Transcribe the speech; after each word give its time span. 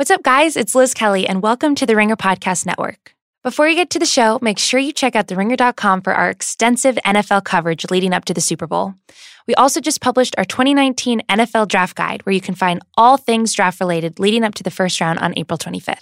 What's 0.00 0.10
up, 0.10 0.22
guys? 0.22 0.56
It's 0.56 0.74
Liz 0.74 0.94
Kelly, 0.94 1.26
and 1.26 1.42
welcome 1.42 1.74
to 1.74 1.84
the 1.84 1.94
Ringer 1.94 2.16
Podcast 2.16 2.64
Network. 2.64 3.14
Before 3.44 3.68
you 3.68 3.74
get 3.74 3.90
to 3.90 3.98
the 3.98 4.06
show, 4.06 4.38
make 4.40 4.58
sure 4.58 4.80
you 4.80 4.94
check 4.94 5.14
out 5.14 5.26
theringer.com 5.26 6.00
for 6.00 6.14
our 6.14 6.30
extensive 6.30 6.96
NFL 7.04 7.44
coverage 7.44 7.90
leading 7.90 8.14
up 8.14 8.24
to 8.24 8.32
the 8.32 8.40
Super 8.40 8.66
Bowl. 8.66 8.94
We 9.46 9.54
also 9.56 9.78
just 9.78 10.00
published 10.00 10.34
our 10.38 10.46
2019 10.46 11.20
NFL 11.28 11.68
Draft 11.68 11.98
Guide, 11.98 12.24
where 12.24 12.32
you 12.32 12.40
can 12.40 12.54
find 12.54 12.80
all 12.96 13.18
things 13.18 13.52
draft 13.52 13.78
related 13.78 14.18
leading 14.18 14.42
up 14.42 14.54
to 14.54 14.62
the 14.62 14.70
first 14.70 14.98
round 15.02 15.18
on 15.18 15.34
April 15.36 15.58
25th. 15.58 16.00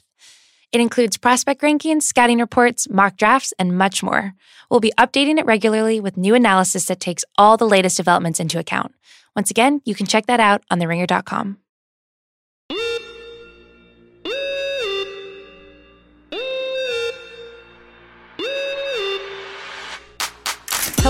It 0.70 0.80
includes 0.80 1.16
prospect 1.16 1.60
rankings, 1.62 2.04
scouting 2.04 2.38
reports, 2.38 2.88
mock 2.88 3.16
drafts, 3.16 3.52
and 3.58 3.76
much 3.76 4.00
more. 4.00 4.34
We'll 4.70 4.78
be 4.78 4.92
updating 4.96 5.40
it 5.40 5.44
regularly 5.44 5.98
with 5.98 6.16
new 6.16 6.36
analysis 6.36 6.84
that 6.84 7.00
takes 7.00 7.24
all 7.36 7.56
the 7.56 7.66
latest 7.66 7.96
developments 7.96 8.38
into 8.38 8.60
account. 8.60 8.94
Once 9.34 9.50
again, 9.50 9.80
you 9.84 9.96
can 9.96 10.06
check 10.06 10.26
that 10.26 10.38
out 10.38 10.62
on 10.70 10.78
theringer.com. 10.78 11.58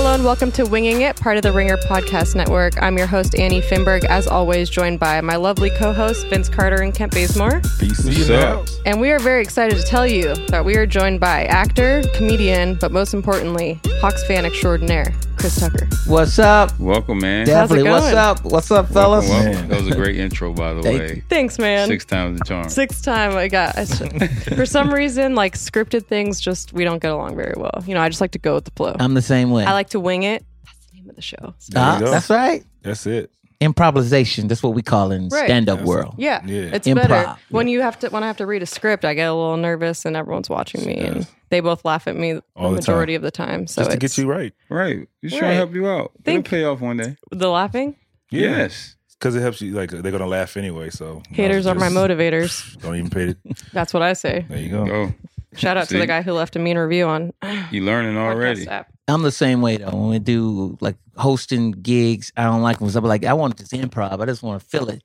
Hello 0.09 0.17
and 0.17 0.25
welcome 0.25 0.51
to 0.53 0.65
Winging 0.65 1.03
It, 1.03 1.17
part 1.17 1.37
of 1.37 1.43
the 1.43 1.53
Ringer 1.53 1.77
Podcast 1.77 2.35
Network. 2.35 2.83
I'm 2.83 2.97
your 2.97 3.07
host, 3.07 3.39
Annie 3.39 3.61
Finberg, 3.61 4.05
as 4.07 4.27
always, 4.27 4.71
joined 4.71 4.99
by 4.99 5.21
my 5.21 5.37
lovely 5.37 5.69
co 5.69 5.93
hosts, 5.93 6.25
Vince 6.25 6.49
Carter 6.49 6.81
and 6.81 6.95
Kent 6.95 7.13
Bazemore. 7.13 7.61
Peace 7.79 8.03
What's 8.07 8.31
up? 8.31 8.67
And 8.87 9.03
we 9.03 9.11
are 9.11 9.19
very 9.19 9.43
excited 9.43 9.77
to 9.77 9.83
tell 9.83 10.07
you 10.07 10.35
that 10.47 10.65
we 10.65 10.77
are 10.77 10.87
joined 10.87 11.21
by 11.21 11.45
actor, 11.45 12.03
comedian, 12.15 12.77
but 12.77 12.91
most 12.91 13.13
importantly, 13.13 13.83
Hawks 14.01 14.27
fan 14.27 14.47
extraordinaire, 14.47 15.13
Chris 15.37 15.61
Tucker. 15.61 15.87
What's 16.07 16.39
up? 16.39 16.79
Welcome, 16.81 17.19
man. 17.19 17.45
Definitely. 17.45 17.91
What's 17.91 18.07
going? 18.07 18.17
up? 18.17 18.45
What's 18.45 18.71
up, 18.71 18.89
fellas? 18.89 19.29
welcome. 19.29 19.53
Man. 19.53 19.69
That 19.69 19.83
was 19.83 19.89
a 19.89 19.95
great 19.95 20.17
intro, 20.17 20.55
by 20.55 20.73
the 20.73 20.83
Thank 20.83 20.99
way. 21.01 21.15
you. 21.17 21.23
Thanks, 21.29 21.59
man. 21.59 21.87
Six 21.87 22.07
times 22.07 22.39
the 22.39 22.45
charm. 22.47 22.69
Sixth 22.71 23.05
time 23.05 23.37
I 23.37 23.49
got. 23.49 23.77
I 23.77 23.83
s- 23.83 24.49
for 24.57 24.65
some 24.65 24.91
reason, 24.93 25.35
like 25.35 25.55
scripted 25.55 26.07
things, 26.07 26.41
just 26.41 26.73
we 26.73 26.85
don't 26.85 27.03
get 27.03 27.13
along 27.13 27.37
very 27.37 27.55
well. 27.59 27.85
You 27.87 27.93
know, 27.93 28.01
I 28.01 28.09
just 28.09 28.23
like 28.23 28.31
to 28.31 28.39
go 28.39 28.55
with 28.55 28.65
the 28.65 28.71
flow. 28.71 28.97
I'm 28.99 29.13
the 29.15 29.21
same 29.21 29.51
way. 29.51 29.65
I 29.65 29.73
like 29.73 29.91
to 29.91 29.98
wing 30.01 30.23
it. 30.23 30.45
That's 30.65 30.87
the 30.87 30.97
name 30.97 31.11
of 31.11 31.17
the 31.17 31.23
show. 31.23 31.55
There 31.71 31.83
Ah, 31.83 31.99
that's 32.01 32.31
right. 32.31 32.65
That's 32.83 33.07
it. 33.07 33.31
Improvisation. 33.61 34.47
That's 34.49 34.63
what 34.63 34.75
we 34.75 34.83
call 34.83 35.11
in 35.11 35.29
Right. 35.29 35.47
stand-up 35.47 35.79
That's- 35.79 35.89
world. 35.89 36.15
Yeah, 36.17 36.41
Yeah. 36.47 36.71
it's 36.73 36.87
Improv. 36.87 37.09
better 37.09 37.37
when 37.51 37.67
you 37.69 37.81
have 37.81 37.99
to. 38.01 38.09
When 38.09 38.23
I 38.23 38.29
have 38.29 38.37
to 38.37 38.47
read 38.47 38.63
a 38.63 38.67
script, 38.67 39.05
I 39.05 39.15
get 39.15 39.25
a 39.29 39.35
little 39.35 39.57
nervous, 39.57 40.05
and 40.05 40.17
everyone's 40.17 40.49
watching 40.49 40.87
me, 40.87 40.95
and 40.97 41.27
they 41.51 41.59
both 41.61 41.85
laugh 41.85 42.07
at 42.07 42.15
me 42.17 42.35
All 42.55 42.71
the 42.71 42.77
the 42.77 42.83
time. 42.83 42.93
majority 42.95 43.15
of 43.17 43.23
the 43.23 43.31
time. 43.33 43.67
So 43.67 43.81
just 43.83 43.91
to 43.91 43.97
it's 43.97 44.17
get 44.17 44.23
you 44.23 44.31
right. 44.31 44.53
Right. 44.71 45.09
Just 45.25 45.35
Right. 45.35 45.39
trying 45.41 45.51
to 45.53 45.57
help 45.57 45.75
you 45.75 45.89
out. 45.89 46.13
Think- 46.25 46.47
It'll 46.47 46.51
pay 46.59 46.65
off 46.65 46.81
one 46.81 46.99
day. 46.99 47.17
the 47.33 47.49
laughing. 47.51 47.97
Yes. 48.31 48.95
because 49.19 49.35
it 49.35 49.41
helps 49.41 49.61
you. 49.61 49.73
Like 49.73 49.91
they're 49.91 50.13
gonna 50.13 50.27
laugh 50.29 50.57
anyway. 50.57 50.91
So 50.91 51.23
Haters 51.31 51.67
are 51.67 51.75
my 51.75 51.87
just 51.89 51.97
motivators. 51.97 52.79
Don't 52.83 52.95
even 52.95 53.11
pay 53.11 53.31
it. 53.31 53.39
That's 53.73 53.93
what 53.93 54.01
I 54.05 54.13
say. 54.13 54.47
There 54.49 54.59
you 54.59 54.69
go. 54.69 54.85
Go. 54.87 55.15
Shout 55.57 55.77
out 55.77 55.89
to 55.89 55.95
See? 55.95 55.99
the 55.99 56.07
guy 56.07 56.23
who 56.23 56.33
left 56.35 56.55
a 56.55 56.61
mean 56.61 56.79
review 56.79 57.07
on 57.07 57.33
You 57.73 57.83
learning 57.85 58.17
already. 58.17 58.65
podcast 58.67 58.71
app. 58.71 58.93
I'm 59.09 59.23
the 59.23 59.33
same 59.33 59.63
way 59.63 59.79
though. 59.79 59.91
When 59.91 60.11
we 60.11 60.19
do 60.19 60.77
like 60.81 60.97
hosting 61.17 61.73
gigs, 61.73 62.33
I 62.37 62.45
don't 62.45 62.63
like 62.63 62.81
when 62.81 62.91
somebody 62.91 63.09
like 63.09 63.25
I 63.25 63.33
want 63.33 63.57
this 63.57 63.71
improv. 63.71 64.21
I 64.21 64.27
just 64.27 64.43
want 64.43 64.61
to 64.61 64.67
feel 64.69 64.89
it, 64.91 65.03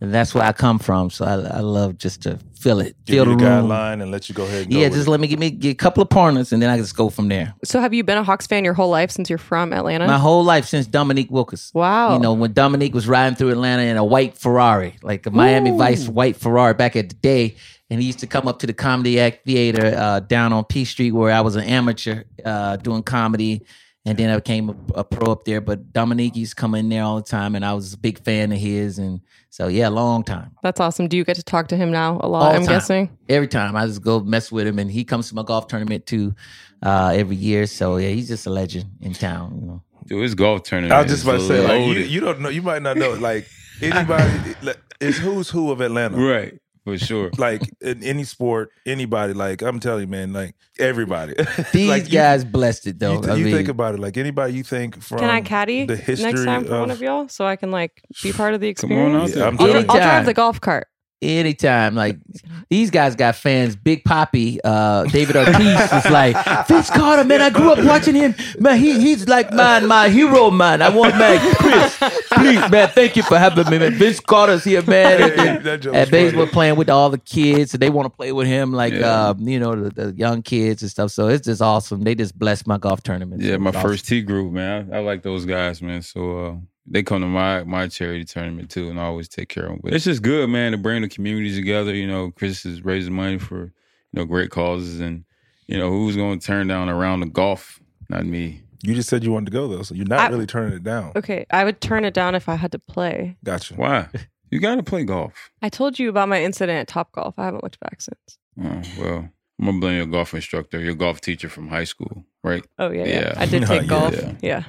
and 0.00 0.12
that's 0.14 0.34
where 0.34 0.44
I 0.44 0.52
come 0.52 0.78
from. 0.78 1.10
So 1.10 1.24
I, 1.24 1.58
I 1.58 1.60
love 1.60 1.98
just 1.98 2.22
to 2.22 2.38
feel 2.58 2.80
it, 2.80 2.94
Give 3.06 3.14
feel 3.14 3.24
you 3.26 3.36
the 3.36 3.44
the 3.44 3.50
room. 3.50 3.68
guideline 3.68 4.02
and 4.02 4.10
let 4.10 4.28
you 4.28 4.34
go 4.34 4.44
ahead. 4.44 4.64
And 4.66 4.72
Yeah, 4.74 4.88
go 4.88 4.94
just 4.94 4.98
with 5.00 5.08
let 5.08 5.20
me 5.20 5.26
give 5.28 5.38
me 5.38 5.50
get 5.50 5.70
a 5.70 5.74
couple 5.74 6.02
of 6.02 6.10
partners, 6.10 6.52
and 6.52 6.60
then 6.62 6.68
I 6.70 6.76
just 6.76 6.96
go 6.96 7.08
from 7.10 7.28
there. 7.28 7.54
So, 7.64 7.80
have 7.80 7.94
you 7.94 8.04
been 8.04 8.18
a 8.18 8.24
Hawks 8.24 8.46
fan 8.46 8.64
your 8.64 8.74
whole 8.74 8.90
life 8.90 9.10
since 9.10 9.28
you're 9.30 9.38
from 9.38 9.72
Atlanta? 9.72 10.06
My 10.06 10.18
whole 10.18 10.44
life 10.44 10.66
since 10.66 10.86
Dominique 10.86 11.30
Wilkins. 11.30 11.70
wow. 11.74 12.14
You 12.14 12.20
know, 12.20 12.32
when 12.32 12.52
Dominique 12.52 12.94
was 12.94 13.06
riding 13.08 13.36
through 13.36 13.50
Atlanta 13.50 13.82
in 13.82 13.96
a 13.96 14.04
white 14.04 14.36
Ferrari, 14.36 14.96
like 15.02 15.26
a 15.26 15.30
Miami 15.30 15.70
Ooh. 15.70 15.78
Vice 15.78 16.08
white 16.08 16.36
Ferrari 16.36 16.74
back 16.74 16.96
at 16.96 17.08
the 17.08 17.14
day. 17.16 17.56
And 17.92 18.00
he 18.00 18.06
used 18.06 18.20
to 18.20 18.28
come 18.28 18.46
up 18.46 18.60
to 18.60 18.68
the 18.68 18.72
Comedy 18.72 19.18
Act 19.18 19.44
Theater 19.44 19.92
uh, 19.96 20.20
down 20.20 20.52
on 20.52 20.62
P 20.64 20.84
Street 20.84 21.10
where 21.10 21.32
I 21.32 21.40
was 21.40 21.56
an 21.56 21.64
amateur 21.64 22.22
uh, 22.44 22.76
doing 22.76 23.02
comedy. 23.02 23.62
And 24.10 24.18
then 24.18 24.28
I 24.28 24.34
became 24.34 24.70
a, 24.70 24.76
a 24.96 25.04
pro 25.04 25.30
up 25.30 25.44
there. 25.44 25.60
But 25.60 25.92
Dominique 25.92 26.34
used 26.34 26.56
to 26.56 26.56
come 26.56 26.74
in 26.74 26.88
there 26.88 27.04
all 27.04 27.14
the 27.14 27.22
time. 27.22 27.54
And 27.54 27.64
I 27.64 27.74
was 27.74 27.92
a 27.92 27.96
big 27.96 28.18
fan 28.18 28.50
of 28.50 28.58
his. 28.58 28.98
And 28.98 29.20
so, 29.50 29.68
yeah, 29.68 29.86
long 29.86 30.24
time. 30.24 30.50
That's 30.64 30.80
awesome. 30.80 31.06
Do 31.06 31.16
you 31.16 31.24
get 31.24 31.36
to 31.36 31.44
talk 31.44 31.68
to 31.68 31.76
him 31.76 31.92
now 31.92 32.18
a 32.20 32.26
lot? 32.26 32.42
All 32.42 32.56
I'm 32.56 32.62
time. 32.62 32.74
guessing. 32.74 33.16
Every 33.28 33.46
time 33.46 33.76
I 33.76 33.86
just 33.86 34.02
go 34.02 34.18
mess 34.18 34.50
with 34.50 34.66
him. 34.66 34.80
And 34.80 34.90
he 34.90 35.04
comes 35.04 35.28
to 35.28 35.36
my 35.36 35.44
golf 35.44 35.68
tournament 35.68 36.06
too 36.06 36.34
uh, 36.82 37.12
every 37.14 37.36
year. 37.36 37.68
So, 37.68 37.98
yeah, 37.98 38.08
he's 38.08 38.26
just 38.26 38.48
a 38.48 38.50
legend 38.50 38.90
in 39.00 39.12
town. 39.12 39.60
You 39.60 39.66
know. 39.68 39.82
Dude, 40.08 40.24
it's 40.24 40.34
golf 40.34 40.64
tournament. 40.64 40.92
I 40.92 41.02
was 41.02 41.12
just 41.12 41.22
about 41.22 41.38
to 41.38 41.46
say, 41.46 41.64
like, 41.64 41.96
you, 41.96 42.02
you 42.02 42.18
don't 42.18 42.40
know, 42.40 42.48
you 42.48 42.62
might 42.62 42.82
not 42.82 42.96
know, 42.96 43.12
like 43.12 43.46
anybody. 43.80 44.56
it's 45.00 45.18
who's 45.18 45.50
who 45.50 45.70
of 45.70 45.80
Atlanta. 45.80 46.16
Right. 46.16 46.58
For 46.84 46.96
sure. 46.98 47.30
Like 47.38 47.62
in 47.80 48.02
any 48.02 48.24
sport, 48.24 48.70
anybody. 48.86 49.32
Like 49.34 49.62
I'm 49.62 49.80
telling 49.80 50.02
you, 50.02 50.06
man. 50.08 50.32
Like 50.32 50.54
everybody. 50.78 51.34
These 51.72 51.88
Like, 51.88 52.04
you- 52.04 52.10
guys 52.18 52.44
blessed 52.44 52.86
it, 52.86 52.98
though. 52.98 53.12
You, 53.14 53.20
th- 53.20 53.30
I 53.32 53.36
you 53.36 53.44
mean, 53.44 53.54
think 53.54 53.68
about 53.68 53.94
it, 53.94 54.00
like 54.00 54.16
anybody 54.16 54.54
you 54.54 54.62
think 54.62 55.00
from. 55.02 55.18
Can 55.18 55.30
I 55.30 55.40
caddy 55.42 55.84
the 55.86 55.96
history 55.96 56.30
next 56.32 56.44
time 56.44 56.64
for 56.64 56.74
of, 56.74 56.80
one 56.80 56.90
of 56.90 57.00
y'all 57.02 57.28
so 57.28 57.46
I 57.46 57.56
can 57.56 57.70
like 57.70 58.02
be 58.22 58.32
part 58.32 58.54
of 58.54 58.60
the 58.60 58.72
Come 58.74 58.92
on 58.92 58.98
out 59.14 59.28
experience? 59.28 59.34
there. 59.34 59.42
Yeah, 59.42 59.48
I'm 59.48 59.60
I'll, 59.60 59.90
I'll 59.90 59.96
drive 60.08 60.26
the 60.26 60.34
golf 60.34 60.60
cart. 60.60 60.86
Anytime. 61.22 61.94
Like 61.94 62.18
these 62.70 62.90
guys 62.90 63.14
got 63.16 63.36
fans. 63.36 63.76
Big 63.76 64.04
Poppy, 64.04 64.58
uh, 64.64 65.04
David 65.04 65.36
Ortiz 65.36 65.92
is 65.92 66.10
like 66.10 66.36
Vince 66.66 66.90
Carter. 66.90 67.24
Man, 67.24 67.40
I 67.42 67.50
grew 67.50 67.72
up 67.72 67.84
watching 67.84 68.14
him. 68.14 68.34
Man, 68.58 68.78
he 68.78 69.00
he's 69.00 69.28
like 69.28 69.52
man, 69.52 69.86
my 69.86 70.08
hero, 70.08 70.50
man. 70.50 70.82
I 70.82 70.88
want 70.88 71.16
man, 71.16 71.38
Chris, 71.56 71.96
please, 72.32 72.70
man. 72.70 72.88
Thank 72.88 73.16
you 73.16 73.22
for 73.22 73.38
having 73.38 73.68
me, 73.70 73.78
man. 73.78 73.94
Vince 73.94 74.20
Carter's 74.20 74.64
here, 74.64 74.82
man. 74.82 75.22
And, 75.22 75.30
Hey, 75.40 75.48
and, 75.48 75.66
and 75.66 75.86
was 75.94 76.10
baseball 76.10 76.46
playing 76.46 76.76
with 76.76 76.90
all 76.90 77.10
the 77.10 77.18
kids, 77.18 77.74
and 77.74 77.82
they 77.82 77.90
want 77.90 78.06
to 78.06 78.10
play 78.16 78.32
with 78.32 78.46
him, 78.46 78.72
like 78.72 78.92
Yeah. 78.92 79.28
um, 79.30 79.46
you 79.48 79.58
know, 79.60 79.74
the, 79.76 79.90
the 79.90 80.12
young 80.16 80.42
kids 80.42 80.82
and 80.82 80.90
stuff. 80.90 81.10
So 81.10 81.28
it's 81.28 81.46
just 81.46 81.62
awesome. 81.62 82.02
They 82.02 82.14
just 82.14 82.38
blessed 82.38 82.66
my 82.66 82.78
golf 82.78 83.02
tournament. 83.02 83.42
Yeah, 83.42 83.56
my 83.58 83.70
awesome. 83.70 83.82
first 83.82 84.06
T 84.08 84.22
group, 84.22 84.52
man. 84.52 84.90
I, 84.92 84.96
I 84.96 85.00
like 85.00 85.22
those 85.22 85.44
guys, 85.46 85.80
man. 85.82 86.02
So 86.02 86.38
uh, 86.46 86.56
they 86.90 87.02
come 87.02 87.20
to 87.22 87.26
my 87.28 87.62
my 87.64 87.88
charity 87.88 88.24
tournament 88.24 88.70
too, 88.70 88.90
and 88.90 88.98
I 89.00 89.04
always 89.04 89.28
take 89.28 89.48
care 89.48 89.64
of 89.64 89.70
them. 89.70 89.80
But 89.82 89.94
it's 89.94 90.04
just 90.04 90.22
good, 90.22 90.48
man, 90.50 90.72
to 90.72 90.78
bring 90.78 91.02
the 91.02 91.08
community 91.08 91.54
together. 91.54 91.94
You 91.94 92.06
know, 92.06 92.30
Chris 92.32 92.66
is 92.66 92.84
raising 92.84 93.14
money 93.14 93.38
for 93.38 93.64
you 93.64 93.72
know 94.14 94.24
great 94.24 94.50
causes, 94.50 95.00
and 95.00 95.24
you 95.66 95.78
know 95.78 95.88
who's 95.90 96.16
going 96.16 96.38
to 96.40 96.46
turn 96.46 96.66
down 96.66 96.88
around 96.88 97.20
the 97.20 97.26
golf? 97.26 97.80
Not 98.08 98.26
me. 98.26 98.62
You 98.82 98.94
just 98.94 99.08
said 99.08 99.22
you 99.22 99.30
wanted 99.32 99.46
to 99.46 99.52
go 99.52 99.68
though, 99.68 99.82
so 99.82 99.94
you're 99.94 100.06
not 100.06 100.20
I- 100.20 100.28
really 100.28 100.46
turning 100.46 100.74
it 100.74 100.82
down. 100.82 101.12
Okay, 101.16 101.46
I 101.50 101.64
would 101.64 101.80
turn 101.80 102.04
it 102.04 102.14
down 102.14 102.34
if 102.34 102.48
I 102.48 102.56
had 102.56 102.72
to 102.72 102.78
play. 102.78 103.36
Gotcha. 103.44 103.74
Why? 103.74 104.08
You 104.50 104.58
got 104.58 104.74
to 104.76 104.82
play 104.82 105.04
golf. 105.04 105.32
I 105.62 105.68
told 105.68 105.98
you 106.00 106.08
about 106.08 106.28
my 106.28 106.42
incident 106.42 106.76
at 106.80 106.88
Top 106.88 107.12
Golf. 107.12 107.38
I 107.38 107.44
haven't 107.44 107.62
looked 107.62 107.78
back 107.78 108.00
since. 108.00 108.38
Oh, 108.60 108.82
well, 109.00 109.28
I'm 109.60 109.66
gonna 109.66 109.78
blame 109.78 109.96
your 109.98 110.06
golf 110.06 110.34
instructor, 110.34 110.80
your 110.80 110.94
golf 110.94 111.20
teacher 111.20 111.48
from 111.48 111.68
high 111.68 111.84
school, 111.84 112.24
right? 112.42 112.64
Oh 112.78 112.90
yeah, 112.90 113.04
yeah. 113.04 113.20
Yeah. 113.20 113.34
I 113.36 113.46
did 113.46 113.62
take 113.66 113.82
Yeah, 113.82 113.88
golf. 113.88 114.14
yeah. 114.14 114.32
Yeah. 114.40 114.64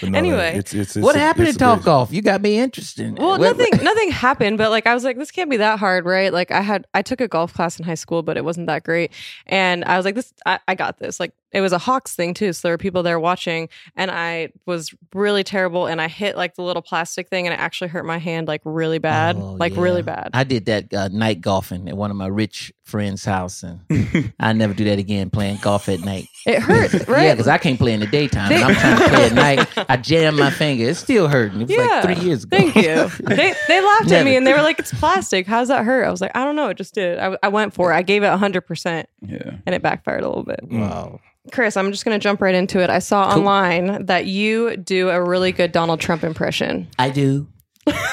But 0.00 0.10
no, 0.10 0.18
Anyway. 0.18 0.54
it's, 0.56 0.74
it's, 0.74 0.96
it's 0.96 1.04
What 1.04 1.16
a- 1.16 1.20
happened 1.20 1.48
it's 1.48 1.56
in 1.56 1.60
Top 1.60 1.82
Golf? 1.82 2.12
You 2.12 2.22
got 2.22 2.40
me 2.40 2.58
interested. 2.58 3.18
Well, 3.18 3.38
What- 3.38 3.56
nothing 3.56 3.82
nothing 3.84 4.10
happened, 4.10 4.58
but 4.58 4.70
like 4.70 4.86
I 4.86 4.94
was 4.94 5.04
like, 5.04 5.16
this 5.16 5.30
can't 5.30 5.50
be 5.50 5.56
that 5.58 5.78
hard, 5.78 6.04
right? 6.04 6.32
Like 6.32 6.50
I 6.50 6.60
had 6.60 6.86
I 6.94 7.02
took 7.02 7.20
a 7.20 7.28
golf 7.28 7.54
class 7.54 7.78
in 7.78 7.84
high 7.84 7.94
school, 7.94 8.22
but 8.22 8.36
it 8.36 8.44
wasn't 8.44 8.66
that 8.68 8.84
great. 8.84 9.12
And 9.46 9.84
I 9.84 9.96
was 9.96 10.04
like, 10.04 10.14
this 10.14 10.32
I, 10.46 10.58
I 10.68 10.74
got 10.74 10.98
this. 10.98 11.18
Like 11.20 11.32
it 11.52 11.60
was 11.60 11.72
a 11.72 11.78
Hawks 11.78 12.14
thing 12.14 12.32
too. 12.32 12.52
So 12.52 12.68
there 12.68 12.74
were 12.74 12.78
people 12.78 13.02
there 13.02 13.18
watching 13.18 13.68
and 13.96 14.08
I 14.12 14.50
was 14.66 14.94
really 15.14 15.42
terrible 15.42 15.86
and 15.86 16.00
I 16.00 16.06
hit 16.06 16.36
like 16.36 16.54
the 16.54 16.62
little 16.62 16.80
plastic 16.82 17.28
thing 17.28 17.48
and 17.48 17.52
it 17.52 17.58
actually 17.58 17.88
hurt 17.88 18.04
my 18.06 18.18
hand 18.18 18.46
like 18.46 18.60
really 18.64 18.98
bad. 19.00 19.34
Oh, 19.36 19.56
like 19.58 19.74
yeah. 19.74 19.80
really 19.80 20.02
bad. 20.02 20.30
I 20.32 20.44
did 20.44 20.66
that 20.66 20.94
uh, 20.94 21.08
night 21.08 21.40
golfing 21.40 21.88
at 21.88 21.96
one 21.96 22.12
of 22.12 22.16
my 22.16 22.28
rich 22.28 22.72
friends' 22.84 23.24
house, 23.24 23.62
and 23.64 24.32
I 24.40 24.52
never 24.52 24.74
do 24.74 24.84
that 24.84 24.98
again. 24.98 25.30
Playing 25.30 25.58
golf 25.62 25.88
at 25.88 26.00
night, 26.00 26.26
it 26.46 26.60
hurt, 26.60 26.89
Yeah, 26.92 27.34
because 27.34 27.48
I 27.48 27.58
can't 27.58 27.78
play 27.78 27.92
in 27.94 28.00
the 28.00 28.06
daytime. 28.06 28.50
and 28.52 28.64
I'm 28.64 28.74
trying 28.74 28.98
to 28.98 29.08
play 29.08 29.24
at 29.26 29.32
night. 29.32 29.68
I 29.88 29.96
jammed 29.96 30.38
my 30.38 30.50
finger. 30.50 30.84
It's 30.88 30.98
still 30.98 31.28
hurting. 31.28 31.60
It 31.62 31.68
was 31.68 31.76
Yeah. 31.76 31.86
like 32.04 32.16
three 32.16 32.26
years 32.26 32.44
ago. 32.44 32.56
Thank 32.56 32.74
you. 32.76 33.08
They 33.36 33.54
they 33.68 33.80
laughed 33.80 34.10
at 34.12 34.24
me 34.24 34.36
and 34.36 34.46
they 34.46 34.52
were 34.52 34.62
like, 34.62 34.78
"It's 34.78 34.92
plastic. 34.94 35.46
How's 35.46 35.68
that 35.68 35.84
hurt?" 35.84 36.04
I 36.04 36.10
was 36.10 36.20
like, 36.20 36.32
"I 36.34 36.44
don't 36.44 36.56
know. 36.56 36.68
It 36.68 36.76
just 36.76 36.94
did." 36.94 37.18
I, 37.18 37.36
I 37.42 37.48
went 37.48 37.74
for 37.74 37.92
it. 37.92 37.96
I 37.96 38.02
gave 38.02 38.22
it 38.22 38.30
hundred 38.38 38.62
percent, 38.62 39.08
yeah. 39.22 39.52
and 39.66 39.74
it 39.74 39.82
backfired 39.82 40.22
a 40.22 40.28
little 40.28 40.44
bit. 40.44 40.60
Mm. 40.68 40.80
wow. 40.80 41.20
Chris, 41.52 41.76
I'm 41.76 41.90
just 41.90 42.04
going 42.04 42.14
to 42.14 42.22
jump 42.22 42.42
right 42.42 42.54
into 42.54 42.80
it. 42.80 42.90
I 42.90 42.98
saw 42.98 43.30
Cool. 43.32 43.40
online 43.40 44.04
that 44.06 44.26
you 44.26 44.76
do 44.76 45.08
a 45.08 45.20
really 45.22 45.52
good 45.52 45.72
Donald 45.72 45.98
Trump 45.98 46.22
impression. 46.22 46.86
I 46.98 47.08
do. 47.08 47.48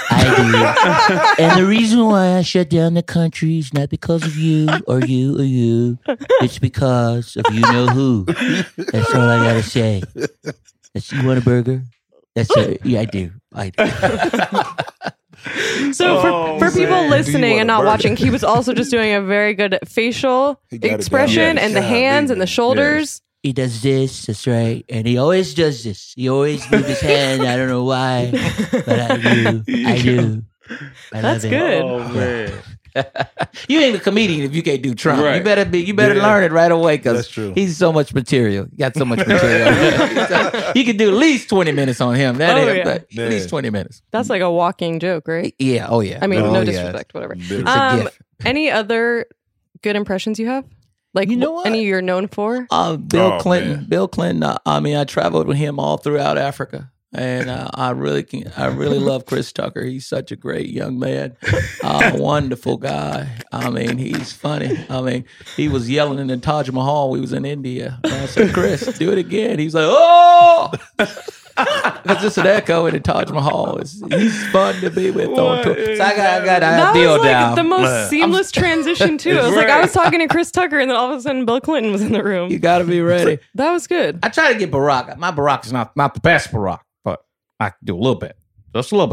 I 0.09 1.35
do. 1.37 1.43
and 1.43 1.59
the 1.59 1.65
reason 1.67 2.05
why 2.05 2.37
I 2.37 2.41
shut 2.41 2.69
down 2.69 2.93
the 2.93 3.03
country 3.03 3.59
is 3.59 3.73
not 3.73 3.89
because 3.89 4.23
of 4.23 4.35
you 4.37 4.67
or 4.87 5.01
you 5.01 5.37
or 5.39 5.43
you. 5.43 5.97
It's 6.41 6.59
because 6.59 7.35
of 7.37 7.45
you 7.53 7.61
know 7.61 7.87
who. 7.87 8.25
That's 8.25 9.13
all 9.13 9.21
I 9.29 9.37
gotta 9.45 9.63
say. 9.63 10.01
That's 10.93 11.11
you 11.11 11.25
want 11.25 11.39
a 11.39 11.41
burger? 11.41 11.83
That's 12.35 12.55
it. 12.57 12.85
Yeah, 12.85 13.01
I 13.01 13.05
do. 13.05 13.31
I 13.53 13.69
do. 13.69 13.85
So 15.93 16.19
for, 16.21 16.27
Oh, 16.29 16.59
for 16.59 16.69
people 16.71 16.89
man. 17.01 17.09
Listening 17.09 17.59
and 17.59 17.67
not 17.67 17.85
watching, 17.85 18.15
he 18.17 18.29
was 18.29 18.43
also 18.43 18.73
just 18.73 18.91
doing 18.91 19.13
a 19.13 19.21
very 19.21 19.53
good 19.53 19.77
facial 19.85 20.59
He 20.69 20.77
got 20.77 20.87
it 20.87 20.89
down. 20.89 20.99
expression 20.99 21.55
Yes. 21.55 21.65
and 21.65 21.75
the 21.75 21.79
Yeah, 21.81 21.87
hands 21.87 22.31
and 22.31 22.41
the 22.41 22.45
yes. 22.45 22.49
shoulders. 22.53 23.21
He 23.47 23.53
does 23.53 23.81
this, 23.81 24.25
that's 24.27 24.45
right. 24.45 24.83
And 24.89 25.07
he 25.07 25.17
always 25.17 25.53
does 25.53 25.83
this. 25.83 26.13
He 26.15 26.27
always 26.27 26.69
moves 26.69 26.87
his 26.87 26.99
hand. 26.99 27.43
I 27.43 27.55
don't 27.55 27.69
know 27.69 27.83
why, 27.85 28.29
but 28.31 28.99
I 28.99 29.17
do. 29.17 29.63
I 29.87 30.01
do. 30.09 30.43
I 31.13 31.21
That's 31.21 31.43
love 31.43 31.53
it. 31.53 31.55
good. 31.55 31.81
Oh 31.81 32.07
man. 32.09 32.51
you 33.69 33.79
ain't 33.79 33.95
a 33.95 33.99
comedian 33.99 34.41
if 34.43 34.53
you 34.55 34.61
can't 34.63 34.81
do 34.81 34.93
Trump. 34.93 35.19
You 35.21 35.41
better 35.43 35.63
be. 35.63 35.79
You 35.79 35.93
better 35.93 36.15
Yeah. 36.15 36.27
learn 36.27 36.43
it 36.43 36.51
right 36.51 36.71
away 36.71 36.97
because 36.97 37.17
That's 37.19 37.29
true. 37.29 37.53
he's 37.55 37.77
so 37.77 37.93
much 37.93 38.13
material. 38.13 38.65
You 38.71 38.77
got 38.77 38.95
so 38.95 39.05
much 39.05 39.19
material. 39.25 39.71
you 40.75 40.83
can 40.83 40.97
do 40.97 41.07
at 41.09 41.15
least 41.15 41.47
twenty 41.47 41.71
minutes 41.71 42.01
on 42.01 42.15
him. 42.15 42.37
That 42.39 42.57
Oh, 42.57 42.67
ain't- 42.67 42.77
yeah. 42.79 42.83
but 42.83 43.07
Yeah. 43.11 43.23
at 43.25 43.29
least 43.29 43.47
twenty 43.49 43.69
minutes. 43.69 44.01
That's 44.11 44.29
like 44.29 44.41
a 44.41 44.51
walking 44.51 44.99
joke, 44.99 45.27
right? 45.29 45.53
Yeah. 45.57 45.87
Oh 45.87 46.01
yeah. 46.01 46.19
I 46.21 46.27
mean, 46.27 46.41
Oh, 46.41 46.51
no 46.51 46.59
yeah. 46.59 46.65
disrespect, 46.65 47.13
whatever. 47.13 47.35
Literally. 47.35 47.61
It's 47.63 47.71
a 47.71 48.01
Um, 48.03 48.09
any 48.43 48.69
other 48.69 49.27
good 49.83 49.95
impressions 49.95 50.37
you 50.37 50.47
have? 50.47 50.65
Like 51.13 51.29
You 51.29 51.37
know 51.37 51.51
what? 51.51 51.65
any 51.67 51.83
you're 51.83 52.01
known 52.01 52.27
for? 52.27 52.67
Uh, 52.69 52.97
Bill 52.97 53.33
Oh, 53.33 53.39
Clinton. 53.39 53.71
man. 53.77 53.85
Bill 53.89 54.07
Clinton. 54.07 54.43
Uh, 54.43 54.57
I 54.65 54.79
mean, 54.79 54.95
I 54.95 55.03
traveled 55.03 55.47
with 55.47 55.57
him 55.57 55.79
all 55.79 55.97
throughout 55.97 56.37
Africa, 56.37 56.91
and 57.13 57.49
uh, 57.49 57.69
I 57.73 57.91
really 57.91 58.21
can. 58.23 58.51
I 58.55 58.67
really 58.67 58.99
love 58.99 59.25
Chris 59.25 59.51
Tucker. 59.51 59.83
He's 59.83 60.05
such 60.05 60.31
a 60.31 60.35
great 60.35 60.69
young 60.69 60.99
man, 60.99 61.35
uh, 61.83 62.11
wonderful 62.15 62.77
guy. 62.77 63.29
I 63.51 63.69
mean, 63.71 63.97
he's 63.97 64.31
funny. 64.33 64.77
I 64.89 65.01
mean, 65.01 65.25
he 65.55 65.69
was 65.69 65.89
yelling 65.89 66.19
in 66.19 66.27
the 66.27 66.37
Taj 66.37 66.69
Mahal. 66.69 67.09
We 67.09 67.19
was 67.21 67.33
in 67.33 67.45
India. 67.45 67.99
And 68.03 68.13
I 68.13 68.25
said, 68.27 68.53
Chris, 68.53 68.85
do 68.99 69.11
it 69.11 69.17
again. 69.17 69.57
He's 69.57 69.73
like, 69.73 69.87
oh. 69.87 70.71
It's 71.59 72.21
just 72.21 72.37
an 72.37 72.47
echo 72.47 72.85
in 72.85 72.93
the 72.93 72.99
Taj 72.99 73.29
Mahal. 73.31 73.77
It's, 73.79 73.99
he's 74.09 74.47
fun 74.49 74.79
to 74.81 74.89
be 74.89 75.11
with 75.11 75.27
on 75.29 75.63
tour. 75.63 75.75
So 75.75 76.03
I 76.03 76.15
got, 76.15 76.41
I 76.41 76.45
got 76.45 76.59
that 76.61 76.91
a 76.95 76.99
deal 76.99 77.13
was 77.13 77.21
like 77.21 77.31
down. 77.31 77.55
the 77.55 77.63
most 77.63 77.81
Man. 77.83 78.09
seamless 78.09 78.51
transition 78.51 79.17
too. 79.17 79.37
I 79.37 79.45
was 79.47 79.55
like, 79.55 79.69
I 79.69 79.81
was 79.81 79.91
talking 79.91 80.19
to 80.19 80.27
Chris 80.27 80.51
Tucker, 80.51 80.79
and 80.79 80.89
then 80.89 80.97
all 80.97 81.11
of 81.11 81.17
a 81.17 81.21
sudden 81.21 81.45
Bill 81.45 81.59
Clinton 81.59 81.91
was 81.91 82.01
in 82.01 82.13
the 82.13 82.23
room. 82.23 82.51
you 82.51 82.59
got 82.59 82.77
to 82.79 82.83
be 82.85 83.01
ready. 83.01 83.39
That 83.55 83.71
was 83.71 83.87
good. 83.87 84.19
I 84.23 84.29
try 84.29 84.53
to 84.53 84.59
get 84.59 84.71
Barack. 84.71 85.17
My 85.17 85.31
Barack 85.31 85.65
is 85.65 85.73
not 85.73 85.95
not 85.97 86.13
the 86.13 86.19
best 86.19 86.51
Barack, 86.51 86.79
but 87.03 87.25
I 87.59 87.69
can 87.69 87.77
do 87.83 87.95
a 87.95 87.97
little 87.99 88.15
bit, 88.15 88.37
just 88.75 88.91
a 88.91 88.95
little 88.95 89.07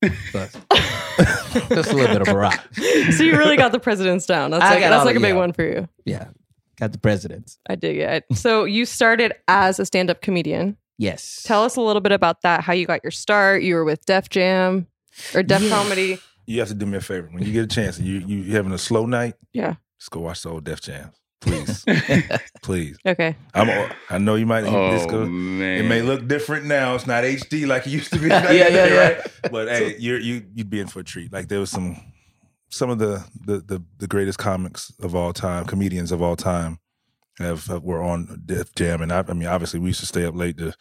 bit, 0.00 0.12
But- 0.32 0.54
just 1.70 1.90
a 1.90 1.96
little 1.96 2.06
bit 2.18 2.20
of 2.22 2.28
Barack. 2.28 3.12
so 3.14 3.22
you 3.24 3.36
really 3.36 3.56
got 3.56 3.72
the 3.72 3.80
presidents 3.80 4.26
down. 4.26 4.50
That's 4.50 4.62
I 4.62 4.70
like 4.70 4.80
got 4.80 4.90
that's 4.90 5.00
all 5.00 5.06
like 5.06 5.16
a 5.16 5.18
the- 5.18 5.22
big 5.24 5.34
yeah. 5.34 5.40
one 5.40 5.52
for 5.52 5.64
you. 5.64 5.88
Yeah, 6.04 6.28
got 6.78 6.92
the 6.92 6.98
presidents. 6.98 7.58
I 7.68 7.74
dig 7.74 7.98
it. 7.98 8.24
So 8.34 8.64
you 8.64 8.84
started 8.86 9.32
as 9.48 9.78
a 9.80 9.86
stand-up 9.86 10.20
comedian. 10.22 10.76
Yes. 11.00 11.42
Tell 11.46 11.64
us 11.64 11.76
a 11.76 11.80
little 11.80 12.02
bit 12.02 12.12
about 12.12 12.42
that. 12.42 12.60
How 12.60 12.74
you 12.74 12.84
got 12.86 13.02
your 13.02 13.10
start? 13.10 13.62
You 13.62 13.74
were 13.76 13.84
with 13.84 14.04
Def 14.04 14.28
Jam 14.28 14.86
or 15.34 15.42
Def 15.42 15.62
Yeah. 15.62 15.68
Comedy. 15.70 16.18
You 16.46 16.58
have 16.60 16.68
to 16.68 16.74
do 16.74 16.84
me 16.84 16.98
a 16.98 17.00
favor 17.00 17.28
when 17.32 17.42
you 17.42 17.52
get 17.54 17.64
a 17.64 17.66
chance. 17.66 17.96
and 17.98 18.06
You 18.06 18.18
you 18.18 18.36
you 18.42 18.52
having 18.56 18.72
a 18.72 18.78
slow 18.78 19.06
night. 19.06 19.34
Yeah. 19.54 19.76
Just 19.98 20.10
go 20.10 20.20
watch 20.20 20.42
the 20.42 20.50
old 20.50 20.64
Def 20.64 20.80
Jam. 20.82 21.10
please, 21.40 21.86
please. 22.62 22.98
Okay. 23.06 23.34
I'm. 23.54 23.90
I 24.10 24.18
know 24.18 24.34
you 24.34 24.44
might. 24.44 24.60
this 24.62 25.04
Oh 25.04 25.08
go, 25.08 25.24
man, 25.26 25.78
it 25.84 25.88
may 25.88 26.02
look 26.02 26.28
different 26.28 26.66
now. 26.66 26.94
It's 26.96 27.06
not 27.06 27.24
HD 27.24 27.66
like 27.66 27.86
it 27.86 27.90
used 27.90 28.12
to 28.12 28.18
be. 28.18 28.26
Yeah, 28.28 28.50
yeah, 28.52 28.68
yeah. 28.68 28.98
right? 29.08 29.20
But 29.50 29.68
hey, 29.68 29.96
you're 29.98 30.18
you 30.18 30.44
you'd 30.54 30.68
be 30.68 30.80
in 30.80 30.86
for 30.86 31.00
a 31.00 31.04
treat. 31.04 31.32
Like 31.32 31.48
there 31.48 31.60
was 31.60 31.70
some 31.70 31.96
some 32.68 32.90
of 32.90 32.98
the 32.98 33.24
the 33.46 33.58
the, 33.60 33.82
the 33.98 34.06
greatest 34.06 34.38
comics 34.38 34.92
of 35.00 35.14
all 35.14 35.32
time, 35.32 35.64
comedians 35.64 36.12
of 36.12 36.20
all 36.20 36.36
time, 36.36 36.78
have, 37.40 37.66
have 37.66 37.82
were 37.82 38.02
on 38.02 38.42
Def 38.44 38.74
Jam, 38.74 39.02
and 39.02 39.12
I, 39.12 39.24
I 39.26 39.32
mean, 39.32 39.48
obviously, 39.48 39.80
we 39.80 39.90
used 39.90 40.00
to 40.00 40.06
stay 40.06 40.24
up 40.24 40.34
late 40.34 40.58
to, 40.58 40.74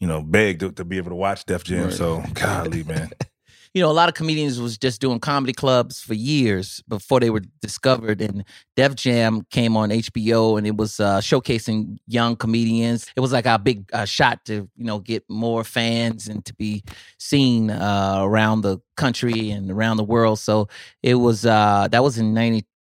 you 0.00 0.06
know, 0.06 0.22
beg 0.22 0.60
to, 0.60 0.72
to 0.72 0.84
be 0.84 0.98
able 0.98 1.10
to 1.10 1.16
watch 1.16 1.44
Def 1.44 1.64
Jam. 1.64 1.84
Right. 1.84 1.92
So, 1.92 2.22
golly, 2.34 2.84
man, 2.84 3.10
you 3.76 3.82
know, 3.82 3.90
a 3.90 3.92
lot 3.92 4.08
of 4.08 4.14
comedians 4.14 4.58
was 4.58 4.78
just 4.78 5.02
doing 5.02 5.20
comedy 5.20 5.52
clubs 5.52 6.00
for 6.00 6.14
years 6.14 6.82
before 6.88 7.20
they 7.20 7.28
were 7.28 7.42
discovered. 7.60 8.22
And 8.22 8.42
Def 8.74 8.94
Jam 8.94 9.42
came 9.50 9.76
on 9.76 9.90
HBO, 9.90 10.56
and 10.56 10.66
it 10.66 10.78
was 10.78 10.98
uh, 10.98 11.18
showcasing 11.18 11.98
young 12.06 12.36
comedians. 12.36 13.06
It 13.14 13.20
was 13.20 13.32
like 13.32 13.46
our 13.46 13.58
big 13.58 13.90
uh, 13.92 14.06
shot 14.06 14.46
to 14.46 14.54
you 14.76 14.84
know 14.84 15.00
get 15.00 15.24
more 15.28 15.62
fans 15.62 16.26
and 16.26 16.42
to 16.46 16.54
be 16.54 16.84
seen 17.18 17.70
uh, 17.70 18.20
around 18.22 18.62
the 18.62 18.78
country 18.96 19.50
and 19.50 19.70
around 19.70 19.98
the 19.98 20.04
world. 20.04 20.38
So 20.38 20.68
it 21.02 21.16
was 21.16 21.44
uh, 21.44 21.88
that 21.90 22.02
was 22.02 22.16
in 22.16 22.32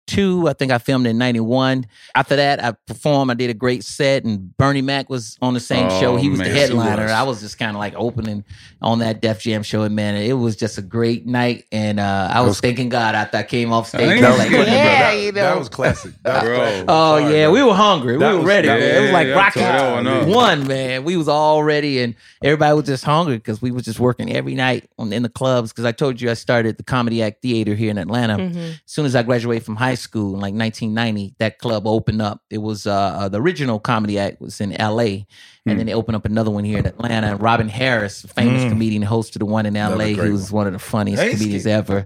'92. 0.07 0.47
I 0.47 0.53
think 0.53 0.71
I 0.71 0.77
filmed 0.77 1.07
in 1.07 1.17
'91. 1.17 1.85
After 2.15 2.35
that, 2.35 2.63
I 2.63 2.73
performed. 2.87 3.31
I 3.31 3.33
did 3.35 3.49
a 3.49 3.53
great 3.53 3.83
set, 3.83 4.23
and 4.23 4.55
Bernie 4.57 4.81
Mac 4.81 5.09
was 5.09 5.37
on 5.41 5.53
the 5.53 5.59
same 5.59 5.87
Oh, 5.89 5.99
show. 5.99 6.15
He 6.17 6.29
was 6.29 6.39
man. 6.39 6.49
the 6.49 6.53
headliner. 6.55 7.03
was. 7.03 7.11
I 7.11 7.23
was 7.23 7.39
just 7.41 7.57
kind 7.57 7.71
of 7.71 7.77
like 7.77 7.93
opening 7.95 8.43
on 8.81 8.99
that 8.99 9.21
Def 9.21 9.39
Jam 9.41 9.63
show, 9.63 9.83
and 9.83 9.95
man, 9.95 10.15
it 10.15 10.33
was 10.33 10.55
just 10.55 10.77
a 10.77 10.81
great 10.81 11.25
night. 11.25 11.65
And 11.71 11.99
uh, 11.99 12.29
I 12.31 12.41
was, 12.41 12.49
was- 12.49 12.61
thanking 12.61 12.89
God 12.89 13.15
after 13.15 13.37
I 13.37 13.43
came 13.43 13.71
off 13.71 13.87
stage. 13.89 14.01
ain't 14.01 14.23
I 14.25 14.29
was 14.29 14.37
that 14.37 14.43
like, 14.43 14.49
good, 14.51 14.67
yeah, 14.67 15.11
that, 15.11 15.11
you 15.21 15.31
know. 15.31 15.41
that 15.41 15.57
was 15.57 15.69
classic. 15.69 16.13
That 16.23 16.33
was 16.43 16.43
Bro. 16.43 16.55
classic. 16.57 16.85
Oh 16.89 17.19
Sorry, 17.19 17.35
yeah, 17.37 17.45
bro. 17.45 17.53
we 17.53 17.63
were 17.63 17.73
hungry. 17.73 18.17
That 18.17 18.31
we 18.33 18.39
were 18.39 18.45
ready. 18.45 18.67
that 18.67 18.79
man. 18.79 18.89
it 18.89 18.99
was 18.99 19.03
was- 19.07 19.11
like 19.13 19.27
yeah, 19.27 19.33
Rocky 19.35 19.63
I 19.63 19.77
tore 19.77 20.03
that 20.03 20.27
one 20.27 20.67
man. 20.67 21.03
We 21.03 21.17
was 21.17 21.27
all 21.27 21.63
ready, 21.63 22.01
and 22.01 22.15
everybody 22.43 22.75
was 22.75 22.85
just 22.85 23.03
hungry 23.05 23.37
because 23.37 23.61
we 23.61 23.71
was 23.71 23.83
just 23.83 23.99
working 23.99 24.33
every 24.35 24.55
night 24.55 24.89
on, 24.99 25.11
in 25.13 25.23
the 25.23 25.29
clubs. 25.29 25.71
Because 25.71 25.85
I 25.85 25.91
told 25.91 26.19
you 26.21 26.29
I 26.29 26.33
started 26.33 26.77
the 26.77 26.83
Comedy 26.83 27.23
Act 27.23 27.41
Theater 27.41 27.73
here 27.75 27.89
in 27.91 27.97
Atlanta. 27.97 28.37
Mhm. 28.37 28.55
As 28.73 28.79
soon 28.85 29.05
as 29.05 29.15
I 29.15 29.23
graduated 29.23 29.63
from 29.65 29.75
high 29.75 29.92
school 29.95 30.33
in 30.35 30.39
like 30.41 30.53
1990, 30.53 31.35
that 31.39 31.59
club 31.59 31.85
opened 31.87 32.21
up. 32.21 32.41
It 32.49 32.59
was 32.59 32.85
uh, 32.87 32.93
uh, 32.93 33.29
the 33.29 33.39
original 33.41 33.79
Comedy 33.79 34.19
Act 34.19 34.41
was 34.41 34.59
in 34.61 34.73
L.A. 34.73 35.25
And 35.65 35.79
then 35.79 35.85
they 35.85 35.93
opened 35.93 36.17
up 36.17 36.25
another 36.25 36.51
one 36.51 36.65
here 36.65 36.77
in 36.79 36.85
Atlanta. 36.85 37.27
And 37.27 37.41
Robin 37.41 37.69
Harris, 37.69 38.23
famous 38.23 38.63
Mm. 38.63 38.69
comedian, 38.69 39.03
hosted 39.03 39.39
the 39.39 39.45
one 39.45 39.65
in 39.65 39.77
L.A. 39.77 40.07
He 40.09 40.15
was 40.31 40.51
one 40.51 40.67
of 40.67 40.73
the 40.73 40.79
funniest 40.79 41.21
comedians 41.37 41.65
ever. 41.67 42.05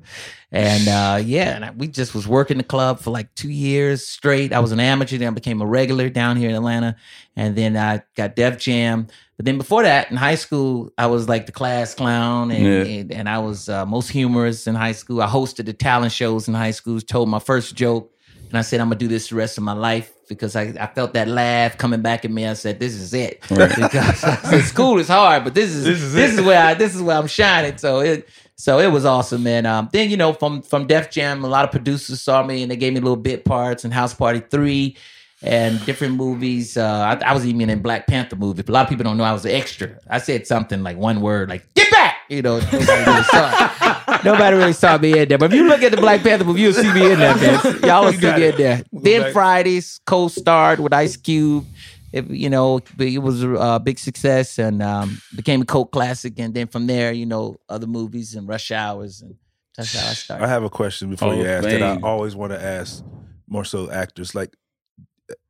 And 0.52 0.88
uh, 0.88 1.20
yeah, 1.26 1.56
and 1.56 1.66
I, 1.66 1.72
we 1.72 1.88
just 1.88 2.14
was 2.14 2.28
working 2.28 2.58
the 2.58 2.64
club 2.64 3.00
for 3.00 3.10
like 3.12 3.34
two 3.36 3.50
years 3.50 4.06
straight. 4.08 4.54
I 4.54 4.60
was 4.60 4.72
an 4.72 4.80
amateur, 4.80 5.18
then 5.18 5.28
I 5.30 5.32
became 5.32 5.60
a 5.62 5.66
regular 5.66 6.08
down 6.10 6.38
here 6.38 6.50
in 6.50 6.56
Atlanta, 6.56 6.96
and 7.36 7.56
then 7.56 7.76
I 7.76 8.04
got 8.16 8.36
Def 8.36 8.58
Jam. 8.60 9.08
But 9.38 9.46
then 9.46 9.58
before 9.60 9.84
that, 9.84 10.10
in 10.10 10.18
high 10.18 10.36
school, 10.36 10.92
I 10.98 11.06
was 11.06 11.30
like 11.30 11.46
the 11.46 11.52
class 11.52 11.94
clown, 11.94 12.50
and 12.52 12.66
Yeah. 12.66 12.94
and, 13.00 13.12
and 13.12 13.30
I 13.30 13.38
was 13.38 13.70
uh, 13.70 13.86
most 13.86 14.10
humorous 14.10 14.66
in 14.68 14.74
high 14.76 14.94
school. 14.94 15.22
I 15.22 15.28
hosted 15.28 15.66
the 15.68 15.74
talent 15.74 16.12
shows 16.12 16.48
in 16.48 16.54
high 16.56 16.72
school. 16.72 17.00
Told 17.00 17.30
my 17.30 17.40
first 17.40 17.76
joke, 17.76 18.12
and 18.50 18.58
I 18.58 18.62
said 18.64 18.80
I'm 18.80 18.88
gonna 18.88 18.98
do 19.00 19.08
this 19.08 19.30
the 19.30 19.36
rest 19.36 19.58
of 19.60 19.64
my 19.64 19.74
life 19.74 20.12
because 20.28 20.56
I, 20.56 20.74
I 20.80 20.88
felt 20.88 21.14
that 21.14 21.28
laugh 21.28 21.78
coming 21.78 22.02
back 22.02 22.26
at 22.26 22.32
me. 22.32 22.48
I 22.48 22.54
said 22.54 22.80
this 22.80 22.94
is 22.96 23.14
it 23.14 23.40
Right. 23.52 23.70
because 23.76 24.20
said, 24.20 24.62
school 24.64 24.98
is 25.00 25.08
hard, 25.08 25.44
but 25.44 25.54
this 25.54 25.70
is 25.70 25.86
This 25.86 26.02
this 26.14 26.32
is 26.34 26.40
is, 26.40 26.46
where 26.46 26.62
I 26.62 26.74
this 26.74 26.96
is 26.96 27.02
where 27.04 27.16
I'm 27.18 27.28
shining. 27.28 27.78
So 27.78 28.00
it 28.00 28.28
so 28.56 28.80
it 28.80 28.92
was 28.92 29.06
awesome, 29.06 29.44
man. 29.44 29.68
Um, 29.68 29.88
then 29.94 30.10
you 30.10 30.18
know 30.18 30.34
from 30.34 30.64
from 30.64 30.88
Def 30.88 31.12
Jam, 31.12 31.44
a 31.46 31.48
lot 31.48 31.64
of 31.64 31.70
producers 31.72 32.22
saw 32.22 32.42
me 32.42 32.64
and 32.64 32.72
they 32.72 32.76
gave 32.76 32.92
me 32.94 33.00
little 33.00 33.16
bit 33.16 33.46
parts 33.46 33.86
in 33.86 33.92
House 33.92 34.16
Party 34.16 34.40
Three 34.50 34.98
and 35.42 35.84
different 35.86 36.16
movies. 36.16 36.78
Uh, 36.78 37.18
I, 37.22 37.30
I 37.30 37.34
was 37.34 37.46
even 37.46 37.70
in 37.70 37.82
Black 37.82 38.08
Panther 38.08 38.36
movie, 38.36 38.64
a 38.68 38.72
lot 38.72 38.84
of 38.84 38.90
people 38.90 39.04
don't 39.04 39.18
know 39.18 39.24
I 39.24 39.34
was 39.34 39.46
an 39.46 39.52
extra. 39.52 39.98
I 40.10 40.18
said 40.20 40.48
something 40.48 40.84
like 40.84 40.98
one 40.98 41.22
word, 41.22 41.50
like 41.50 41.72
"get 41.76 41.92
back," 41.92 42.16
you 42.30 42.42
know. 42.42 42.60
Nobody 42.60 43.04
really 43.06 43.24
saw, 43.24 44.20
nobody 44.26 44.58
really 44.58 44.74
saw 44.74 44.98
me 44.98 45.20
in 45.20 45.30
there. 45.30 45.38
But 45.38 45.52
if 45.54 45.58
you 45.58 45.68
look 45.68 45.82
at 45.84 45.92
the 45.92 45.98
Black 46.02 46.22
Panther 46.24 46.46
movie, 46.46 46.62
you'll 46.62 46.74
see 46.74 46.92
me 46.92 47.12
in 47.12 47.20
there, 47.20 47.36
man. 47.36 47.80
Y'all 47.84 48.04
will 48.06 48.12
You 48.12 48.18
see 48.18 48.22
got 48.22 48.40
me 48.40 48.46
it. 48.46 48.56
in 48.56 48.62
there. 48.62 48.82
We'll 48.92 49.04
Then 49.04 49.22
back- 49.22 49.34
Fridays 49.34 50.00
co-starred 50.06 50.80
with 50.80 50.94
Ice 50.94 51.18
Cube. 51.18 51.66
If 52.14 52.26
you 52.30 52.50
know, 52.50 52.80
it 52.98 53.22
was 53.22 53.44
a 53.44 53.82
big 53.84 54.00
success 54.00 54.58
and 54.60 54.82
um, 54.82 55.22
became 55.36 55.62
a 55.62 55.66
cult 55.66 55.92
classic. 55.92 56.40
And 56.40 56.54
then 56.54 56.68
from 56.68 56.88
there, 56.88 57.12
you 57.12 57.26
know, 57.26 57.58
other 57.68 57.86
movies 57.86 58.34
and 58.34 58.48
Rush 58.48 58.72
Hours, 58.72 59.22
and 59.22 59.36
that's 59.76 59.94
how 59.94 60.10
I 60.10 60.14
started. 60.14 60.44
I 60.46 60.48
have 60.48 60.64
a 60.64 60.70
question 60.70 61.10
before 61.10 61.30
Hall 61.34 61.38
you 61.38 61.44
of 61.44 61.50
ask 61.52 61.64
that 61.66 61.82
I 61.84 62.00
always 62.02 62.34
want 62.34 62.54
to 62.54 62.64
ask 62.64 63.04
more 63.48 63.66
so 63.66 63.92
actors. 63.92 64.34
Like, 64.34 64.56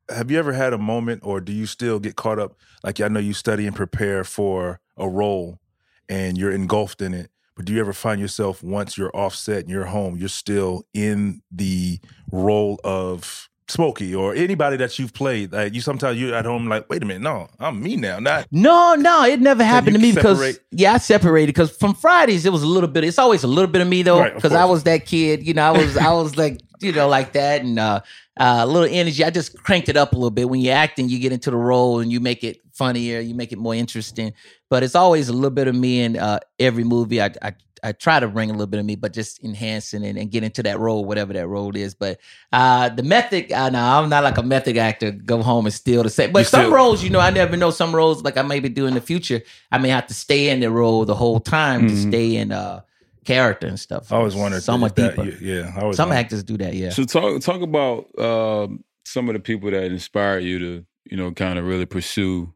have 0.08 0.30
you 0.30 0.38
ever 0.38 0.52
had 0.52 0.72
a 0.72 0.78
moment 0.78 1.20
or 1.24 1.40
do 1.40 1.52
you 1.52 1.66
still 1.66 1.98
get 1.98 2.16
caught 2.16 2.38
up? 2.38 2.56
Like, 2.82 3.00
I 3.00 3.08
know 3.08 3.20
you 3.20 3.34
study 3.34 3.66
and 3.66 3.76
prepare 3.76 4.24
for 4.24 4.80
a 4.96 5.08
role 5.08 5.60
and 6.08 6.38
you're 6.38 6.52
engulfed 6.52 7.02
in 7.02 7.14
it, 7.14 7.30
but 7.54 7.64
do 7.64 7.72
you 7.72 7.80
ever 7.80 7.92
find 7.92 8.20
yourself 8.20 8.62
once 8.62 8.96
you're 8.96 9.14
offset 9.14 9.60
and 9.60 9.70
you're 9.70 9.86
home, 9.86 10.16
you're 10.16 10.28
still 10.28 10.84
in 10.94 11.42
the 11.50 11.98
role 12.30 12.80
of 12.84 13.47
Smokey 13.68 14.14
or 14.14 14.34
anybody 14.34 14.76
that 14.78 14.98
you've 14.98 15.12
played? 15.12 15.52
Like, 15.52 15.74
you 15.74 15.80
sometimes 15.80 16.18
you're 16.18 16.34
at 16.34 16.44
home, 16.44 16.68
like, 16.68 16.88
wait 16.88 17.02
a 17.02 17.06
minute, 17.06 17.22
no, 17.22 17.48
I'm 17.60 17.82
me 17.82 17.96
now, 17.96 18.18
not. 18.18 18.46
No, 18.52 18.94
no, 18.94 19.24
it 19.24 19.40
never 19.40 19.62
happened 19.64 19.94
to 19.96 20.02
me 20.02 20.12
because 20.12 20.58
yeah, 20.70 20.94
I 20.94 20.98
separated 20.98 21.48
because 21.48 21.76
from 21.76 21.94
Fridays 21.94 22.44
it 22.46 22.52
was 22.52 22.62
a 22.62 22.66
little 22.66 22.88
bit. 22.88 23.04
It's 23.04 23.18
always 23.18 23.44
a 23.44 23.46
little 23.46 23.70
bit 23.70 23.82
of 23.82 23.88
me 23.88 24.02
though 24.02 24.20
Right, 24.20 24.34
because 24.34 24.52
I 24.52 24.64
was 24.64 24.84
that 24.84 25.06
kid. 25.06 25.46
You 25.46 25.54
know, 25.54 25.62
I 25.62 25.78
was 25.78 25.96
I 25.96 26.12
was 26.12 26.36
like 26.36 26.60
you 26.80 26.92
know 26.92 27.08
like 27.08 27.32
that 27.32 27.62
and 27.62 27.78
uh, 27.78 28.00
uh, 28.38 28.60
a 28.60 28.66
little 28.66 28.88
energy. 28.90 29.24
I 29.24 29.30
just 29.30 29.62
cranked 29.62 29.88
it 29.88 29.96
up 29.96 30.12
a 30.12 30.16
little 30.16 30.30
bit. 30.30 30.48
When 30.48 30.60
you're 30.60 30.74
acting, 30.74 31.08
you 31.08 31.18
get 31.18 31.32
into 31.32 31.50
the 31.50 31.56
role 31.56 32.00
and 32.00 32.10
you 32.10 32.20
make 32.20 32.44
it 32.44 32.60
funnier, 32.72 33.20
you 33.20 33.34
make 33.34 33.52
it 33.52 33.58
more 33.58 33.74
interesting. 33.74 34.32
But 34.70 34.82
it's 34.82 34.94
always 34.94 35.28
a 35.28 35.32
little 35.32 35.50
bit 35.50 35.68
of 35.68 35.74
me 35.74 36.02
in 36.02 36.16
uh, 36.16 36.38
every 36.58 36.84
movie. 36.84 37.20
I, 37.20 37.30
I 37.42 37.54
I 37.82 37.92
try 37.92 38.20
to 38.20 38.28
bring 38.28 38.50
a 38.50 38.52
little 38.52 38.66
bit 38.66 38.80
of 38.80 38.86
me, 38.86 38.96
but 38.96 39.12
just 39.12 39.42
enhancing 39.44 40.02
it 40.04 40.16
and 40.16 40.30
get 40.30 40.42
into 40.42 40.62
that 40.64 40.78
role, 40.78 41.04
whatever 41.04 41.32
that 41.32 41.46
role 41.48 41.74
is. 41.76 41.94
But 41.94 42.20
uh, 42.52 42.88
the 42.90 43.02
method, 43.02 43.52
uh, 43.52 43.70
no, 43.70 43.78
I'm 43.80 44.08
not 44.08 44.24
like 44.24 44.38
a 44.38 44.42
method 44.42 44.76
actor. 44.76 45.10
Go 45.12 45.42
home 45.42 45.66
and 45.66 45.74
steal 45.74 46.02
the 46.02 46.10
same. 46.10 46.32
But 46.32 46.40
You 46.40 46.44
some 46.46 46.60
still- 46.62 46.72
roles, 46.72 47.02
you 47.02 47.10
know, 47.10 47.20
I 47.20 47.30
never 47.30 47.56
know. 47.56 47.70
Some 47.70 47.94
roles, 47.94 48.22
like 48.22 48.36
I 48.36 48.42
maybe 48.42 48.68
do 48.68 48.86
in 48.86 48.94
the 48.94 49.00
future, 49.00 49.42
I 49.72 49.78
may 49.78 49.88
have 49.90 50.06
to 50.08 50.14
stay 50.14 50.48
in 50.50 50.60
the 50.60 50.70
role 50.70 51.04
the 51.04 51.14
whole 51.14 51.40
time 51.40 51.88
to 51.88 51.94
Mhm. 51.94 52.08
stay 52.08 52.36
in 52.36 52.52
uh, 52.52 52.80
character 53.24 53.66
and 53.66 53.78
stuff. 53.78 54.10
I 54.12 54.16
always 54.16 54.34
wondered. 54.34 54.62
so 54.62 54.74
if 54.74 54.80
much 54.80 54.94
that- 54.94 55.16
deeper. 55.16 55.28
Yeah, 55.44 55.72
I 55.76 55.80
always 55.82 55.96
Some 55.96 56.08
wondered. 56.08 56.20
actors 56.20 56.42
do 56.44 56.56
that. 56.58 56.74
Yeah. 56.74 56.90
So 56.90 57.04
talk 57.04 57.40
talk 57.42 57.60
about 57.62 58.06
um, 58.18 58.84
some 59.04 59.28
of 59.28 59.34
the 59.34 59.40
people 59.40 59.70
that 59.70 59.84
inspired 59.84 60.40
you 60.44 60.58
to 60.58 60.86
you 61.10 61.16
know 61.16 61.30
kind 61.32 61.58
of 61.58 61.64
really 61.66 61.86
pursue 61.86 62.52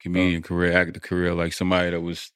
comedian 0.00 0.42
career, 0.42 0.72
actor 0.72 1.00
career, 1.00 1.34
like 1.34 1.52
somebody 1.52 1.90
that 1.90 2.00
was 2.00 2.30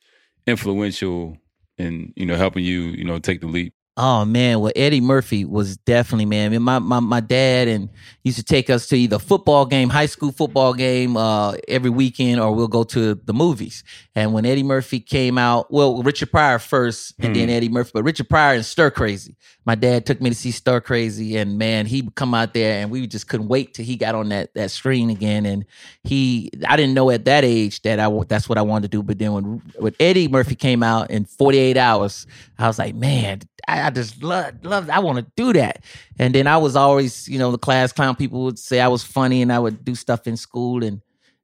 influential 0.47 1.37
in 1.81 2.13
you 2.17 2.27
know 2.27 2.37
helping 2.37 2.65
you 2.65 2.83
you 2.83 3.05
know 3.05 3.19
take 3.19 3.41
the 3.41 3.47
leap. 3.47 3.75
Oh 4.03 4.25
man, 4.25 4.61
well 4.61 4.73
Eddie 4.75 5.03
Murphy 5.03 5.45
was 5.45 5.77
definitely 5.77 6.25
man. 6.25 6.47
I 6.47 6.49
mean, 6.49 6.63
my 6.63 6.79
my 6.79 7.01
my 7.01 7.21
dad 7.21 7.69
and 7.69 7.91
used 8.25 8.39
to 8.39 8.43
take 8.43 8.71
us 8.71 8.87
to 8.87 8.97
either 8.97 9.19
football 9.19 9.67
game, 9.67 9.91
high 9.91 10.07
school 10.07 10.33
football 10.33 10.73
game, 10.73 11.19
uh, 11.19 11.53
every 11.69 11.91
weekend, 11.91 12.41
or 12.41 12.55
we'll 12.55 12.67
go 12.67 12.83
to 12.83 13.15
the 13.15 13.35
movies. 13.35 13.85
And 14.15 14.33
when 14.33 14.47
Eddie 14.47 14.63
Murphy 14.63 15.01
came 15.01 15.37
out, 15.37 15.71
well, 15.71 16.03
Richard 16.03 16.31
Pryor 16.31 16.59
first, 16.59 17.15
and 17.19 17.37
then 17.37 17.51
Eddie 17.51 17.69
Murphy, 17.69 17.91
but 17.93 18.03
Richard 18.03 18.31
Pryor 18.31 18.55
and 18.55 18.65
Stir 18.65 18.91
Crazy. 18.91 19.37
My 19.67 19.75
dad 19.75 20.07
took 20.07 20.23
me 20.23 20.31
to 20.31 20.37
see 20.37 20.51
Stir 20.51 20.81
Crazy, 20.81 21.37
and 21.37 21.59
man, 21.59 21.85
he 21.85 22.01
would 22.01 22.15
come 22.15 22.33
out 22.33 22.55
there, 22.55 22.81
and 22.81 22.91
we 22.91 23.07
just 23.07 23.29
couldn't 23.29 23.49
wait 23.49 23.75
till 23.75 23.85
he 23.85 23.97
got 23.97 24.15
on 24.15 24.31
that 24.31 24.55
that 24.55 24.71
screen 24.71 25.11
again. 25.11 25.45
And 25.45 25.67
he, 26.05 26.51
I 26.67 26.77
didn't 26.77 26.95
know 26.95 27.11
at 27.11 27.27
that 27.27 27.45
age 27.45 27.83
that 27.83 28.01
I 28.01 28.09
that's 28.27 28.49
what 28.49 28.57
I 28.57 28.63
wanted 28.63 28.91
to 28.91 28.97
do. 28.97 29.03
But 29.03 29.19
then 29.19 29.35
when 29.35 29.45
when 29.77 29.95
Eddie 30.01 30.29
Murphy 30.29 30.55
came 30.55 30.83
out 30.83 31.11
in 31.11 31.27
48 31.27 31.77
hours, 31.77 32.27
I 32.59 32.67
was 32.67 32.79
like, 32.79 32.95
man, 32.95 33.41
I, 33.69 33.90
I 33.91 33.93
just 33.93 34.23
love 34.23 34.65
love. 34.65 34.89
I 34.89 35.01
want 35.01 35.19
to 35.19 35.27
do 35.35 35.53
that. 35.55 35.83
And 36.19 36.33
then 36.33 36.47
I 36.47 36.57
was 36.59 36.77
always, 36.77 37.29
you 37.29 37.39
know, 37.39 37.51
the 37.51 37.59
class 37.59 37.93
clown. 37.93 38.15
People 38.15 38.45
would 38.45 38.59
say 38.59 38.81
I 38.81 38.89
was 38.89 39.03
funny, 39.03 39.43
and 39.43 39.53
I 39.53 39.59
would 39.59 39.85
do 39.85 39.97
stuff 39.97 40.29
in 40.29 40.37
school, 40.37 40.85
and 40.85 41.01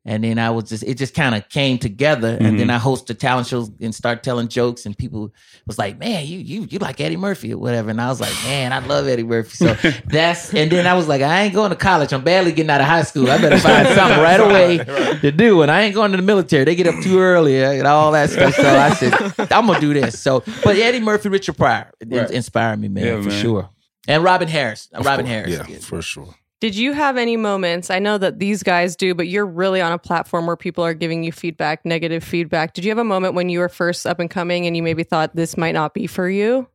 and 0.06 0.22
then 0.22 0.38
I 0.38 0.50
was 0.50 0.68
just 0.68 0.84
it 0.84 0.94
just 0.94 1.14
kind 1.14 1.34
of 1.34 1.48
came 1.48 1.78
together. 1.78 2.38
And 2.40 2.60
then 2.60 2.68
mm-hmm. 2.68 2.70
I 2.70 2.78
hosted 2.78 3.18
talent 3.18 3.48
shows 3.48 3.70
and 3.80 3.92
start 3.92 4.22
telling 4.22 4.46
jokes, 4.46 4.86
and 4.86 4.96
people 4.96 5.34
was 5.66 5.78
like, 5.78 5.98
man, 5.98 6.24
you 6.26 6.38
you 6.38 6.62
you 6.70 6.78
like 6.78 7.00
Eddie 7.00 7.16
Murphy 7.16 7.52
or 7.52 7.58
whatever. 7.58 7.90
And 7.90 8.00
I 8.00 8.08
was 8.08 8.20
like, 8.20 8.32
man, 8.44 8.72
I 8.72 8.78
love 8.78 9.08
Eddie 9.08 9.24
Murphy. 9.24 9.56
So 9.56 9.74
that's 10.06 10.54
and 10.54 10.70
then 10.70 10.86
I 10.86 10.94
was 10.94 11.08
like, 11.08 11.22
I 11.22 11.42
ain't 11.42 11.54
going 11.54 11.70
to 11.70 11.76
college. 11.76 12.12
I'm 12.12 12.22
barely 12.22 12.52
getting 12.52 12.70
out 12.70 12.80
of 12.80 12.86
high 12.86 13.02
school. 13.02 13.28
I 13.28 13.38
better 13.38 13.58
find 13.58 13.88
something 13.96 14.20
right 14.20 14.40
away 14.40 14.78
to 15.22 15.32
do. 15.32 15.62
And 15.62 15.72
I 15.72 15.82
ain't 15.82 15.94
going 15.94 16.12
to 16.12 16.16
the 16.16 16.22
military. 16.22 16.64
They 16.64 16.76
get 16.76 16.86
up 16.86 17.02
too 17.02 17.18
early 17.18 17.62
and 17.62 17.86
all 17.86 18.12
that 18.12 18.30
stuff. 18.30 18.54
So 18.54 18.62
I 18.62 18.90
said, 18.94 19.12
I'm 19.52 19.66
gonna 19.66 19.80
do 19.80 19.92
this. 19.92 20.20
So, 20.20 20.44
but 20.62 20.76
Eddie 20.76 21.00
Murphy, 21.00 21.30
Richard 21.30 21.56
Pryor 21.56 21.90
Right. 22.06 22.30
inspired 22.30 22.78
me, 22.78 22.88
man, 22.88 23.04
Yeah, 23.04 23.22
for 23.22 23.28
man. 23.28 23.42
sure. 23.42 23.70
And 24.06 24.22
Robin 24.22 24.46
Harris, 24.46 24.88
Of 24.92 25.04
Robin 25.04 25.26
course. 25.26 25.48
Harris. 25.48 25.68
Yeah, 25.68 25.78
for 25.78 26.00
sure. 26.00 26.32
Did 26.58 26.74
you 26.74 26.92
have 26.94 27.18
any 27.18 27.36
moments? 27.36 27.90
I 27.90 27.98
know 27.98 28.16
that 28.16 28.38
these 28.38 28.62
guys 28.62 28.96
do, 28.96 29.14
but 29.14 29.28
you're 29.28 29.44
really 29.44 29.82
on 29.82 29.92
a 29.92 29.98
platform 29.98 30.46
where 30.46 30.56
people 30.56 30.84
are 30.84 30.94
giving 30.94 31.22
you 31.22 31.30
feedback, 31.30 31.84
negative 31.84 32.24
feedback. 32.24 32.72
Did 32.72 32.84
you 32.84 32.90
have 32.90 32.98
a 32.98 33.04
moment 33.04 33.34
when 33.34 33.50
you 33.50 33.58
were 33.58 33.68
first 33.68 34.06
up 34.06 34.20
and 34.20 34.30
coming 34.30 34.66
and 34.66 34.74
you 34.74 34.82
maybe 34.82 35.02
thought 35.02 35.36
this 35.36 35.58
might 35.58 35.72
not 35.72 35.92
be 35.92 36.06
for 36.06 36.30
you? 36.30 36.66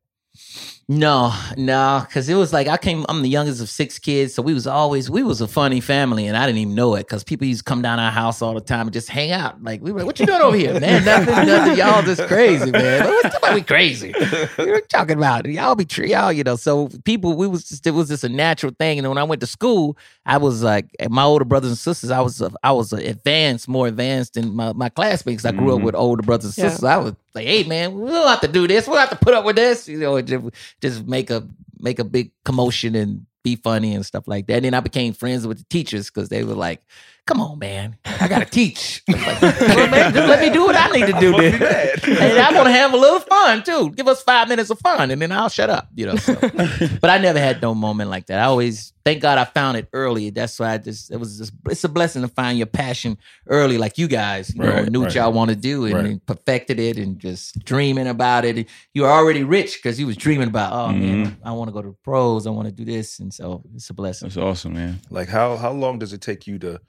No, 0.87 1.33
no, 1.55 2.03
because 2.05 2.27
it 2.27 2.35
was 2.35 2.51
like 2.51 2.67
I 2.67 2.75
came. 2.75 3.05
I'm 3.07 3.21
the 3.21 3.29
youngest 3.29 3.61
of 3.61 3.69
six 3.69 3.97
kids, 3.97 4.33
so 4.33 4.41
we 4.41 4.53
was 4.53 4.67
always 4.67 5.09
we 5.09 5.23
was 5.23 5.39
a 5.39 5.47
funny 5.47 5.79
family, 5.79 6.27
and 6.27 6.35
I 6.35 6.45
didn't 6.45 6.57
even 6.59 6.75
know 6.75 6.95
it 6.95 6.99
because 7.07 7.23
people 7.23 7.47
used 7.47 7.61
to 7.61 7.63
come 7.63 7.81
down 7.81 7.97
our 7.99 8.11
house 8.11 8.41
all 8.41 8.53
the 8.53 8.59
time 8.61 8.87
and 8.87 8.93
just 8.93 9.07
hang 9.07 9.31
out. 9.31 9.63
Like 9.63 9.81
we 9.81 9.93
were, 9.93 10.05
what 10.05 10.19
you 10.19 10.25
doing 10.25 10.41
over 10.41 10.57
here, 10.57 10.77
man? 10.79 11.05
Nothing, 11.05 11.47
nothing. 11.47 11.77
Y'all 11.77 12.01
just 12.01 12.23
crazy, 12.27 12.71
man. 12.71 13.05
What's 13.05 13.37
about 13.37 13.53
we 13.53 13.61
crazy? 13.61 14.11
What 14.11 14.67
you 14.67 14.81
talking 14.89 15.17
about? 15.17 15.45
Y'all 15.45 15.75
be 15.75 15.85
tree, 15.85 16.11
y'all, 16.11 16.31
you 16.33 16.43
know. 16.43 16.57
So 16.57 16.89
people, 17.05 17.37
we 17.37 17.47
was 17.47 17.63
just 17.69 17.87
it 17.87 17.91
was 17.91 18.09
just 18.09 18.25
a 18.25 18.29
natural 18.29 18.73
thing. 18.77 18.99
And 18.99 19.07
when 19.07 19.17
I 19.17 19.23
went 19.23 19.39
to 19.41 19.47
school, 19.47 19.97
I 20.25 20.37
was 20.37 20.61
like 20.61 20.87
my 21.09 21.23
older 21.23 21.45
brothers 21.45 21.69
and 21.71 21.77
sisters. 21.77 22.11
I 22.11 22.19
was 22.19 22.41
I 22.63 22.71
was 22.73 22.91
advanced, 22.91 23.69
more 23.69 23.87
advanced 23.87 24.33
than 24.33 24.53
my 24.55 24.73
my 24.73 24.89
classmates. 24.89 25.45
I 25.45 25.51
grew 25.53 25.73
up 25.73 25.79
Mhm. 25.81 25.85
with 25.85 25.95
older 25.95 26.23
brothers 26.23 26.57
and 26.57 26.65
Yeah. 26.65 26.69
sisters. 26.71 26.83
I 26.83 26.97
was 26.97 27.13
like, 27.35 27.47
hey 27.47 27.63
man, 27.63 27.99
we 27.99 28.09
don't 28.09 28.27
have 28.27 28.41
to 28.41 28.47
do 28.47 28.67
this. 28.67 28.87
We 28.87 28.93
don't 28.93 29.07
have 29.07 29.17
to 29.17 29.25
put 29.25 29.33
up 29.33 29.45
with 29.45 29.55
this. 29.55 29.87
You 29.87 29.99
know, 29.99 30.21
just, 30.21 30.45
just 30.81 31.07
make 31.07 31.29
a 31.29 31.47
make 31.79 31.99
a 31.99 32.03
big 32.03 32.31
commotion 32.45 32.95
and 32.95 33.25
be 33.43 33.55
funny 33.55 33.95
and 33.95 34.05
stuff 34.05 34.27
like 34.27 34.47
that. 34.47 34.57
And 34.57 34.65
then 34.65 34.73
I 34.73 34.79
became 34.79 35.13
friends 35.13 35.47
with 35.47 35.57
the 35.57 35.65
teachers 35.65 36.09
because 36.09 36.29
they 36.29 36.43
were 36.43 36.53
like, 36.53 36.83
"Come 37.25 37.41
on, 37.41 37.59
man, 37.59 37.97
I 38.05 38.27
gotta 38.27 38.45
teach. 38.45 39.03
Like, 39.11 39.41
well, 39.41 39.89
man, 39.89 40.13
just 40.13 40.27
let 40.27 40.39
me 40.41 40.49
do 40.49 40.63
what 40.65 40.75
I 40.75 40.87
need 40.91 41.05
to 41.13 41.19
do. 41.19 41.31
Must 41.31 41.43
be 41.43 41.49
Then. 41.51 41.89
And 42.21 42.39
I 42.39 42.53
want 42.53 42.67
to 42.67 42.71
have 42.71 42.93
a 42.93 42.97
little 42.97 43.19
fun 43.19 43.63
too. 43.63 43.91
Give 43.91 44.07
us 44.07 44.21
five 44.23 44.47
minutes 44.49 44.69
of 44.69 44.79
fun, 44.79 45.11
and 45.11 45.21
then 45.21 45.31
I'll 45.31 45.49
shut 45.49 45.69
up. 45.69 45.87
You 45.95 46.07
know. 46.07 46.15
So. 46.15 46.35
but 47.01 47.09
I 47.09 47.17
never 47.17 47.39
had 47.39 47.61
no 47.61 47.75
moment 47.75 48.09
like 48.09 48.27
that. 48.27 48.39
I 48.39 48.43
always 48.43 48.93
thank 49.05 49.21
God 49.21 49.37
I 49.37 49.45
found 49.45 49.77
it 49.77 49.87
early. 49.93 50.29
That's 50.29 50.59
why 50.59 50.73
I 50.73 50.77
just 50.77 51.11
it 51.11 51.17
was 51.17 51.37
just 51.37 51.53
it's 51.69 51.83
a 51.83 51.89
blessing 51.89 52.21
to 52.21 52.27
find 52.27 52.57
your 52.57 52.67
passion 52.67 53.17
early, 53.47 53.77
like 53.77 53.97
you 53.97 54.07
guys. 54.07 54.53
You 54.53 54.63
know, 54.63 54.69
Right, 54.71 54.91
knew 54.91 55.01
what 55.01 55.13
y'all 55.15 55.33
want 55.33 55.49
to 55.49 55.55
do 55.55 55.85
and, 55.85 55.93
Right. 55.93 56.05
and 56.05 56.25
perfected 56.25 56.79
it, 56.79 56.97
and 56.97 57.19
just 57.19 57.63
dreaming 57.63 58.07
about 58.07 58.45
it. 58.45 58.67
You 58.93 59.03
were 59.03 59.11
already 59.11 59.43
rich 59.43 59.77
because 59.77 59.99
you 59.99 60.07
was 60.07 60.17
dreaming 60.17 60.47
about. 60.47 60.73
Oh 60.73 60.91
man, 60.91 61.25
mm-hmm. 61.25 61.47
I 61.47 61.51
want 61.51 61.67
to 61.69 61.73
go 61.73 61.81
to 61.81 61.89
the 61.89 61.97
pros. 62.03 62.47
I 62.47 62.49
want 62.51 62.67
to 62.67 62.73
do 62.73 62.85
this, 62.85 63.19
and 63.19 63.33
so 63.33 63.63
it's 63.75 63.89
a 63.89 63.93
blessing. 63.93 64.29
That's 64.29 64.37
awesome, 64.37 64.73
man. 64.73 64.99
Like 65.09 65.29
how 65.29 65.57
how 65.57 65.71
long 65.71 65.99
does 65.99 66.13
it 66.13 66.21
take 66.21 66.47
you 66.47 66.57
to 66.59 66.79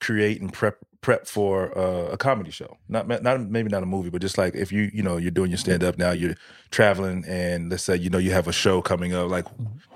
create 0.00 0.40
and 0.40 0.52
prep 0.52 0.78
prep 1.02 1.26
for 1.26 1.76
uh, 1.78 2.12
a 2.12 2.16
comedy 2.16 2.50
show? 2.50 2.76
Not 2.88 3.08
not 3.08 3.40
maybe 3.50 3.68
not 3.68 3.82
a 3.82 3.86
movie, 3.86 4.10
but 4.10 4.20
just 4.20 4.36
like 4.38 4.54
if 4.54 4.70
you 4.72 4.90
you 4.92 5.02
know 5.02 5.16
you're 5.16 5.30
doing 5.30 5.50
your 5.50 5.58
stand 5.58 5.82
up 5.84 5.98
now, 5.98 6.10
you're 6.12 6.34
traveling, 6.70 7.24
and 7.26 7.70
let's 7.70 7.82
say 7.84 7.96
you 7.96 8.10
know 8.10 8.18
you 8.18 8.32
have 8.32 8.48
a 8.48 8.52
show 8.52 8.82
coming 8.82 9.14
up. 9.14 9.30
Like, 9.30 9.46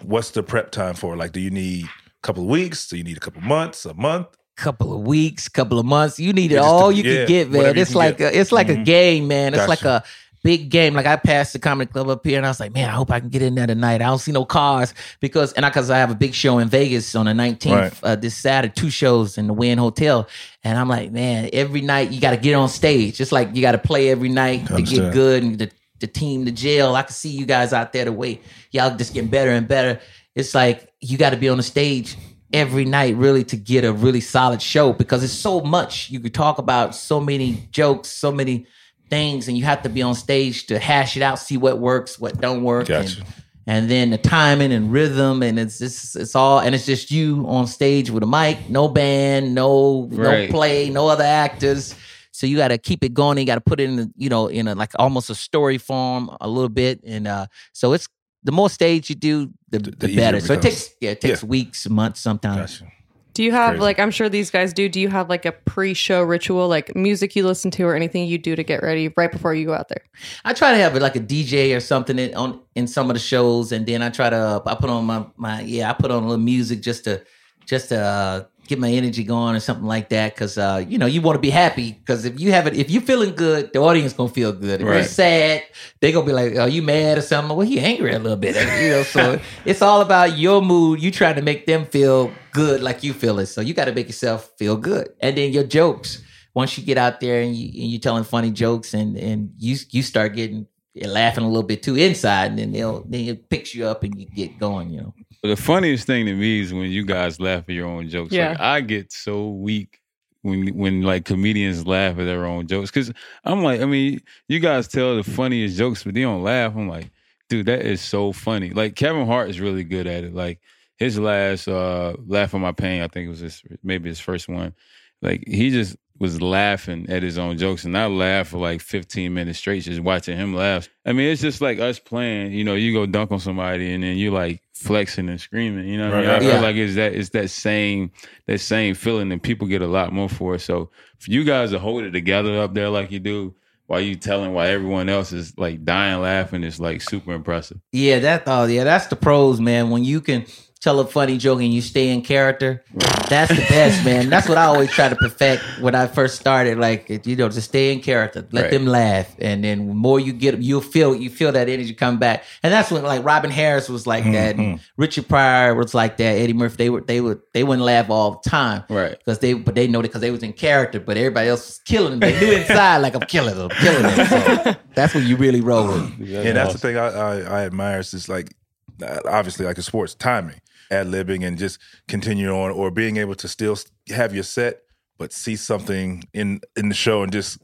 what's 0.02 0.30
the 0.30 0.42
prep 0.42 0.70
time 0.70 0.94
for? 0.94 1.16
Like, 1.16 1.32
do 1.32 1.40
you 1.40 1.50
need 1.50 1.84
a 1.86 1.88
couple 2.22 2.42
of 2.44 2.48
weeks? 2.48 2.88
Do 2.88 2.96
you 2.96 3.04
need 3.04 3.16
a 3.16 3.20
couple 3.20 3.40
of 3.40 3.46
months? 3.46 3.84
A 3.86 3.94
month? 3.94 4.28
couple 4.56 4.94
of 4.94 5.00
weeks, 5.04 5.48
couple 5.48 5.80
of 5.80 5.84
months. 5.84 6.20
You 6.20 6.32
need 6.32 6.52
it 6.52 6.58
all 6.58 6.90
to- 6.90 6.96
you 6.96 7.02
yeah, 7.02 7.16
can 7.18 7.26
get, 7.26 7.50
man. 7.50 7.76
It's 7.76 7.90
can 7.90 7.98
like 7.98 8.18
get. 8.18 8.34
a, 8.34 8.38
it's 8.40 8.52
like 8.52 8.68
a 8.68 8.76
Mhm. 8.76 8.84
game, 8.84 9.26
man. 9.26 9.52
It's 9.52 9.66
like 9.66 9.82
a 9.82 10.04
big 10.44 10.68
game. 10.68 10.94
Like 10.94 11.06
I 11.06 11.16
passed 11.16 11.54
the 11.54 11.58
comedy 11.58 11.90
club 11.90 12.08
up 12.08 12.24
here, 12.24 12.36
and 12.36 12.46
I 12.46 12.50
was 12.50 12.60
like, 12.60 12.72
man, 12.72 12.88
I 12.88 12.92
hope 12.92 13.10
I 13.10 13.18
can 13.18 13.30
get 13.30 13.42
in 13.42 13.56
there 13.56 13.66
tonight. 13.66 13.94
I 13.94 14.06
don't 14.06 14.20
see 14.20 14.30
no 14.30 14.44
cars 14.44 14.94
because 15.18 15.52
and 15.54 15.66
I 15.66 15.70
because 15.70 15.90
I 15.90 15.98
have 15.98 16.12
a 16.12 16.14
big 16.14 16.34
show 16.34 16.58
in 16.58 16.68
Vegas 16.68 17.16
on 17.16 17.26
the 17.26 17.34
nineteenth 17.34 17.74
Right. 17.74 17.98
uh, 18.04 18.14
this 18.14 18.36
Saturday, 18.36 18.72
two 18.76 18.90
shows 18.90 19.36
in 19.38 19.48
the 19.48 19.52
Wynn 19.52 19.78
Hotel, 19.78 20.28
and 20.62 20.78
I'm 20.78 20.88
like, 20.88 21.10
man, 21.10 21.50
every 21.52 21.80
night 21.80 22.12
you 22.12 22.20
got 22.20 22.30
to 22.30 22.36
get 22.36 22.54
on 22.54 22.68
stage. 22.68 23.20
It's 23.20 23.32
like 23.32 23.56
you 23.56 23.62
got 23.62 23.72
to 23.72 23.78
play 23.78 24.10
every 24.10 24.28
night 24.28 24.66
to 24.68 24.82
get 24.82 25.12
good 25.12 25.42
and 25.42 25.58
the 25.58 25.70
the 25.98 26.06
team, 26.06 26.44
the 26.44 26.52
jail. 26.52 26.94
I 26.94 27.02
can 27.02 27.12
see 27.12 27.30
you 27.30 27.46
guys 27.46 27.72
out 27.72 27.92
there 27.92 28.04
the 28.04 28.12
way 28.12 28.40
y'all 28.70 28.96
just 28.96 29.14
getting 29.14 29.30
better 29.30 29.50
and 29.50 29.66
better. 29.66 30.00
It's 30.36 30.54
like 30.54 30.92
you 31.00 31.16
got 31.18 31.30
to 31.30 31.36
be 31.36 31.48
on 31.48 31.56
the 31.56 31.62
stage 31.62 32.16
every 32.52 32.84
night 32.84 33.16
really 33.16 33.42
to 33.42 33.56
get 33.56 33.84
a 33.84 33.92
really 33.92 34.20
solid 34.20 34.62
show 34.62 34.92
because 34.92 35.24
it's 35.24 35.32
so 35.32 35.60
much 35.60 36.10
you 36.10 36.20
could 36.20 36.34
talk 36.34 36.58
about 36.58 36.94
so 36.94 37.18
many 37.18 37.66
jokes 37.72 38.08
so 38.08 38.30
many 38.30 38.64
things 39.10 39.48
and 39.48 39.56
you 39.56 39.64
have 39.64 39.82
to 39.82 39.88
be 39.88 40.02
on 40.02 40.14
stage 40.14 40.66
to 40.66 40.78
hash 40.78 41.16
it 41.16 41.22
out 41.22 41.38
see 41.38 41.56
what 41.56 41.78
works 41.78 42.18
what 42.18 42.40
don't 42.40 42.62
work 42.62 42.88
Gotcha. 42.88 43.20
and, 43.20 43.26
and 43.66 43.90
then 43.90 44.10
the 44.10 44.18
timing 44.18 44.72
and 44.72 44.90
rhythm 44.92 45.42
and 45.42 45.58
it's 45.58 45.78
just 45.78 46.16
it's 46.16 46.34
all 46.34 46.58
and 46.60 46.74
it's 46.74 46.86
just 46.86 47.10
you 47.10 47.44
on 47.46 47.66
stage 47.66 48.10
with 48.10 48.22
a 48.22 48.26
mic 48.26 48.68
no 48.68 48.88
band 48.88 49.54
no 49.54 50.08
Right. 50.10 50.48
no 50.48 50.52
play 50.52 50.90
no 50.90 51.08
other 51.08 51.24
actors 51.24 51.94
so 52.32 52.46
you 52.46 52.56
got 52.56 52.68
to 52.68 52.78
keep 52.78 53.04
it 53.04 53.14
going 53.14 53.38
you 53.38 53.44
got 53.44 53.54
to 53.56 53.60
put 53.60 53.78
it 53.80 53.84
in 53.90 53.96
the, 53.96 54.10
you 54.16 54.28
know 54.28 54.48
in 54.48 54.66
a 54.68 54.74
like 54.74 54.90
almost 54.98 55.30
a 55.30 55.34
story 55.34 55.78
form 55.78 56.34
a 56.40 56.48
little 56.48 56.68
bit 56.68 57.00
and 57.04 57.26
uh 57.28 57.46
so 57.72 57.92
it's 57.92 58.08
the 58.42 58.52
more 58.52 58.68
stage 58.68 59.08
you 59.08 59.16
do 59.16 59.50
the, 59.70 59.78
the, 59.78 59.90
the 59.92 60.16
better 60.16 60.38
it 60.38 60.42
so 60.44 60.54
it 60.54 60.62
takes 60.62 60.90
yeah 61.00 61.10
it 61.10 61.20
takes 61.20 61.42
weeks 61.44 61.88
months 61.88 62.20
sometimes 62.20 62.80
Gotcha. 62.80 62.92
Do 63.34 63.42
you 63.42 63.50
have 63.50 63.70
Crazy. 63.70 63.82
like 63.82 63.98
I'm 63.98 64.12
sure 64.12 64.28
these 64.28 64.50
guys 64.50 64.72
do? 64.72 64.88
Do 64.88 65.00
you 65.00 65.08
have 65.08 65.28
like 65.28 65.44
a 65.44 65.52
pre-show 65.52 66.22
ritual, 66.22 66.68
like 66.68 66.94
music 66.94 67.34
you 67.34 67.44
listen 67.44 67.70
to, 67.72 67.82
or 67.82 67.96
anything 67.96 68.26
you 68.28 68.38
do 68.38 68.54
to 68.54 68.62
get 68.62 68.82
ready 68.82 69.12
right 69.16 69.30
before 69.30 69.54
you 69.54 69.66
go 69.66 69.74
out 69.74 69.88
there? 69.88 70.02
I 70.44 70.52
try 70.52 70.70
to 70.70 70.78
have 70.78 70.94
like 70.94 71.16
a 71.16 71.20
DJ 71.20 71.76
or 71.76 71.80
something 71.80 72.18
in, 72.18 72.32
on 72.34 72.60
in 72.76 72.86
some 72.86 73.10
of 73.10 73.14
the 73.14 73.20
shows, 73.20 73.72
and 73.72 73.84
then 73.86 74.02
I 74.02 74.10
try 74.10 74.30
to 74.30 74.62
I 74.64 74.74
put 74.76 74.88
on 74.88 75.04
my 75.04 75.26
my 75.36 75.62
yeah 75.62 75.90
I 75.90 75.94
put 75.94 76.12
on 76.12 76.22
a 76.22 76.26
little 76.26 76.44
music 76.44 76.80
just 76.80 77.04
to 77.04 77.24
just 77.66 77.88
to 77.88 78.00
uh, 78.00 78.44
get 78.66 78.78
my 78.78 78.90
energy 78.90 79.24
going 79.24 79.54
or 79.54 79.60
something 79.60 79.86
like 79.86 80.08
that 80.08 80.34
because 80.34 80.58
uh, 80.58 80.84
you 80.86 80.98
know 80.98 81.06
you 81.06 81.20
want 81.20 81.36
to 81.36 81.40
be 81.40 81.50
happy 81.50 81.92
because 81.92 82.24
if 82.24 82.40
you 82.40 82.52
have 82.52 82.66
it 82.66 82.74
if 82.74 82.90
you're 82.90 83.02
feeling 83.02 83.34
good 83.34 83.72
the 83.72 83.78
audience 83.78 84.12
gonna 84.12 84.28
feel 84.28 84.52
good. 84.52 84.80
If 84.80 84.86
you're 84.86 85.04
sad 85.04 85.64
they 86.00 86.12
gonna 86.12 86.26
be 86.26 86.32
like 86.32 86.56
are 86.56 86.68
you 86.68 86.82
mad 86.82 87.18
or 87.18 87.22
something? 87.22 87.56
Well 87.56 87.66
he 87.66 87.80
angry 87.80 88.12
a 88.12 88.18
little 88.18 88.36
bit 88.38 88.54
you 88.54 88.90
know 88.90 89.02
so 89.02 89.40
it's 89.64 89.82
all 89.82 90.00
about 90.00 90.38
your 90.38 90.62
mood. 90.62 91.02
You 91.02 91.10
trying 91.10 91.36
to 91.36 91.42
make 91.42 91.66
them 91.66 91.86
feel 91.86 92.32
good 92.52 92.80
like 92.80 93.02
you 93.02 93.12
feel 93.12 93.38
it. 93.38 93.46
So 93.46 93.60
you 93.60 93.74
got 93.74 93.86
to 93.86 93.92
make 93.92 94.06
yourself 94.06 94.50
feel 94.56 94.76
good. 94.76 95.08
And 95.20 95.36
then 95.36 95.52
your 95.52 95.64
jokes. 95.64 96.22
Once 96.54 96.78
you 96.78 96.84
get 96.84 96.96
out 96.96 97.18
there 97.18 97.42
and 97.42 97.54
you 97.54 97.66
and 97.82 97.90
you 97.90 97.98
telling 97.98 98.22
funny 98.22 98.52
jokes 98.52 98.94
and 98.94 99.16
and 99.16 99.50
you 99.58 99.76
you 99.90 100.02
start 100.02 100.36
getting 100.36 100.68
laughing 101.02 101.42
a 101.42 101.48
little 101.48 101.64
bit 101.64 101.82
too 101.82 101.96
inside 101.96 102.50
and 102.50 102.58
then 102.58 102.70
they'll 102.70 103.02
then 103.02 103.26
it 103.26 103.50
picks 103.50 103.74
you 103.74 103.84
up 103.84 104.04
and 104.04 104.18
you 104.18 104.26
get 104.26 104.56
going 104.60 104.90
you 104.90 105.00
know 105.00 105.14
But 105.44 105.50
the 105.50 105.62
funniest 105.62 106.06
thing 106.06 106.24
to 106.24 106.34
me 106.34 106.60
is 106.60 106.72
when 106.72 106.90
you 106.90 107.04
guys 107.04 107.38
laugh 107.38 107.64
at 107.68 107.74
your 107.74 107.86
own 107.86 108.08
jokes. 108.08 108.32
Yeah. 108.32 108.52
Like 108.52 108.60
I 108.60 108.80
get 108.80 109.12
so 109.12 109.50
weak 109.50 110.00
when 110.40 110.68
when 110.68 111.02
like 111.02 111.26
comedians 111.26 111.86
laugh 111.86 112.18
at 112.18 112.24
their 112.24 112.46
own 112.46 112.66
jokes 112.66 112.90
because 112.90 113.12
I'm 113.44 113.62
like, 113.62 113.82
I 113.82 113.84
mean, 113.84 114.22
you 114.48 114.58
guys 114.58 114.88
tell 114.88 115.16
the 115.16 115.22
funniest 115.22 115.76
jokes, 115.76 116.02
but 116.02 116.14
they 116.14 116.22
don't 116.22 116.42
laugh. 116.42 116.74
I'm 116.74 116.88
like, 116.88 117.10
dude, 117.50 117.66
that 117.66 117.82
is 117.82 118.00
so 118.00 118.32
funny. 118.32 118.70
Like 118.70 118.96
Kevin 118.96 119.26
Hart 119.26 119.50
is 119.50 119.60
really 119.60 119.84
good 119.84 120.06
at 120.06 120.24
it. 120.24 120.34
Like 120.34 120.60
his 120.96 121.18
last 121.18 121.68
uh 121.68 122.14
laugh 122.26 122.54
on 122.54 122.62
my 122.62 122.72
pain, 122.72 123.02
I 123.02 123.08
think 123.08 123.26
it 123.26 123.28
was 123.28 123.40
his 123.40 123.62
maybe 123.82 124.08
his 124.08 124.20
first 124.20 124.48
one. 124.48 124.72
Like 125.20 125.44
he 125.46 125.68
just 125.68 125.94
was 126.18 126.40
laughing 126.40 127.06
at 127.08 127.22
his 127.22 127.38
own 127.38 127.58
jokes, 127.58 127.84
and 127.84 127.96
I 127.98 128.06
laughed 128.06 128.50
for 128.50 128.58
like 128.58 128.80
15 128.80 129.34
minutes 129.34 129.58
straight 129.58 129.82
just 129.82 130.00
watching 130.00 130.36
him 130.36 130.54
laugh. 130.54 130.88
I 131.04 131.12
mean, 131.12 131.28
it's 131.28 131.42
just 131.42 131.60
like 131.60 131.80
us 131.80 131.98
playing. 131.98 132.52
You 132.52 132.64
know, 132.64 132.74
you 132.74 132.92
go 132.92 133.04
dunk 133.06 133.32
on 133.32 133.40
somebody, 133.40 133.92
and 133.92 134.02
then 134.04 134.16
you 134.16 134.30
like 134.30 134.62
flexing 134.74 135.28
and 135.28 135.40
screaming. 135.40 135.88
You 135.88 135.98
know, 135.98 136.10
what 136.10 136.18
I 136.18 136.20
mean, 136.20 136.28
Right, 136.28 136.36
I 136.36 136.40
feel 136.40 136.48
yeah. 136.50 136.60
like 136.60 136.76
it's 136.76 136.94
that 136.94 137.14
it's 137.14 137.30
that 137.30 137.50
same 137.50 138.12
that 138.46 138.58
same 138.60 138.94
feeling, 138.94 139.32
and 139.32 139.42
people 139.42 139.66
get 139.66 139.82
a 139.82 139.86
lot 139.88 140.12
more 140.12 140.28
for 140.28 140.54
it. 140.54 140.60
So 140.60 140.90
for 141.18 141.30
you 141.30 141.42
guys 141.44 141.72
to 141.72 141.78
hold 141.78 142.04
it 142.04 142.12
together 142.12 142.60
up 142.60 142.74
there 142.74 142.90
like 142.90 143.10
you 143.10 143.18
do, 143.18 143.54
while 143.86 144.00
you 144.00 144.14
telling 144.14 144.54
why 144.54 144.68
everyone 144.68 145.08
else 145.08 145.32
is 145.32 145.56
like 145.58 145.84
dying 145.84 146.20
laughing 146.20 146.62
is 146.62 146.78
like 146.78 147.02
super 147.02 147.32
impressive. 147.32 147.80
Yeah, 147.92 148.20
that 148.20 148.44
oh 148.46 148.66
yeah, 148.66 148.84
that's 148.84 149.08
the 149.08 149.16
pros, 149.16 149.60
man. 149.60 149.90
When 149.90 150.04
you 150.04 150.20
can 150.20 150.46
tell 150.84 151.00
a 151.00 151.06
funny 151.06 151.38
joke 151.38 151.60
and 151.60 151.72
you 151.74 151.80
stay 151.80 152.10
in 152.10 152.20
character, 152.22 152.84
that's 153.28 153.48
the 153.50 153.64
best, 153.68 154.04
man. 154.04 154.28
That's 154.28 154.48
what 154.48 154.58
I 154.58 154.64
always 154.66 154.90
try 154.90 155.08
to 155.08 155.16
perfect 155.16 155.62
when 155.80 155.94
I 155.94 156.06
first 156.06 156.38
started. 156.38 156.78
Like 156.78 157.08
you 157.26 157.34
know, 157.36 157.48
to 157.48 157.60
stay 157.60 157.92
in 157.92 158.00
character, 158.00 158.46
let 158.52 158.62
Right. 158.64 158.70
them 158.70 158.86
laugh, 158.86 159.34
and 159.40 159.64
then 159.64 159.88
the 159.88 159.94
more 159.94 160.20
you 160.20 160.32
get, 160.32 160.58
you'll 160.62 160.80
feel 160.82 161.16
you 161.16 161.30
feel 161.30 161.50
that 161.52 161.68
energy 161.68 161.94
come 161.94 162.18
back, 162.18 162.44
and 162.62 162.72
that's 162.72 162.90
when 162.90 163.02
like 163.02 163.24
Robin 163.24 163.50
Harris 163.50 163.88
was 163.88 164.06
like 164.06 164.24
that, 164.24 164.56
and 164.56 164.78
Richard 164.96 165.26
Pryor 165.28 165.74
was 165.74 165.94
like 165.94 166.18
that, 166.18 166.36
Eddie 166.38 166.52
Murphy. 166.52 166.76
They 166.76 166.90
were 166.90 167.00
they 167.00 167.20
would 167.20 167.40
they 167.54 167.64
wouldn't 167.64 167.84
laugh 167.86 168.10
all 168.10 168.40
the 168.44 168.50
time, 168.50 168.84
Right. 168.90 169.18
Because 169.18 169.38
they 169.38 169.54
but 169.54 169.74
they 169.74 169.86
know 169.88 170.02
that 170.02 170.08
because 170.08 170.20
they 170.20 170.30
was 170.30 170.42
in 170.42 170.52
character, 170.52 171.00
but 171.00 171.16
everybody 171.16 171.48
else 171.48 171.66
was 171.66 171.78
killing 171.86 172.18
them. 172.18 172.20
They 172.20 172.38
knew 172.38 172.52
inside 172.52 172.98
like 172.98 173.14
I'm 173.14 173.22
killing 173.22 173.56
them, 173.56 173.70
killing 173.70 174.02
them. 174.02 174.26
So 174.26 174.74
that's 174.94 175.14
when 175.14 175.26
you 175.26 175.36
really 175.36 175.60
roll 175.62 175.86
with. 175.86 175.96
'em. 176.02 176.16
and 176.46 176.56
that's 176.56 176.72
the 176.74 176.78
thing 176.78 176.96
I, 176.98 177.06
I, 177.08 177.36
I 177.40 177.64
admire 177.64 178.00
is 178.00 178.10
just 178.10 178.28
like 178.28 178.54
uh, 179.02 179.20
obviously 179.24 179.64
like 179.66 179.78
a 179.78 179.82
sports 179.82 180.14
timing, 180.14 180.60
ad 180.94 181.06
libbing, 181.08 181.44
and 181.46 181.58
just 181.58 181.78
continue 182.08 182.50
on, 182.50 182.70
or 182.70 182.90
being 182.90 183.16
able 183.18 183.34
to 183.36 183.48
still 183.48 183.76
have 184.08 184.34
your 184.34 184.44
set, 184.44 184.82
but 185.18 185.32
see 185.32 185.56
something 185.56 186.24
in 186.32 186.60
in 186.76 186.88
the 186.88 186.94
show 186.94 187.22
and 187.22 187.32
just 187.32 187.58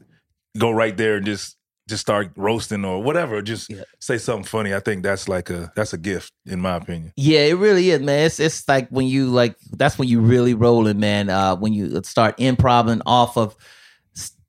go 0.57 0.69
right 0.71 0.95
there 0.97 1.15
and 1.17 1.25
just 1.25 1.57
just 1.89 2.01
start 2.01 2.31
roasting 2.37 2.85
or 2.85 3.03
whatever, 3.03 3.41
just 3.41 3.69
Yeah. 3.69 3.83
say 3.99 4.17
something 4.17 4.45
funny. 4.45 4.73
I 4.73 4.79
think 4.79 5.03
that's 5.03 5.27
like 5.27 5.49
a 5.49 5.71
that's 5.75 5.93
a 5.93 5.97
gift 5.97 6.31
in 6.45 6.59
my 6.61 6.75
opinion. 6.75 7.11
Yeah, 7.17 7.41
it 7.51 7.57
really 7.57 7.89
is, 7.89 7.99
man. 8.01 8.25
It's 8.27 8.39
it's 8.39 8.67
like 8.67 8.87
when 8.89 9.07
you 9.07 9.27
like 9.27 9.55
that's 9.77 9.97
when 9.97 10.07
you 10.07 10.21
really 10.21 10.53
rolling, 10.53 10.99
man. 10.99 11.29
Uh, 11.29 11.55
when 11.55 11.73
you 11.73 12.01
start 12.03 12.35
improving 12.39 13.01
off 13.05 13.35
of 13.37 13.55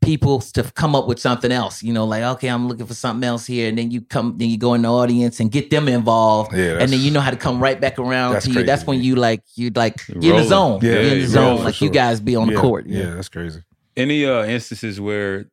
people 0.03 0.41
to 0.41 0.65
come 0.65 0.95
up 0.95 1.07
with 1.09 1.19
something 1.19 1.51
else. 1.53 1.83
You 1.83 1.93
know, 1.93 2.05
like 2.05 2.23
okay, 2.23 2.49
I'm 2.49 2.69
looking 2.69 2.87
for 2.87 2.95
something 2.95 3.27
else 3.27 3.47
here, 3.47 3.69
and 3.69 3.79
then 3.79 3.91
you 3.91 4.03
come, 4.03 4.37
then 4.39 4.49
you 4.51 4.59
go 4.59 4.75
in 4.75 4.83
the 4.83 4.89
audience 4.93 5.41
and 5.41 5.51
get 5.51 5.71
them 5.71 5.89
involved, 5.89 6.53
Yeah, 6.55 6.79
and 6.81 6.93
then 6.93 7.01
you 7.01 7.11
know 7.11 7.21
how 7.21 7.31
to 7.31 7.37
come 7.37 7.61
right 7.61 7.81
back 7.81 7.99
around 7.99 8.41
to 8.43 8.51
you. 8.51 8.65
That's 8.65 8.83
crazy. 8.85 8.99
when 8.99 9.03
you 9.05 9.15
like 9.17 9.43
you 9.57 9.71
like 9.71 9.97
You're 10.09 10.23
you're 10.23 10.35
in 10.37 10.43
the 10.43 10.49
zone, 10.49 10.81
Yeah, 10.83 10.91
you're 10.93 11.01
in 11.01 11.05
yeah, 11.05 11.13
the 11.15 11.19
you're 11.21 11.27
zone, 11.29 11.45
rolling 11.45 11.59
for 11.61 11.65
like 11.67 11.81
you 11.81 11.91
guys 11.91 12.21
be 12.21 12.37
on 12.37 12.49
yeah, 12.49 12.55
the 12.55 12.61
court. 12.61 12.87
Yeah, 12.87 13.15
that's 13.15 13.29
crazy. 13.29 13.63
Any 13.97 14.27
uh 14.27 14.45
instances 14.45 15.01
where 15.01 15.47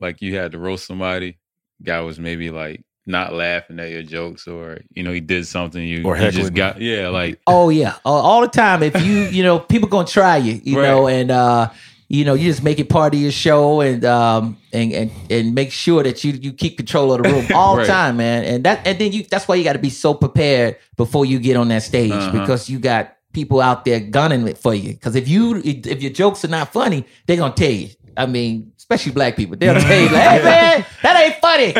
like 0.00 0.20
you 0.22 0.36
had 0.36 0.52
to 0.52 0.58
roast 0.58 0.86
somebody, 0.86 1.38
guy 1.82 2.00
was 2.00 2.18
maybe 2.18 2.50
like 2.50 2.82
not 3.06 3.32
laughing 3.34 3.78
at 3.80 3.90
your 3.90 4.02
jokes 4.02 4.46
or 4.48 4.78
you 4.94 5.02
know 5.02 5.12
he 5.12 5.20
did 5.20 5.46
something 5.46 5.82
you, 5.82 6.04
Or 6.06 6.16
you 6.16 6.30
just 6.30 6.54
got 6.54 6.80
yeah 6.80 7.08
like 7.08 7.38
Oh 7.46 7.68
yeah, 7.68 7.96
all, 8.04 8.20
all 8.20 8.40
the 8.40 8.48
time. 8.48 8.82
If 8.82 9.00
you 9.04 9.22
you 9.24 9.42
know 9.42 9.58
people 9.58 9.88
gonna 9.88 10.06
try 10.06 10.38
you, 10.38 10.60
you 10.64 10.76
Right. 10.78 10.88
know, 10.88 11.06
and 11.08 11.30
uh, 11.30 11.70
you 12.08 12.24
know 12.24 12.34
you 12.34 12.50
just 12.50 12.62
make 12.62 12.78
it 12.78 12.88
part 12.88 13.14
of 13.14 13.20
your 13.20 13.32
show 13.32 13.80
and 13.80 14.04
um 14.04 14.56
and 14.72 14.92
and 14.92 15.10
and 15.30 15.54
make 15.54 15.72
sure 15.72 16.02
that 16.02 16.22
you 16.24 16.32
you 16.32 16.52
keep 16.52 16.76
control 16.76 17.12
of 17.12 17.22
the 17.22 17.28
room 17.30 17.46
all 17.54 17.76
the 17.76 17.86
time, 17.86 18.16
man. 18.18 18.44
And 18.44 18.64
that 18.64 18.86
and 18.86 18.98
then 18.98 19.12
you 19.12 19.24
that's 19.24 19.48
why 19.48 19.54
you 19.54 19.64
got 19.64 19.72
to 19.74 19.78
be 19.78 19.90
so 19.90 20.14
prepared 20.14 20.76
before 20.96 21.24
you 21.26 21.38
get 21.38 21.56
on 21.56 21.68
that 21.68 21.82
stage 21.82 22.12
Uh-huh. 22.12 22.32
because 22.40 22.68
you 22.68 22.78
got 22.78 23.16
people 23.32 23.60
out 23.60 23.84
there 23.84 24.00
gunning 24.00 24.46
it 24.46 24.58
for 24.58 24.74
you. 24.74 24.92
Because 24.92 25.16
if 25.16 25.26
you 25.28 25.60
if 25.64 26.02
your 26.02 26.12
jokes 26.12 26.44
are 26.44 26.48
not 26.48 26.72
funny, 26.72 27.04
they're 27.26 27.36
gonna 27.38 27.54
tell 27.54 27.70
you. 27.70 27.88
I 28.16 28.26
mean, 28.26 28.70
especially 28.78 29.10
black 29.10 29.34
people, 29.34 29.56
they'll 29.56 29.74
tell 29.80 30.00
you, 30.00 30.08
like, 30.08 30.22
"Hey 30.22 30.42
man, 30.44 30.86
that 31.02 31.20
ain't 31.24 31.34
funny." 31.40 31.74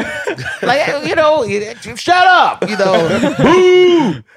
like 0.67 1.07
you 1.09 1.15
know, 1.15 1.45
shut 1.95 2.27
up. 2.27 2.69
You 2.69 2.77
know, 2.77 3.35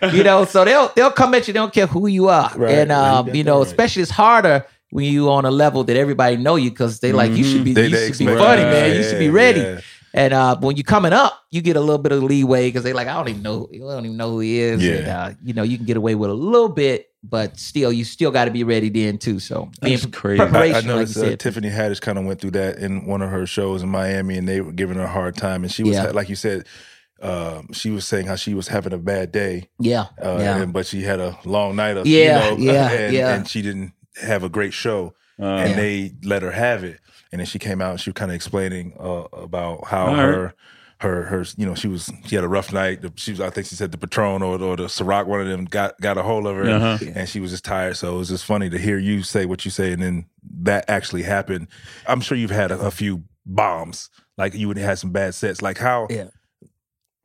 boo. 0.02 0.16
You 0.18 0.24
know, 0.24 0.46
so 0.46 0.64
they'll 0.64 0.92
they'll 0.96 1.12
come 1.12 1.34
at 1.34 1.48
you. 1.48 1.54
They 1.54 1.60
don't 1.60 1.74
care 1.74 1.88
who 1.88 2.06
you 2.06 2.28
are, 2.30 2.52
Right, 2.56 2.76
and 2.76 2.92
um, 2.92 3.30
you 3.30 3.36
you 3.38 3.44
know, 3.44 3.60
right. 3.60 3.68
especially 3.68 4.04
it's 4.04 4.12
harder 4.12 4.66
when 4.92 5.06
you 5.06 5.30
on 5.30 5.46
a 5.46 5.52
level 5.52 5.84
that 5.84 5.98
everybody 5.98 6.38
know 6.38 6.56
you 6.56 6.70
because 6.70 7.00
they 7.00 7.12
like 7.12 7.32
you 7.34 7.44
should 7.44 7.64
be 7.64 7.74
They- 7.74 7.86
you 7.86 7.90
they 7.90 8.08
should 8.12 8.18
be 8.20 8.24
expect- 8.26 8.40
funny, 8.40 8.62
man. 8.64 8.96
You 8.96 9.04
should 9.04 9.20
be 9.20 9.30
ready. 9.30 9.60
yeah. 9.62 9.80
And 10.14 10.34
uh, 10.34 10.58
when 10.58 10.76
you're 10.78 10.84
coming 10.84 11.14
up, 11.14 11.38
you 11.52 11.62
get 11.62 11.76
a 11.76 11.80
little 11.82 11.98
bit 12.00 12.12
of 12.12 12.24
leeway 12.24 12.70
because 12.70 12.84
they 12.84 12.94
like, 12.94 13.08
I 13.08 13.14
don't 13.16 13.28
even 13.30 13.44
know, 13.44 13.70
I 13.72 13.78
don't 13.78 14.06
even 14.06 14.18
know 14.18 14.32
who 14.32 14.40
he 14.40 14.58
is. 14.60 14.84
Yeah. 14.84 14.94
And, 14.94 15.08
uh, 15.08 15.32
you 15.44 15.54
know, 15.54 15.62
you 15.64 15.78
can 15.78 15.86
get 15.86 15.96
away 15.98 16.16
with 16.16 16.32
a 16.32 16.34
little 16.34 16.70
bit, 16.70 17.12
but 17.24 17.60
still, 17.60 17.92
you 17.92 18.04
still 18.04 18.32
got 18.32 18.46
to 18.46 18.52
be 18.52 18.64
ready 18.64 18.90
then 18.90 19.20
too. 19.20 19.38
So, 19.40 19.70
being 19.84 20.00
crazy. 20.12 20.42
I- 20.42 20.46
I 20.46 20.48
I, 20.48 20.50
I 20.50 20.52
preparation, 20.52 20.74
like 20.74 20.84
you 20.86 20.90
noticed 20.90 21.18
uh. 21.18 21.36
Tiffany 21.36 21.70
Haddish 21.70 22.02
kind 22.02 22.18
of 22.18 22.26
went 22.26 22.42
through 22.42 22.52
that 22.52 22.78
in 22.80 23.06
one 23.06 23.22
of 23.22 23.30
her 23.30 23.46
shows 23.46 23.84
in 23.84 23.90
Miami, 23.90 24.38
and 24.38 24.48
they 24.48 24.62
were 24.62 24.72
giving 24.72 24.96
her 24.96 25.04
a 25.04 25.08
hard 25.08 25.36
time. 25.36 25.64
And 25.64 25.72
she 25.72 25.84
was, 25.84 25.94
Yeah. 25.98 26.06
like 26.12 26.30
you 26.30 26.36
said, 26.36 26.66
um, 27.22 27.72
she 27.74 27.92
was 27.92 28.08
saying 28.08 28.26
how 28.28 28.36
she 28.38 28.54
was 28.56 28.70
having 28.70 28.94
a 28.94 28.98
bad 28.98 29.32
day, 29.32 29.70
yeah, 29.80 30.06
uh, 30.24 30.38
yeah. 30.40 30.58
and, 30.62 30.72
but 30.74 30.86
she 30.86 31.02
had 31.04 31.20
a 31.20 31.38
long 31.46 31.76
night 31.76 31.98
of, 31.98 32.06
Yeah, 32.08 32.52
you 32.52 32.66
know, 32.68 32.72
yeah, 32.74 32.92
and, 32.92 33.14
yeah. 33.14 33.34
and 33.36 33.48
she 33.48 33.62
didn't 33.62 33.94
have 34.22 34.44
a 34.44 34.50
great 34.50 34.74
show, 34.74 35.14
uh, 35.40 35.46
and 35.46 35.70
Yeah. 35.72 35.76
they 35.76 36.12
let 36.24 36.42
her 36.42 36.52
have 36.52 36.84
it. 36.84 37.00
And 37.32 37.40
then 37.40 37.46
she 37.46 37.60
came 37.60 37.82
out 37.82 37.92
and 37.92 38.00
she 38.00 38.10
was 38.10 38.16
kind 38.16 38.32
of 38.32 38.36
explaining 38.36 38.94
uh, 39.00 39.26
about 39.34 39.86
how 39.88 40.08
All 40.08 40.14
right. 40.16 40.24
her. 40.24 40.54
Her, 41.00 41.22
her, 41.26 41.46
you 41.58 41.68
know, 41.68 41.76
she 41.76 41.88
was 41.88 42.10
she 42.26 42.34
had 42.34 42.44
a 42.44 42.48
rough 42.48 42.74
night. 42.74 43.02
She 43.18 43.30
was, 43.30 43.40
I 43.40 43.52
think 43.52 43.68
she 43.68 43.76
said 43.76 43.92
the 43.92 44.00
Patron 44.00 44.42
or, 44.42 44.60
or 44.60 44.76
the 44.76 44.86
Ciroc, 44.86 45.28
one 45.28 45.40
of 45.42 45.48
them 45.48 45.66
got 45.66 45.96
got 46.02 46.18
a 46.18 46.24
hold 46.24 46.48
of 46.48 46.56
her, 46.56 46.68
Uh-huh. 46.68 46.98
and 47.14 47.30
she 47.30 47.40
was 47.40 47.52
just 47.52 47.64
tired. 47.64 47.98
So 47.98 48.16
it 48.16 48.18
was 48.18 48.30
just 48.30 48.46
funny 48.46 48.68
to 48.72 48.80
hear 48.80 48.98
you 48.98 49.22
say 49.22 49.46
what 49.46 49.64
you 49.64 49.70
say, 49.70 49.92
and 49.94 50.02
then 50.02 50.26
that 50.62 50.86
actually 50.88 51.22
happened. 51.22 51.68
I'm 52.08 52.20
sure 52.20 52.36
you've 52.36 52.50
had 52.50 52.72
a, 52.72 52.80
a 52.80 52.90
few 52.90 53.24
bombs, 53.46 54.10
like 54.40 54.56
you 54.56 54.68
would 54.70 54.78
have 54.78 54.88
had 54.88 54.98
some 54.98 55.12
bad 55.12 55.36
sets. 55.36 55.62
Like 55.62 55.78
how, 55.78 56.08
Yeah. 56.10 56.30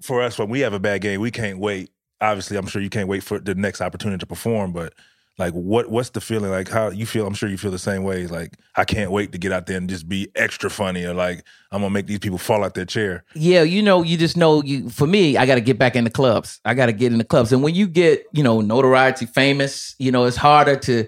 for 0.03 0.21
us, 0.21 0.39
when 0.39 0.51
we 0.51 0.61
have 0.61 0.75
a 0.75 0.79
bad 0.81 1.01
game, 1.01 1.23
we 1.23 1.31
can't 1.31 1.59
wait. 1.59 1.91
Obviously, 2.21 2.59
I'm 2.59 2.67
sure 2.67 2.83
you 2.83 2.91
can't 2.91 3.09
wait 3.09 3.23
for 3.23 3.39
the 3.39 3.55
next 3.55 3.81
opportunity 3.81 4.19
to 4.19 4.27
perform, 4.27 4.73
but 4.73 4.93
like, 5.39 5.55
what 5.55 5.91
what's 5.91 6.11
the 6.11 6.21
feeling? 6.21 6.51
Like 6.51 6.69
how 6.69 6.91
you 6.91 7.07
feel? 7.07 7.27
I'm 7.27 7.35
sure 7.35 7.49
you 7.49 7.57
feel 7.57 7.71
the 7.71 7.79
same 7.79 8.03
way. 8.03 8.27
Like 8.27 8.59
I 8.77 8.85
can't 8.85 9.11
wait 9.11 9.33
to 9.33 9.39
get 9.39 9.51
out 9.51 9.67
there 9.67 9.79
and 9.79 9.89
just 9.89 10.09
be 10.09 10.29
extra 10.35 10.69
funny, 10.69 11.05
or 11.05 11.15
like 11.15 11.45
I'm 11.71 11.81
gonna 11.81 11.93
make 11.93 12.07
these 12.07 12.19
people 12.19 12.39
fall 12.39 12.63
out 12.65 12.75
their 12.75 12.85
chair. 12.85 13.25
Yeah, 13.35 13.63
you 13.63 13.83
know, 13.83 14.03
you 14.03 14.19
just 14.19 14.37
know 14.37 14.63
you. 14.63 14.91
For 14.91 15.07
me, 15.07 15.39
I 15.39 15.47
got 15.47 15.55
to 15.55 15.63
get 15.63 15.79
back 15.79 15.97
in 15.97 16.05
the 16.05 16.11
clubs. 16.11 16.61
I 16.65 16.75
got 16.75 16.87
to 16.87 16.93
get 16.93 17.13
in 17.13 17.19
the 17.19 17.25
clubs, 17.25 17.53
and 17.53 17.63
when 17.63 17.75
you 17.75 17.87
get, 17.87 18.27
you 18.33 18.43
know, 18.43 18.61
notoriety, 18.61 19.25
famous, 19.25 19.95
you 19.99 20.13
know, 20.13 20.25
it's 20.25 20.37
harder 20.37 20.77
to 20.77 21.07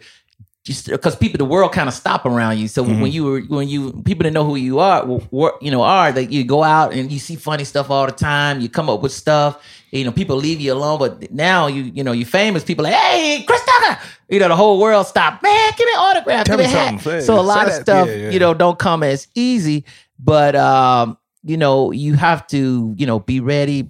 because 0.64 1.14
people, 1.14 1.36
the 1.36 1.44
world 1.44 1.72
kind 1.72 1.88
of 1.88 1.94
stop 1.94 2.24
around 2.24 2.58
you. 2.58 2.68
So 2.68 2.82
when 2.82 3.12
you 3.12 3.24
were, 3.24 3.40
when 3.42 3.68
you 3.68 3.92
people 4.04 4.24
that 4.24 4.30
know 4.30 4.44
who 4.44 4.56
you 4.56 4.78
are, 4.78 5.06
you 5.60 5.70
know, 5.70 5.82
are 5.82 6.10
that 6.10 6.32
you 6.32 6.42
go 6.44 6.62
out 6.62 6.94
and 6.94 7.12
you 7.12 7.18
see 7.18 7.36
funny 7.36 7.64
stuff 7.64 7.90
all 7.90 8.06
the 8.06 8.12
time. 8.12 8.60
You 8.60 8.70
come 8.70 8.88
up 8.88 9.02
with 9.02 9.12
stuff. 9.12 9.62
You 9.90 10.04
know, 10.04 10.10
people 10.10 10.36
leave 10.36 10.60
you 10.60 10.72
alone, 10.72 10.98
but 10.98 11.30
now 11.30 11.66
you, 11.66 11.82
you 11.82 12.02
know, 12.02 12.12
you're 12.12 12.26
famous. 12.26 12.64
People 12.64 12.84
like, 12.84 12.94
hey, 12.94 13.44
Chris 13.46 13.62
Tucker. 13.64 14.00
You 14.30 14.38
know, 14.40 14.48
the 14.48 14.56
whole 14.56 14.80
world 14.80 15.06
stop. 15.06 15.42
Man, 15.42 15.72
give 15.76 15.86
me 15.86 15.92
an 15.92 15.98
autograph. 15.98 16.46
Tell 16.46 16.56
give 16.56 16.66
me 16.66 16.72
me 16.72 16.78
hat. 16.78 16.88
something. 17.00 17.20
So 17.20 17.34
a 17.34 17.40
say 17.40 17.46
lot 17.46 17.66
of 17.68 17.74
stuff, 17.74 18.08
Yeah, 18.08 18.14
yeah. 18.14 18.30
you 18.30 18.38
know, 18.38 18.54
don't 18.54 18.78
come 18.78 19.02
as 19.02 19.28
easy. 19.34 19.84
But 20.18 20.56
um, 20.56 21.18
you 21.42 21.58
know, 21.58 21.92
you 21.92 22.14
have 22.14 22.46
to, 22.48 22.94
you 22.96 23.06
know, 23.06 23.20
be 23.20 23.40
ready, 23.40 23.86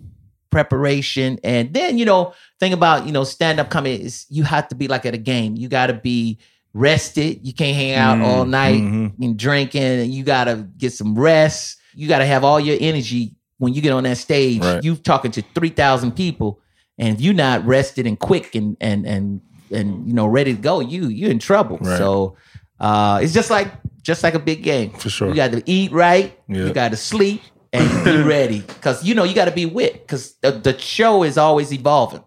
preparation, 0.50 1.38
and 1.44 1.72
then 1.72 1.98
you 1.98 2.04
know, 2.04 2.34
think 2.58 2.74
about 2.74 3.06
you 3.06 3.12
know, 3.12 3.22
stand 3.24 3.60
up 3.60 3.70
comedy 3.70 4.02
is 4.02 4.26
you 4.28 4.42
have 4.42 4.66
to 4.68 4.74
be 4.74 4.88
like 4.88 5.06
at 5.06 5.14
a 5.14 5.18
game. 5.18 5.54
You 5.56 5.68
got 5.68 5.86
to 5.86 5.94
be 5.94 6.38
rested. 6.74 7.46
You 7.46 7.54
can't 7.54 7.74
hang 7.76 7.94
out 7.94 8.18
Mm, 8.18 8.24
all 8.24 8.44
night 8.44 8.82
mhm. 8.82 9.12
and 9.20 9.38
drinking. 9.38 9.82
And 9.82 10.12
you 10.12 10.24
got 10.24 10.44
to 10.44 10.68
get 10.76 10.92
some 10.92 11.18
rest. 11.18 11.78
You 11.94 12.08
got 12.08 12.18
to 12.18 12.26
have 12.26 12.44
all 12.44 12.60
your 12.60 12.76
energy 12.80 13.36
when 13.58 13.72
you 13.72 13.80
get 13.80 13.92
on 13.92 14.02
that 14.04 14.18
stage. 14.18 14.60
Right. 14.62 14.82
You 14.84 14.96
talking 14.96 15.30
to 15.32 15.42
three 15.54 15.70
thousand 15.70 16.12
people, 16.12 16.60
and 16.98 17.14
if 17.16 17.20
you're 17.20 17.32
not 17.34 17.64
rested 17.64 18.06
and 18.06 18.18
quick 18.18 18.54
and 18.54 18.76
and 18.80 19.06
and 19.06 19.40
and 19.70 20.06
you 20.06 20.12
know 20.12 20.26
ready 20.26 20.54
to 20.54 20.60
go, 20.60 20.80
you 20.80 21.06
you're 21.08 21.30
in 21.30 21.38
trouble. 21.38 21.78
Right. 21.80 21.96
So 21.98 22.36
uh, 22.80 23.20
it's 23.22 23.32
just 23.32 23.50
like 23.50 23.68
just 24.02 24.22
like 24.24 24.34
a 24.34 24.38
big 24.40 24.62
game. 24.62 24.90
For 24.90 25.08
sure. 25.08 25.28
You 25.28 25.34
got 25.34 25.52
to 25.52 25.62
eat 25.64 25.92
right. 25.92 26.38
Yeah. 26.48 26.66
You 26.66 26.72
got 26.74 26.90
to 26.90 26.96
sleep 26.96 27.40
and 27.72 28.04
be 28.04 28.20
ready 28.22 28.60
because 28.60 29.04
you 29.04 29.14
know 29.14 29.22
you 29.24 29.34
got 29.34 29.46
to 29.46 29.52
be 29.52 29.66
wit 29.66 29.94
because 30.06 30.34
the, 30.42 30.50
the 30.50 30.76
show 30.78 31.22
is 31.22 31.38
always 31.38 31.72
evolving. 31.72 32.24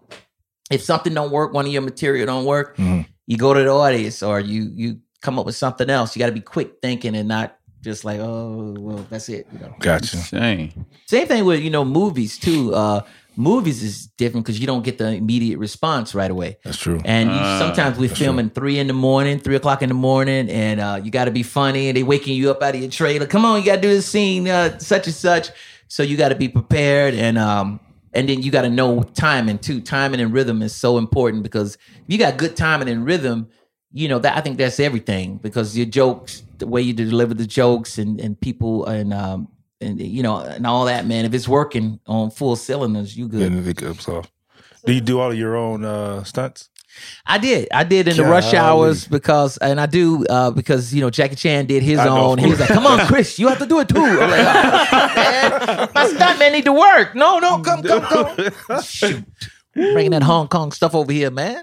If 0.70 0.82
something 0.82 1.14
don't 1.14 1.30
work, 1.30 1.52
one 1.54 1.66
of 1.66 1.72
your 1.72 1.82
material 1.82 2.26
don't 2.26 2.44
work, 2.46 2.76
Mhm. 2.76 3.06
You 3.28 3.36
go 3.36 3.52
to 3.54 3.62
the 3.62 3.70
audience 3.70 4.22
or 4.22 4.40
you 4.40 4.70
you 4.74 4.98
come 5.20 5.38
up 5.38 5.44
with 5.46 5.54
something 5.54 5.88
else. 5.90 6.16
You 6.16 6.20
got 6.20 6.26
to 6.26 6.32
be 6.32 6.40
quick 6.40 6.80
thinking 6.82 7.14
and 7.14 7.28
not 7.28 7.56
just 7.82 8.04
like 8.04 8.18
oh 8.20 8.74
well 8.78 9.06
that's 9.10 9.28
it. 9.28 9.46
You 9.52 9.58
know. 9.60 9.74
Gotcha. 9.78 10.16
Shame. 10.16 10.86
Same 11.06 11.26
thing 11.28 11.44
with 11.44 11.60
you 11.60 11.70
know 11.70 11.84
movies 11.84 12.38
too. 12.38 12.74
Uh, 12.74 13.02
movies 13.36 13.82
is 13.82 14.06
different 14.16 14.44
because 14.46 14.58
you 14.58 14.66
don't 14.66 14.82
get 14.82 14.96
the 14.98 15.08
immediate 15.12 15.58
response 15.58 16.14
right 16.14 16.30
away. 16.30 16.56
That's 16.64 16.78
true. 16.78 17.00
And 17.04 17.28
you, 17.30 17.36
Ah, 17.38 17.58
sometimes 17.60 17.98
we 17.98 18.06
that's 18.08 18.18
filming 18.18 18.50
three 18.50 18.78
in 18.78 18.86
the 18.88 18.92
morning, 18.94 19.38
three 19.38 19.56
o'clock 19.56 19.82
in 19.82 19.90
the 19.90 19.94
morning, 19.94 20.48
and 20.50 20.80
uh, 20.80 21.00
you 21.04 21.10
got 21.10 21.26
to 21.26 21.30
be 21.30 21.42
funny. 21.44 21.88
And 21.88 21.96
they 21.96 22.02
waking 22.02 22.34
you 22.34 22.50
up 22.50 22.62
out 22.62 22.74
of 22.74 22.80
your 22.80 22.90
trailer. 22.90 23.26
Come 23.26 23.44
on, 23.44 23.60
you 23.60 23.66
got 23.66 23.76
to 23.76 23.82
do 23.82 23.88
this 23.88 24.06
scene, 24.06 24.48
uh, 24.48 24.78
such 24.78 25.06
and 25.06 25.14
such. 25.14 25.50
So 25.86 26.02
you 26.02 26.16
got 26.16 26.30
to 26.30 26.34
be 26.34 26.48
prepared, 26.48 27.14
and 27.14 27.38
um, 27.38 27.78
and 28.12 28.28
then 28.28 28.42
you 28.42 28.50
got 28.50 28.62
to 28.62 28.70
know 28.70 29.02
timing 29.02 29.58
too. 29.58 29.80
Timing 29.80 30.20
and 30.20 30.32
rhythm 30.32 30.62
is 30.62 30.74
so 30.74 30.98
important 30.98 31.42
because 31.42 31.74
if 31.74 32.04
you 32.06 32.18
got 32.18 32.36
good 32.36 32.56
timing 32.56 32.88
and 32.88 33.04
rhythm, 33.04 33.48
you 33.92 34.08
know 34.08 34.18
that 34.18 34.36
I 34.36 34.40
think 34.40 34.58
that's 34.58 34.80
everything 34.80 35.38
because 35.38 35.76
your 35.76 35.86
jokes, 35.86 36.42
the 36.58 36.66
way 36.66 36.82
you 36.82 36.92
deliver 36.92 37.34
the 37.34 37.46
jokes, 37.46 37.98
and 37.98 38.20
and 38.20 38.38
people 38.40 38.86
and 38.86 39.12
um 39.14 39.48
and 39.80 40.00
you 40.00 40.22
know 40.22 40.38
and 40.38 40.66
all 40.66 40.84
that, 40.86 41.06
man. 41.06 41.24
If 41.24 41.34
it's 41.34 41.48
working 41.48 42.00
on 42.06 42.30
full 42.30 42.56
cylinders, 42.56 43.16
you 43.16 43.28
good. 43.28 43.52
And 43.52 43.66
it 43.66 43.76
goes 43.76 44.08
off. 44.08 44.30
Do 44.84 44.92
you 44.92 45.00
do 45.00 45.20
all 45.20 45.30
of 45.30 45.38
your 45.38 45.56
own 45.56 45.84
uh, 45.84 46.24
stunts? 46.24 46.70
I 47.26 47.38
did. 47.38 47.68
I 47.72 47.84
did 47.84 48.08
in 48.08 48.16
the 48.16 48.24
rush 48.24 48.54
hours 48.54 49.06
because, 49.06 49.56
and 49.58 49.80
I 49.80 49.86
do 49.86 50.24
uh, 50.26 50.50
because 50.50 50.92
you 50.94 51.00
know 51.00 51.10
Jackie 51.10 51.36
Chan 51.36 51.66
did 51.66 51.82
his 51.82 51.98
I 51.98 52.06
know, 52.06 52.16
own. 52.30 52.38
He 52.38 52.46
was 52.48 52.58
like, 52.60 52.68
"Come 52.70 52.86
on, 52.86 52.98
Chris, 53.06 53.38
you 53.38 53.48
have 53.48 53.58
to 53.58 53.66
do 53.66 53.80
it 53.80 53.88
too." 53.88 53.96
I'm 53.98 54.18
like, 54.30 54.40
oh, 54.92 55.12
man, 55.16 55.88
"My 55.94 56.04
stuntman 56.08 56.52
need 56.52 56.64
to 56.64 56.72
work." 56.72 57.14
No, 57.14 57.38
no, 57.38 57.60
come, 57.60 57.82
come, 57.82 58.02
come. 58.02 58.82
Shoot, 58.82 59.24
bringing 59.74 60.10
that 60.12 60.22
Hong 60.22 60.48
Kong 60.48 60.72
stuff 60.72 60.94
over 60.94 61.12
here, 61.12 61.30
man. 61.30 61.62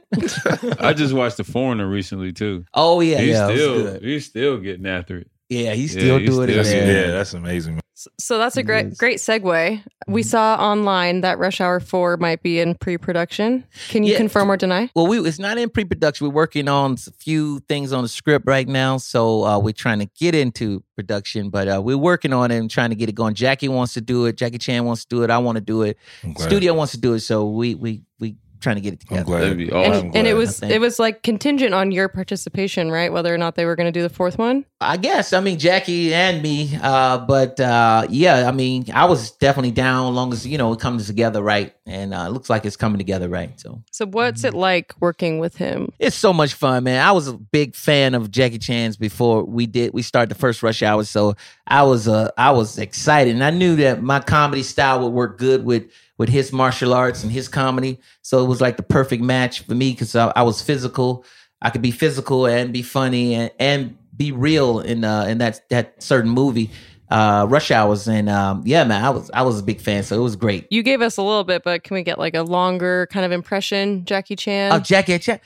I 0.80 0.94
just 0.94 1.14
watched 1.14 1.38
The 1.38 1.44
Foreigner 1.44 1.88
recently 1.88 2.32
too. 2.34 2.66
Oh 2.74 3.02
yeah, 3.02 3.18
he's 3.20 3.30
yeah, 3.30 3.48
still 3.48 4.00
he's 4.00 4.26
still 4.26 4.58
getting 4.60 4.86
after 4.86 5.18
it. 5.20 5.32
yeah. 5.50 5.74
He's 5.74 5.94
Yeah, 5.96 6.02
still 6.02 6.18
he's 6.20 6.30
doing 6.30 6.50
still 6.50 6.60
it. 6.60 6.64
doing 6.64 6.86
man. 6.86 6.96
Yeah, 6.96 7.12
that's 7.12 7.34
amazing. 7.34 7.80
Man. 7.96 8.12
So 8.20 8.38
that's 8.38 8.58
a 8.58 8.64
great 8.64 8.88
Yes. 8.88 8.98
great 8.98 9.18
segue. 9.18 9.82
We 10.08 10.22
saw 10.24 10.56
online 10.56 11.22
that 11.22 11.40
Rush 11.40 11.62
Hour 11.62 11.80
4 11.80 12.18
might 12.18 12.44
be 12.44 12.60
in 12.60 12.76
pre-production. 12.76 13.64
Can 13.90 14.04
you 14.04 14.12
Yeah. 14.14 14.18
confirm 14.18 14.52
or 14.52 14.58
deny? 14.58 14.90
Well, 14.96 15.08
we 15.08 15.20
it's 15.20 15.40
not 15.40 15.58
in 15.58 15.70
pre-production. 15.70 16.28
We're 16.28 16.34
working 16.34 16.68
on 16.68 16.94
a 17.08 17.12
few 17.12 17.60
things 17.70 17.94
on 17.94 18.04
the 18.04 18.10
script 18.10 18.46
right 18.48 18.68
now, 18.68 18.98
so 18.98 19.44
uh, 19.46 19.60
we're 19.60 19.72
trying 19.74 20.00
to 20.00 20.08
get 20.20 20.36
into 20.36 20.84
production. 20.96 21.50
But 21.50 21.68
uh, 21.68 21.82
we're 21.84 21.98
working 21.98 22.34
on 22.34 22.52
it 22.52 22.58
and 22.58 22.70
trying 22.70 22.90
to 22.90 22.96
get 22.96 23.10
it 23.10 23.14
going. 23.16 23.34
Jackie 23.34 23.70
wants 23.70 23.94
to 23.94 24.02
do 24.02 24.26
it. 24.26 24.36
Jackie 24.38 24.58
Chan 24.58 24.84
wants 24.86 25.06
to 25.06 25.16
do 25.16 25.24
it. 25.24 25.30
I 25.30 25.38
want 25.38 25.56
to 25.56 25.62
do 25.62 25.82
it. 25.84 25.98
I'm. 26.24 26.36
Studio 26.36 26.74
wants 26.74 26.92
to 26.94 27.00
do 27.00 27.14
it. 27.14 27.22
So 27.22 27.50
we 27.50 27.76
we 27.76 28.04
we 28.20 28.36
trying 28.60 28.76
to 28.76 28.82
get 28.82 28.94
it 28.94 29.02
I'm 29.04 29.08
together. 29.08 29.24
glad. 29.26 29.42
That'd 29.42 29.58
be 29.58 29.72
I'm 29.72 29.92
awesome. 29.92 30.06
And, 30.08 30.16
and 30.18 30.28
it 30.28 30.34
was 30.34 30.62
it 30.64 30.80
was 30.82 31.00
like 31.00 31.24
contingent 31.24 31.74
on 31.74 31.92
your 31.92 32.08
participation, 32.10 32.92
right? 32.92 33.12
Whether 33.12 33.34
or 33.34 33.38
not 33.38 33.56
they 33.56 33.66
were 33.66 33.76
going 33.76 33.86
to 33.86 33.92
do 33.92 34.02
the 34.02 34.10
fourth 34.10 34.38
one. 34.38 34.66
I 34.82 34.98
guess. 34.98 35.34
I 35.34 35.40
mean, 35.40 35.58
Jackie 35.58 36.14
and 36.14 36.42
me. 36.42 36.78
Uh, 36.82 37.20
but 37.20 37.60
uh, 37.60 38.08
yeah, 38.10 38.48
I 38.48 38.52
mean, 38.52 38.86
I 38.94 39.06
was 39.06 39.32
definitely 39.32 39.72
down. 39.72 40.10
As 40.10 40.16
long 40.16 40.34
as 40.34 40.46
you 40.46 40.58
know 40.58 40.74
it 40.74 40.80
comes 40.80 41.08
together 41.08 41.42
right, 41.42 41.74
and 41.86 42.14
uh, 42.14 42.26
it 42.28 42.32
looks 42.32 42.50
like 42.50 42.66
it's 42.66 42.78
coming 42.78 42.98
together 42.98 43.30
right. 43.30 43.60
So 43.60 43.82
So 43.92 44.06
what's 44.06 44.44
it 44.44 44.54
like 44.54 44.94
working 45.00 45.40
with 45.40 45.56
him? 45.58 45.92
It's 46.00 46.16
so 46.16 46.34
much 46.34 46.54
fun, 46.54 46.84
man. 46.84 47.06
I 47.06 47.12
was 47.12 47.28
a 47.28 47.34
big 47.34 47.76
fan 47.76 48.14
of 48.16 48.32
Jackie 48.32 48.60
Chan's 48.60 48.98
before 48.98 49.44
we 49.44 49.66
did 49.66 49.94
we 49.94 50.02
started 50.02 50.30
the 50.30 50.40
first 50.40 50.62
Rush 50.64 50.84
Hour, 50.84 51.04
so 51.04 51.36
I 51.68 51.84
was 51.84 52.08
uh 52.08 52.32
I 52.38 52.52
was 52.52 52.78
excited, 52.78 53.34
and 53.34 53.44
I 53.44 53.50
knew 53.52 53.76
that 53.78 54.02
my 54.02 54.20
comedy 54.20 54.64
style 54.64 55.02
would 55.04 55.14
work 55.14 55.38
good 55.38 55.66
with 55.66 55.90
with 56.18 56.30
his 56.30 56.52
martial 56.54 56.94
arts 56.94 57.24
and 57.24 57.32
his 57.32 57.48
comedy. 57.48 58.00
So 58.22 58.44
it 58.44 58.48
was 58.48 58.62
like 58.62 58.78
the 58.78 58.84
perfect 58.84 59.22
match 59.22 59.62
for 59.62 59.76
me 59.76 59.92
because 59.92 60.16
I, 60.16 60.32
I 60.36 60.44
was 60.44 60.62
physical. 60.62 61.26
I 61.62 61.70
could 61.70 61.82
be 61.82 61.92
physical 61.92 62.46
and 62.46 62.72
be 62.72 62.82
funny 62.82 63.34
and, 63.36 63.52
and 63.60 63.98
be 64.16 64.32
real 64.32 64.80
in 64.80 65.04
uh 65.04 65.24
in 65.24 65.40
that 65.40 65.62
that 65.70 66.02
certain 66.02 66.32
movie, 66.32 66.72
uh 67.10 67.46
Rush 67.50 67.72
Hours, 67.72 68.08
and 68.08 68.30
um 68.30 68.62
yeah, 68.66 68.84
man, 68.84 69.04
I 69.04 69.10
was 69.10 69.30
I 69.34 69.42
was 69.42 69.60
a 69.60 69.64
big 69.64 69.82
fan, 69.82 70.04
so 70.04 70.16
it 70.16 70.24
was 70.24 70.36
great. 70.36 70.68
You 70.70 70.84
gave 70.84 71.02
us 71.02 71.18
a 71.18 71.22
little 71.22 71.44
bit, 71.44 71.64
but 71.64 71.84
can 71.84 71.96
we 71.96 72.04
get 72.04 72.18
like 72.18 72.36
a 72.36 72.44
longer 72.44 73.08
kind 73.12 73.26
of 73.26 73.32
impression, 73.32 74.06
Jackie 74.06 74.36
Chan? 74.36 74.72
Oh, 74.72 74.80
Jackie 74.80 75.20
Chan. 75.20 75.40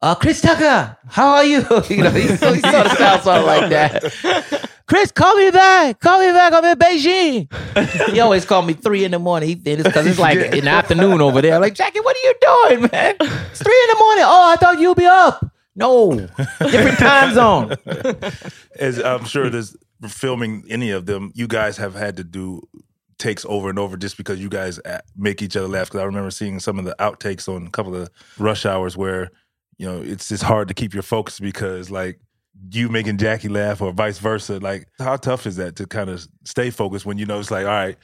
Uh, 0.00 0.14
Chris 0.14 0.42
Tucker, 0.42 0.98
how 1.08 1.28
are 1.34 1.44
you? 1.44 1.58
you 1.88 2.02
know, 2.02 2.10
he, 2.10 2.22
he 2.22 2.36
sort 2.36 2.56
of 2.56 2.92
sounds 2.92 3.22
something 3.22 3.46
like 3.46 3.70
that. 3.70 4.70
Chris, 4.86 5.10
call 5.10 5.34
me 5.36 5.50
back. 5.50 5.98
Call 6.00 6.20
me 6.20 6.30
back. 6.32 6.52
I'm 6.52 6.64
in 6.64 6.78
Beijing. 6.78 8.10
he 8.12 8.20
always 8.20 8.44
called 8.44 8.66
me 8.66 8.74
three 8.74 9.04
in 9.04 9.12
the 9.12 9.18
morning. 9.18 9.48
He 9.48 9.54
did 9.54 9.80
it 9.80 9.84
because 9.84 10.06
it's 10.06 10.18
like 10.18 10.36
in 10.52 10.64
the 10.64 10.70
afternoon 10.70 11.20
over 11.22 11.40
there. 11.40 11.54
I'm 11.54 11.60
like, 11.62 11.74
Jackie, 11.74 12.00
what 12.00 12.14
are 12.16 12.20
you 12.20 12.34
doing, 12.40 12.90
man? 12.92 13.16
It's 13.20 13.62
three 13.62 13.80
in 13.82 13.88
the 13.88 13.96
morning. 13.98 14.24
Oh, 14.26 14.52
I 14.52 14.56
thought 14.56 14.78
you'd 14.78 14.96
be 14.96 15.06
up. 15.06 15.50
No, 15.76 16.28
different 16.60 16.98
time 16.98 17.34
zone. 17.34 17.76
As 18.78 19.02
I'm 19.02 19.24
sure 19.24 19.50
there's 19.50 19.74
filming 20.06 20.64
any 20.68 20.90
of 20.90 21.06
them, 21.06 21.32
you 21.34 21.48
guys 21.48 21.78
have 21.78 21.94
had 21.94 22.16
to 22.18 22.24
do 22.24 22.62
takes 23.18 23.44
over 23.46 23.70
and 23.70 23.78
over 23.78 23.96
just 23.96 24.16
because 24.16 24.38
you 24.38 24.48
guys 24.48 24.78
uh, 24.80 25.00
make 25.16 25.40
each 25.40 25.56
other 25.56 25.66
laugh. 25.66 25.86
Because 25.88 26.00
I 26.00 26.04
remember 26.04 26.30
seeing 26.30 26.60
some 26.60 26.78
of 26.78 26.84
the 26.84 26.94
outtakes 27.00 27.48
on 27.48 27.66
a 27.66 27.70
couple 27.70 27.94
of 27.96 28.10
rush 28.38 28.66
hours 28.66 28.96
where 28.96 29.30
you 29.78 29.86
know 29.86 30.00
it's 30.00 30.28
just 30.28 30.42
hard 30.44 30.68
to 30.68 30.74
keep 30.74 30.94
your 30.94 31.02
focus 31.02 31.40
because 31.40 31.90
like 31.90 32.20
you 32.70 32.88
making 32.88 33.18
Jackie 33.18 33.48
laugh 33.48 33.80
or 33.80 33.92
vice 33.92 34.18
versa. 34.18 34.58
Like 34.58 34.88
how 34.98 35.16
tough 35.16 35.46
is 35.46 35.56
that 35.56 35.76
to 35.76 35.86
kind 35.86 36.10
of 36.10 36.26
stay 36.44 36.70
focused 36.70 37.06
when 37.06 37.18
you 37.18 37.26
know 37.26 37.40
it's 37.40 37.50
like 37.50 37.66
all 37.66 37.72
right. 37.72 37.96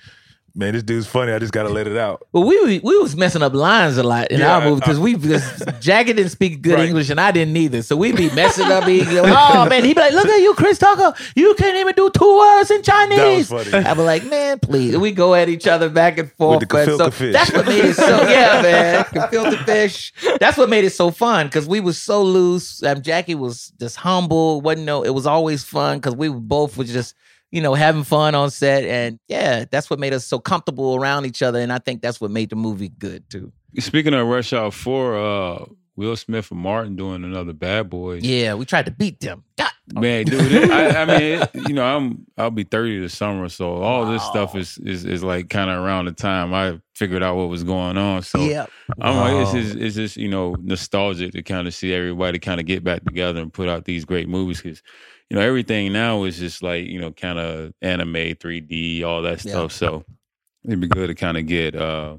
Man, 0.54 0.74
this 0.74 0.82
dude's 0.82 1.06
funny. 1.06 1.32
I 1.32 1.38
just 1.38 1.52
got 1.52 1.62
to 1.62 1.68
let 1.68 1.86
it 1.86 1.96
out. 1.96 2.26
Well, 2.32 2.44
we 2.44 2.80
we 2.80 2.98
was 2.98 3.14
messing 3.16 3.42
up 3.42 3.54
lines 3.54 3.96
a 3.98 4.02
lot 4.02 4.30
in 4.32 4.40
Yeah, 4.40 4.56
our 4.56 4.64
movie 4.64 4.80
because 4.80 4.98
we 4.98 5.14
because 5.14 5.62
Jackie 5.80 6.12
didn't 6.12 6.30
speak 6.32 6.60
good 6.62 6.74
Right. 6.74 6.88
English 6.88 7.08
and 7.10 7.20
I 7.20 7.30
didn't 7.30 7.56
either. 7.56 7.82
So 7.82 7.96
we'd 7.96 8.16
be 8.16 8.30
messing 8.34 8.66
up. 8.66 8.84
He, 8.84 9.02
oh 9.06 9.66
man, 9.68 9.84
he'd 9.84 9.94
be 9.94 10.00
like, 10.00 10.12
"Look 10.12 10.26
at 10.26 10.40
you, 10.40 10.54
Chris 10.54 10.78
Tucker. 10.78 11.14
You 11.36 11.54
can't 11.54 11.76
even 11.76 11.94
do 11.94 12.10
two 12.10 12.36
words 12.38 12.70
in 12.70 12.82
Chinese." 12.82 13.48
That 13.48 13.54
was 13.54 13.68
funny. 13.70 13.84
I 13.86 13.94
be 13.94 14.02
like, 14.02 14.24
"Man, 14.24 14.58
please." 14.58 14.96
We 14.96 15.12
go 15.12 15.34
at 15.34 15.48
each 15.48 15.66
other 15.66 15.88
back 15.88 16.18
and 16.18 16.30
forth. 16.32 16.60
the 16.60 16.66
but 16.66 16.86
so 16.86 17.10
fish. 17.10 17.32
that's 17.32 17.52
what 17.52 17.66
made 17.66 17.84
it 17.84 17.94
so. 17.96 18.20
Yeah, 18.30 18.62
man, 18.62 19.04
gefilte 19.04 19.64
fish. 19.64 20.12
That's 20.40 20.56
what 20.56 20.68
made 20.68 20.84
it 20.84 20.90
so 20.90 21.10
fun 21.10 21.46
because 21.46 21.66
we 21.68 21.80
was 21.80 21.96
so 21.98 22.22
loose. 22.22 22.82
Um, 22.82 23.02
Jackie 23.02 23.34
was 23.34 23.72
just 23.78 23.96
humble. 23.96 24.60
wasn't 24.60 24.84
no. 24.86 25.02
It 25.04 25.10
was 25.14 25.26
always 25.26 25.64
fun 25.64 25.98
because 25.98 26.14
we 26.16 26.28
both 26.28 26.76
was 26.76 26.92
just 26.92 27.14
you 27.50 27.60
know, 27.60 27.74
having 27.74 28.04
fun 28.04 28.34
on 28.34 28.50
set. 28.50 28.84
And 28.84 29.18
yeah, 29.28 29.64
that's 29.70 29.90
what 29.90 29.98
made 29.98 30.12
us 30.12 30.26
so 30.26 30.38
comfortable 30.38 30.96
around 30.96 31.26
each 31.26 31.42
other. 31.42 31.60
And 31.60 31.72
I 31.72 31.78
think 31.78 32.02
that's 32.02 32.20
what 32.20 32.30
made 32.30 32.50
the 32.50 32.56
movie 32.56 32.88
good 32.90 33.28
too. 33.30 33.52
Speaking 33.78 34.14
of 34.14 34.26
Rush 34.26 34.52
Hour 34.52 34.70
Four, 34.70 35.16
uh, 35.16 35.64
Will 35.96 36.16
Smith 36.16 36.50
and 36.50 36.60
Martin 36.60 36.96
doing 36.96 37.24
another 37.24 37.52
Bad 37.52 37.90
Boys. 37.90 38.24
Yeah, 38.24 38.54
we 38.54 38.64
tried 38.64 38.86
to 38.86 38.90
beat 38.92 39.20
them. 39.20 39.44
God. 39.58 39.70
Man, 39.92 40.24
dude, 40.24 40.70
I, 40.70 41.02
I 41.02 41.04
mean, 41.04 41.42
it, 41.42 41.50
you 41.68 41.74
know, 41.74 41.84
I'm 41.84 42.24
I'll 42.38 42.50
be 42.52 42.62
30 42.62 43.00
this 43.00 43.16
summer, 43.16 43.48
so 43.48 43.74
all 43.82 44.06
this 44.06 44.22
Wow. 44.22 44.30
stuff 44.30 44.56
is 44.56 44.78
is 44.78 45.04
is 45.04 45.24
like 45.24 45.50
kind 45.50 45.68
of 45.68 45.78
around 45.78 46.04
the 46.06 46.12
time 46.12 46.54
I 46.54 46.80
figured 46.94 47.22
out 47.24 47.36
what 47.36 47.48
was 47.48 47.64
going 47.64 47.98
on. 47.98 48.22
So 48.22 48.40
yeah. 48.40 48.66
I'm 49.00 49.16
like, 49.16 49.42
it's 49.42 49.52
just 49.52 49.76
it's 49.76 49.96
just 49.96 50.16
you 50.16 50.28
know 50.28 50.54
nostalgic 50.62 51.32
to 51.32 51.42
kind 51.42 51.66
of 51.66 51.74
see 51.74 51.92
everybody 51.92 52.38
kind 52.38 52.60
of 52.60 52.66
get 52.66 52.84
back 52.84 53.04
together 53.04 53.40
and 53.42 53.52
put 53.52 53.68
out 53.68 53.84
these 53.84 54.04
great 54.04 54.28
movies 54.28 54.62
because 54.62 54.80
you 55.30 55.36
know 55.36 55.42
everything 55.42 55.92
now 55.92 56.24
is 56.24 56.38
just 56.38 56.62
like 56.62 56.86
you 56.86 57.00
know 57.00 57.12
kind 57.12 57.38
of 57.38 57.72
anime, 57.80 58.12
3D, 58.14 59.02
all 59.04 59.22
that 59.22 59.44
Yeah. 59.44 59.52
stuff. 59.52 59.72
So 59.72 60.04
it'd 60.66 60.80
be 60.80 60.88
good 60.88 61.06
to 61.06 61.14
kind 61.14 61.36
of 61.38 61.46
get 61.46 61.74
uh 61.74 62.18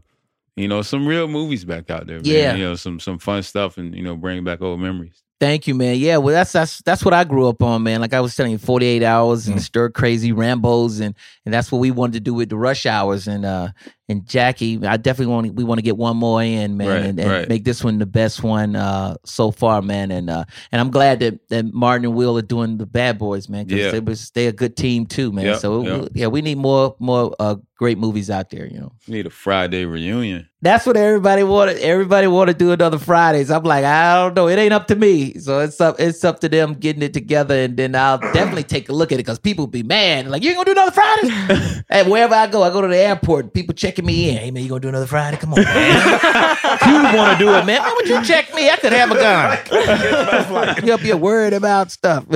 you 0.56 0.68
know 0.68 0.82
some 0.82 1.06
real 1.08 1.28
movies 1.28 1.64
back 1.66 1.90
out 1.92 2.08
there. 2.08 2.18
Man. 2.18 2.26
Yeah. 2.26 2.56
you 2.56 2.64
know 2.64 2.76
some 2.76 3.00
some 3.00 3.20
fun 3.20 3.44
stuff 3.44 3.78
and 3.78 3.94
you 3.96 4.04
know 4.04 4.16
bring 4.16 4.44
back 4.44 4.62
old 4.62 4.80
memories. 4.80 5.22
Thank 5.40 5.66
you, 5.66 5.74
man. 5.74 5.96
Yeah, 5.98 6.18
well, 6.18 6.36
that's 6.36 6.52
that's 6.52 6.84
that's 6.84 7.04
what 7.04 7.16
I 7.16 7.24
grew 7.24 7.48
up 7.48 7.64
on, 7.64 7.82
man. 7.82 8.00
Like 8.00 8.14
I 8.14 8.20
was 8.22 8.36
telling 8.36 8.52
you, 8.52 8.60
forty 8.60 8.86
eight 8.86 9.02
hours 9.02 9.48
and 9.48 9.60
stir 9.60 9.90
crazy 9.90 10.32
Rambo's, 10.32 11.00
and 11.00 11.16
and 11.46 11.54
that's 11.54 11.72
what 11.72 11.80
we 11.80 11.90
wanted 11.90 12.14
to 12.14 12.20
do 12.20 12.36
with 12.36 12.50
the 12.50 12.58
rush 12.58 12.86
hours. 12.86 13.28
And 13.28 13.44
uh 13.44 13.70
and 14.12 14.28
Jackie, 14.28 14.86
I 14.86 14.98
definitely 14.98 15.34
want 15.34 15.54
we 15.56 15.64
want 15.64 15.80
to 15.80 15.84
get 15.84 15.98
one 15.98 16.18
more 16.18 16.44
in, 16.44 16.78
man, 16.78 16.88
Right, 16.88 17.02
and, 17.06 17.20
and 17.20 17.32
right. 17.32 17.50
make 17.50 17.64
this 17.64 17.84
one 17.84 17.98
the 17.98 18.06
best 18.06 18.44
one 18.44 18.76
uh 18.76 19.16
so 19.26 19.52
far, 19.52 19.82
man. 19.82 20.12
And 20.12 20.30
uh 20.30 20.44
and 20.72 20.80
I'm 20.82 20.92
glad 20.92 21.20
that 21.22 21.48
that 21.50 21.74
Martin 21.74 22.06
and 22.06 22.16
Will 22.16 22.38
are 22.38 22.42
doing 22.44 22.78
the 22.78 22.86
Bad 22.86 23.18
Boys, 23.18 23.50
man, 23.50 23.66
because 23.66 23.86
Yeah. 23.86 23.92
they 23.92 24.00
was 24.00 24.30
they 24.32 24.48
a 24.48 24.52
good 24.52 24.76
team 24.78 25.06
too, 25.06 25.32
man. 25.32 25.46
Yep, 25.46 25.60
so 25.60 25.84
yep. 25.84 26.10
yeah, 26.14 26.28
we 26.28 26.42
need 26.42 26.58
more 26.58 26.96
more 27.00 27.36
uh 27.40 27.56
great 27.78 27.98
movies 27.98 28.30
out 28.30 28.52
there, 28.52 28.68
you 28.68 28.80
know. 28.80 28.92
Need 29.08 29.26
a 29.26 29.32
Friday 29.32 29.86
reunion. 29.86 30.48
That's 30.62 30.86
what 30.86 30.96
everybody 30.96 31.42
wanted. 31.42 31.78
Everybody 31.80 32.28
want 32.28 32.50
to 32.50 32.54
do 32.54 32.72
another 32.72 33.00
Fridays. 33.00 33.50
I'm 33.50 33.64
like, 33.64 33.84
I 33.84 34.14
don't 34.18 34.36
know. 34.36 34.48
It 34.48 34.60
ain't 34.60 34.72
up 34.74 34.86
to 34.90 34.96
me. 34.96 35.34
So 35.40 35.58
it's 35.62 35.82
up. 35.82 35.96
It's 36.00 36.24
up 36.24 36.40
to 36.42 36.50
them 36.50 36.76
getting 36.76 37.02
it 37.02 37.14
together, 37.16 37.56
and 37.56 37.76
then 37.76 37.96
I'll 37.96 38.20
definitely 38.20 38.66
take 38.66 38.88
a 38.90 38.94
look 38.94 39.12
at 39.12 39.16
it 39.16 39.26
because 39.26 39.40
people 39.40 39.66
be 39.66 39.82
mad. 39.82 40.28
Like, 40.28 40.44
you 40.44 40.50
ain't 40.52 40.58
gonna 40.58 40.66
do 40.66 40.80
another 40.80 40.92
Fridays? 40.92 41.84
and 41.90 42.12
wherever 42.12 42.36
I 42.36 42.46
go, 42.46 42.62
I 42.62 42.70
go 42.70 42.82
to 42.82 42.88
the 42.88 42.96
airport. 42.98 43.56
People 43.56 43.74
checking 43.74 44.01
me 44.04 44.30
in. 44.30 44.38
Hey 44.38 44.52
man, 44.52 44.64
you 44.64 44.70
gonna 44.70 44.82
do 44.82 44.90
another 44.90 45.06
Friday? 45.06 45.38
Come 45.38 45.54
on, 45.54 45.62
man. 45.64 46.58
you 46.88 47.18
want 47.18 47.38
to 47.38 47.46
do 47.46 47.54
it, 47.56 47.66
man? 47.66 47.82
Why 47.82 47.94
would 47.96 48.08
you 48.08 48.24
check 48.24 48.54
me? 48.56 48.70
I 48.70 48.76
could 48.78 48.94
have 48.94 49.12
a 49.12 49.16
gun. 49.16 49.58
You'll 50.86 50.98
be 50.98 51.14
worried 51.14 51.54
about 51.54 51.92
stuff. 51.92 52.26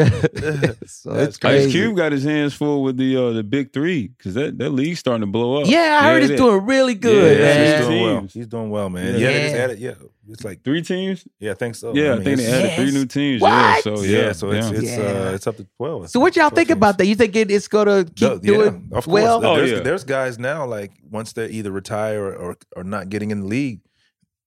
so 0.86 1.14
it's 1.16 1.38
Ice. 1.44 1.72
Cube 1.72 1.96
got 1.98 2.12
his 2.12 2.24
hands 2.24 2.54
full 2.54 2.84
with 2.84 2.98
the 2.98 3.16
uh, 3.18 3.32
the 3.32 3.44
big 3.44 3.74
three 3.74 4.08
because 4.10 4.34
that, 4.36 4.58
that 4.58 4.70
league's 4.72 5.00
starting 5.00 5.22
to 5.22 5.28
blow 5.28 5.62
up. 5.62 5.68
Yeah, 5.68 6.00
I 6.02 6.06
heard 6.06 6.24
it 6.24 6.32
it's 6.32 6.42
doing 6.42 6.66
really 6.66 6.96
good, 6.96 7.38
Yeah, 7.40 7.46
Yeah, 7.46 7.54
man. 7.56 7.78
he's 7.80 7.88
doing 7.88 8.02
well. 8.04 8.28
He's 8.34 8.48
doing 8.48 8.70
well, 8.70 8.90
man. 8.90 9.14
Yeah. 9.14 9.20
Yeah, 9.20 9.28
they 9.34 9.42
just 9.44 9.56
Yeah. 9.56 9.62
added. 9.64 9.80
Yeah, 9.80 9.94
it's 10.30 10.44
like 10.44 10.64
three 10.64 10.82
teams. 10.82 11.28
yeah, 11.40 11.52
I 11.52 11.54
think 11.56 11.76
so. 11.76 11.94
Yeah, 11.96 12.14
I, 12.14 12.16
mean, 12.16 12.24
think 12.24 12.38
they 12.38 12.44
it's- 12.46 12.64
added 12.74 12.76
three 12.76 12.92
new 13.00 13.06
teams. 13.06 13.42
Yeah, 13.42 13.74
What? 13.76 13.84
so 13.84 14.02
Yeah, 14.02 14.20
yeah, 14.20 14.32
so 14.34 14.52
it's 14.52 14.72
yeah. 14.72 14.78
it's 14.80 14.98
uh 14.98 15.32
it's 15.36 15.48
up 15.48 15.58
to 15.58 15.68
twelve. 15.78 16.10
So 16.10 16.20
what 16.20 16.36
y'all 16.36 16.50
12 16.50 16.54
think 16.54 16.68
teams. 16.70 16.78
about 16.78 16.98
that? 16.98 17.06
You 17.08 17.16
think 17.16 17.36
it, 17.36 17.52
it's 17.52 17.68
gonna 17.68 18.06
keep 18.06 18.22
No, 18.30 18.38
doing 18.40 18.90
of 18.92 19.06
course. 19.06 19.08
well? 19.08 19.46
Oh, 19.46 19.56
there's, 19.58 19.72
yeah. 19.72 19.80
there's 19.82 20.04
guys 20.04 20.38
now 20.40 20.66
like 20.66 20.92
once 21.10 21.34
they 21.34 21.48
either 21.50 21.72
retire 21.72 22.24
or, 22.26 22.34
or 22.36 22.58
or 22.76 22.84
not 22.84 23.10
getting 23.10 23.32
in 23.32 23.42
the 23.42 23.48
league, 23.48 23.82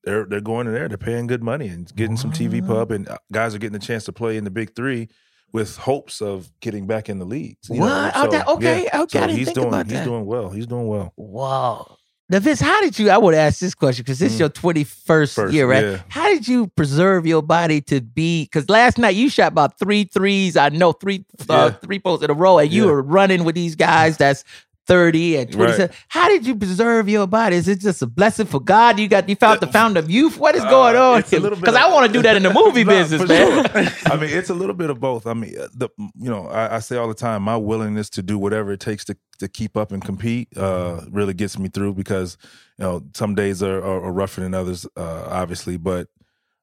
they're 0.04 0.24
they're 0.24 0.40
going 0.40 0.66
in 0.66 0.72
there. 0.74 0.88
They're 0.88 0.96
paying 0.98 1.26
good 1.26 1.42
money 1.42 1.68
and 1.68 1.94
getting 1.94 2.16
some 2.16 2.32
TV 2.32 2.66
pub, 2.66 2.90
and 2.90 3.08
uh, 3.08 3.18
guys 3.32 3.54
are 3.54 3.58
getting 3.58 3.76
a 3.76 3.80
chance 3.80 4.04
to 4.04 4.12
play 4.12 4.36
in 4.36 4.44
the 4.44 4.50
big 4.50 4.74
three 4.74 5.08
with 5.52 5.76
hopes 5.78 6.20
of 6.20 6.50
getting 6.60 6.86
back 6.86 7.08
in 7.08 7.18
the 7.18 7.24
league. 7.24 7.56
You 7.70 7.80
What? 7.80 8.12
Oh, 8.16 8.30
that- 8.30 8.48
okay, 8.48 8.86
okay, 8.86 8.88
I 8.92 8.98
So 9.06 9.06
didn't 9.20 9.30
he's 9.36 9.46
think 9.46 9.54
doing 9.56 9.68
about 9.68 9.86
he's 9.86 9.94
that. 9.94 10.04
doing 10.04 10.26
well. 10.26 10.50
He's 10.50 10.66
doing 10.66 10.86
well. 10.86 11.12
Wow. 11.16 11.96
Now, 12.30 12.40
Vince, 12.40 12.60
how 12.60 12.82
did 12.82 12.98
you? 12.98 13.08
I 13.08 13.16
would 13.16 13.34
ask 13.34 13.58
this 13.58 13.74
question 13.74 14.02
because 14.02 14.18
this 14.18 14.32
is 14.32 14.36
Mm. 14.36 14.40
your 14.40 14.48
twenty 14.50 14.84
first 14.84 15.34
First, 15.34 15.54
year, 15.54 15.66
right? 15.66 15.82
yeah. 15.82 15.98
How 16.08 16.28
did 16.28 16.46
you 16.46 16.66
preserve 16.66 17.26
your 17.26 17.40
body 17.42 17.80
to 17.82 18.02
be? 18.02 18.44
Because 18.44 18.68
last 18.68 18.98
night 18.98 19.14
you 19.16 19.30
shot 19.30 19.52
about 19.52 19.78
three 19.78 20.04
threes. 20.04 20.54
I 20.56 20.68
know 20.68 20.92
three 20.92 21.24
uh, 21.48 21.70
Yeah. 21.70 21.70
three 21.82 21.98
posts 21.98 22.22
in 22.22 22.30
a 22.30 22.34
row, 22.34 22.58
and 22.58 22.70
you 22.70 22.84
Yeah. 22.84 22.90
were 22.90 23.02
running 23.02 23.44
with 23.44 23.54
these 23.54 23.76
guys. 23.76 24.18
That's 24.18 24.44
30 24.88 25.38
at 25.38 25.52
27. 25.52 25.96
How 26.08 26.28
did 26.28 26.46
you 26.46 26.56
preserve 26.56 27.08
your 27.08 27.28
body? 27.28 27.56
Is 27.56 27.68
it 27.68 27.80
just 27.80 28.02
a 28.02 28.06
blessing 28.08 28.46
for 28.46 28.60
God? 28.60 28.98
You 28.98 29.08
got 29.08 29.28
you 29.28 29.36
found 29.36 29.60
the 29.60 29.68
fountain 29.68 29.98
of 30.04 30.10
youth? 30.10 30.38
What 30.38 30.56
is 30.56 30.64
going 30.64 30.96
Uh, 30.96 31.12
on? 31.12 31.24
little 31.32 31.50
bit 31.50 31.60
Because 31.60 31.76
I 31.76 31.88
want 31.92 32.08
to 32.08 32.12
do 32.12 32.22
that 32.22 32.36
in 32.36 32.42
the 32.44 32.52
movie 32.52 32.84
business, 32.96 33.28
man. 33.28 33.64
sure. 33.70 33.92
I 34.12 34.16
mean, 34.16 34.30
it's 34.30 34.50
a 34.50 34.54
little 34.54 34.74
bit 34.74 34.90
of 34.90 35.00
both. 35.00 35.26
I 35.28 35.34
mean, 35.34 35.58
uh, 35.58 35.68
the 35.74 35.90
you 35.98 36.30
know, 36.30 36.48
I, 36.48 36.76
I 36.76 36.78
say 36.80 36.96
all 36.96 37.08
the 37.08 37.14
time, 37.14 37.42
my 37.44 37.56
willingness 37.56 38.10
to 38.10 38.22
do 38.22 38.38
whatever 38.38 38.72
it 38.72 38.80
takes 38.80 39.04
to 39.06 39.16
to 39.40 39.48
keep 39.48 39.76
up 39.76 39.92
and 39.92 40.04
compete 40.04 40.48
uh, 40.56 41.02
really 41.10 41.34
gets 41.34 41.58
me 41.58 41.68
through 41.68 41.94
because 41.94 42.36
you 42.78 42.84
know 42.84 43.02
some 43.14 43.34
days 43.36 43.62
are, 43.62 43.78
are, 43.78 44.04
are 44.04 44.12
rougher 44.12 44.40
than 44.40 44.54
others, 44.54 44.86
uh, 44.96 45.24
obviously, 45.28 45.76
but 45.76 46.08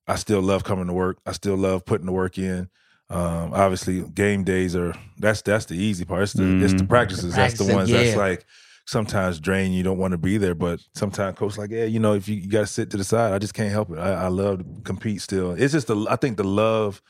I 0.08 0.16
still 0.16 0.42
love 0.42 0.64
coming 0.64 0.88
to 0.88 0.94
work. 0.94 1.20
I 1.26 1.32
still 1.32 1.56
love 1.58 1.86
putting 1.86 2.06
the 2.06 2.12
work 2.12 2.38
in. 2.38 2.70
Um, 3.10 3.54
obviously, 3.54 4.02
game 4.02 4.44
days 4.44 4.76
are 4.76 4.96
that's 5.20 5.42
that's 5.44 5.66
the 5.66 5.76
easy 5.76 6.06
part. 6.06 6.24
It's 6.24 6.34
the 6.34 6.64
it's 6.64 6.74
the 6.74 6.86
practices. 6.86 7.36
The 7.36 7.42
that's 7.42 7.54
the 7.56 7.66
ones 7.76 7.90
that's 7.92 8.16
like 8.18 8.46
sometimes 8.88 9.40
drain 9.40 9.72
you 9.74 9.82
don't 9.82 9.98
want 9.98 10.12
to 10.12 10.18
be 10.18 10.38
there 10.38 10.54
but 10.54 10.80
sometimes 10.94 11.36
coach 11.36 11.58
like 11.58 11.72
yeah 11.72 11.86
you 11.86 12.00
know 12.00 12.14
if 12.14 12.28
you, 12.28 12.36
you 12.36 12.48
got 12.48 12.60
to 12.60 12.68
sit 12.68 12.92
to 12.92 12.98
the 12.98 13.04
side 13.04 13.34
i 13.34 13.40
just 13.40 13.56
can't 13.56 13.72
help 13.72 13.90
it 13.90 13.98
I, 13.98 14.26
I 14.26 14.28
love 14.28 14.60
to 14.60 14.66
compete 14.84 15.22
still 15.24 15.54
it's 15.54 15.74
just 15.74 15.88
the 15.88 16.06
i 16.08 16.16
think 16.16 16.38
the 16.38 16.44
love 16.44 17.02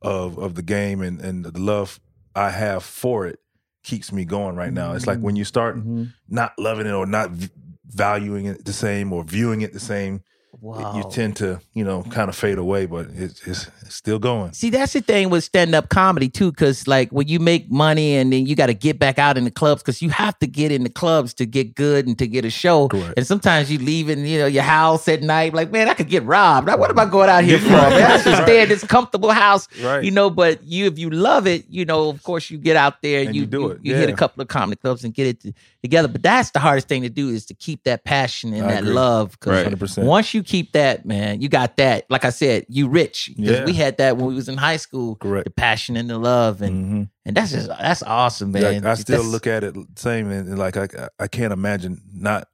of 0.00 0.38
of 0.38 0.54
the 0.54 0.62
game 0.62 1.00
and 1.02 1.20
and 1.20 1.44
the 1.44 1.58
love 1.60 1.98
i 2.36 2.50
have 2.50 2.84
for 2.84 3.26
it 3.26 3.40
keeps 3.82 4.12
me 4.12 4.24
going 4.24 4.54
right 4.54 4.72
now 4.72 4.92
it's 4.92 5.08
like 5.08 5.18
when 5.18 5.34
you 5.34 5.44
start 5.44 5.76
Mhm. 5.76 6.12
not 6.28 6.52
loving 6.56 6.86
it 6.86 6.92
or 6.92 7.04
not 7.04 7.30
v- 7.32 7.50
valuing 7.88 8.46
it 8.46 8.64
the 8.64 8.72
same 8.72 9.12
or 9.12 9.24
viewing 9.24 9.62
it 9.62 9.72
the 9.72 9.80
same 9.80 10.22
Wow. 10.60 10.96
you 10.96 11.04
tend 11.10 11.36
to 11.36 11.60
you 11.74 11.84
know 11.84 12.02
kind 12.04 12.28
of 12.28 12.36
fade 12.36 12.58
away 12.58 12.86
but 12.86 13.06
it's, 13.14 13.46
it's, 13.46 13.68
it's 13.82 13.94
still 13.94 14.18
going 14.18 14.52
See, 14.52 14.70
that's 14.70 14.92
the 14.92 15.00
thing 15.00 15.30
with 15.30 15.44
stand 15.44 15.74
up 15.74 15.88
comedy 15.88 16.28
too, 16.28 16.50
because 16.52 16.86
like 16.86 17.10
when 17.10 17.26
you 17.28 17.40
make 17.40 17.70
money 17.70 18.14
and 18.16 18.32
then 18.32 18.46
you 18.46 18.54
got 18.54 18.66
to 18.66 18.74
get 18.74 18.98
back 18.98 19.18
out 19.18 19.36
in 19.36 19.44
the 19.44 19.50
clubs, 19.50 19.82
because 19.82 20.00
you 20.00 20.10
have 20.10 20.38
to 20.38 20.46
get 20.46 20.70
in 20.70 20.84
the 20.84 20.88
clubs 20.90 21.34
to 21.34 21.46
get 21.46 21.74
good 21.74 22.06
and 22.06 22.18
to 22.18 22.26
get 22.28 22.44
a 22.44 22.50
show. 22.50 22.88
Correct. 22.88 23.14
And 23.16 23.26
sometimes 23.26 23.70
you 23.70 23.78
leave 23.78 24.06
leaving, 24.08 24.26
you 24.26 24.38
know, 24.38 24.46
your 24.46 24.62
house 24.62 25.08
at 25.08 25.22
night, 25.22 25.54
like 25.54 25.70
man, 25.72 25.88
I 25.88 25.94
could 25.94 26.08
get 26.08 26.24
robbed. 26.24 26.68
like, 26.68 26.78
what 26.78 26.90
am 26.90 26.98
I 26.98 27.06
going 27.06 27.28
out 27.28 27.44
here 27.44 27.58
for? 27.58 27.68
Man, 27.68 28.10
I 28.10 28.16
should 28.18 28.36
stay 28.44 28.62
in 28.62 28.68
this 28.68 28.84
comfortable 28.84 29.32
house, 29.32 29.68
right 29.82 30.04
you 30.04 30.10
know. 30.10 30.30
But 30.30 30.62
you, 30.64 30.86
if 30.86 30.98
you 30.98 31.10
love 31.10 31.46
it, 31.46 31.66
you 31.68 31.84
know, 31.84 32.08
of 32.10 32.22
course, 32.22 32.50
you 32.50 32.58
get 32.58 32.76
out 32.76 33.02
there, 33.02 33.22
And 33.24 33.34
you, 33.34 33.42
you 33.42 33.46
do 33.46 33.70
it, 33.70 33.80
you 33.82 33.94
hit 33.94 34.08
a 34.08 34.14
couple 34.14 34.42
of 34.42 34.48
comedy 34.48 34.76
clubs 34.76 35.04
and 35.04 35.12
get 35.12 35.26
it 35.26 35.40
to, 35.40 35.52
together. 35.82 36.08
But 36.08 36.22
that's 36.22 36.50
the 36.50 36.60
hardest 36.60 36.88
thing 36.88 37.02
to 37.02 37.10
do 37.10 37.28
is 37.28 37.46
to 37.46 37.54
keep 37.54 37.84
that 37.84 38.04
passion 38.04 38.54
and 38.54 38.66
I 38.66 38.68
that 38.74 38.82
agree. 38.82 38.94
love. 38.94 39.32
Because 39.32 39.64
Right. 39.64 40.04
once 40.04 40.32
you 40.34 40.42
keep 40.44 40.72
that, 40.72 41.04
man, 41.06 41.40
you 41.40 41.48
got 41.48 41.76
that. 41.78 42.04
Like 42.10 42.24
I 42.24 42.30
said, 42.30 42.66
you 42.68 42.88
rich. 42.88 43.30
Yeah. 43.36 43.64
we 43.64 43.72
had 43.72 43.96
that 43.98 44.16
when 44.16 44.26
we 44.26 44.34
was 44.34 44.48
in 44.48 44.56
high 44.56 44.76
school. 44.76 45.16
Correct. 45.16 45.44
The 45.44 45.50
passion 45.50 45.96
and 45.96 46.08
the 46.08 46.18
love, 46.18 46.62
and 46.62 46.84
Mhm. 46.84 47.10
and 47.26 47.36
that's 47.36 47.52
just 47.52 47.68
that's 47.68 48.02
awesome, 48.02 48.52
man. 48.52 48.62
Like, 48.62 48.84
I 48.84 48.94
still 48.94 49.16
That's- 49.18 49.32
look 49.32 49.46
at 49.46 49.64
it 49.64 49.74
same 49.96 50.30
and, 50.30 50.48
and 50.48 50.58
like 50.58 50.76
I 50.76 51.08
I 51.18 51.26
can't 51.28 51.52
imagine 51.52 52.00
not 52.12 52.48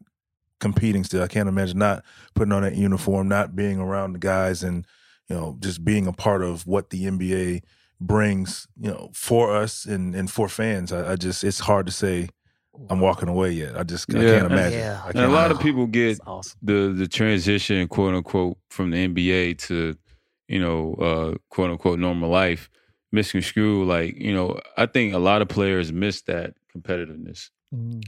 competing 0.61 1.05
still. 1.05 1.23
I 1.23 1.29
can't 1.29 1.49
imagine 1.49 1.79
not 1.79 2.05
putting 2.35 2.53
on 2.53 2.63
that 2.63 2.75
uniform, 2.77 3.29
not 3.29 3.57
being 3.57 3.79
around 3.79 4.13
the 4.13 4.19
guys 4.19 4.63
and 4.63 4.87
you 5.29 5.37
know, 5.37 5.57
just 5.61 5.85
being 5.85 6.07
a 6.09 6.13
part 6.13 6.43
of 6.43 6.67
what 6.67 6.91
the 6.91 7.05
NBA 7.07 7.63
brings, 8.01 8.67
you 8.81 8.91
know, 8.91 9.11
for 9.15 9.55
us 9.55 9.85
and, 9.85 10.15
and 10.15 10.29
for 10.31 10.49
fans. 10.49 10.93
I, 10.93 11.13
I 11.13 11.17
just 11.17 11.45
it's 11.45 11.61
hard 11.61 11.87
to 11.87 11.93
say 11.93 12.29
I'm 12.89 13.01
walking 13.01 13.29
away 13.29 13.51
yet. 13.53 13.77
I 13.79 13.83
just 13.83 14.13
I 14.15 14.19
Yeah. 14.23 14.39
can't 14.41 14.53
imagine. 14.53 14.79
Yeah. 14.81 15.01
I 15.05 15.09
And 15.09 15.15
can't 15.15 15.31
a 15.31 15.35
lot 15.35 15.51
of 15.51 15.61
people 15.61 15.87
get 15.87 16.19
awesome. 16.27 16.59
the 16.63 16.95
the 16.97 17.09
transition, 17.09 17.87
quote 17.89 18.15
unquote, 18.15 18.59
from 18.71 18.91
the 18.91 18.99
NBA 19.09 19.55
to 19.69 19.97
you 20.49 20.59
know, 20.59 20.95
uh, 20.95 21.35
quote 21.51 21.71
unquote, 21.71 21.99
normal 22.01 22.29
life 22.31 22.69
misconstrued. 23.13 23.87
Like 23.87 24.17
you 24.17 24.33
know, 24.33 24.59
I 24.77 24.87
think 24.87 25.15
a 25.15 25.19
lot 25.19 25.43
of 25.43 25.49
players 25.49 25.93
miss 25.93 26.23
that 26.23 26.55
competitiveness, 26.77 27.51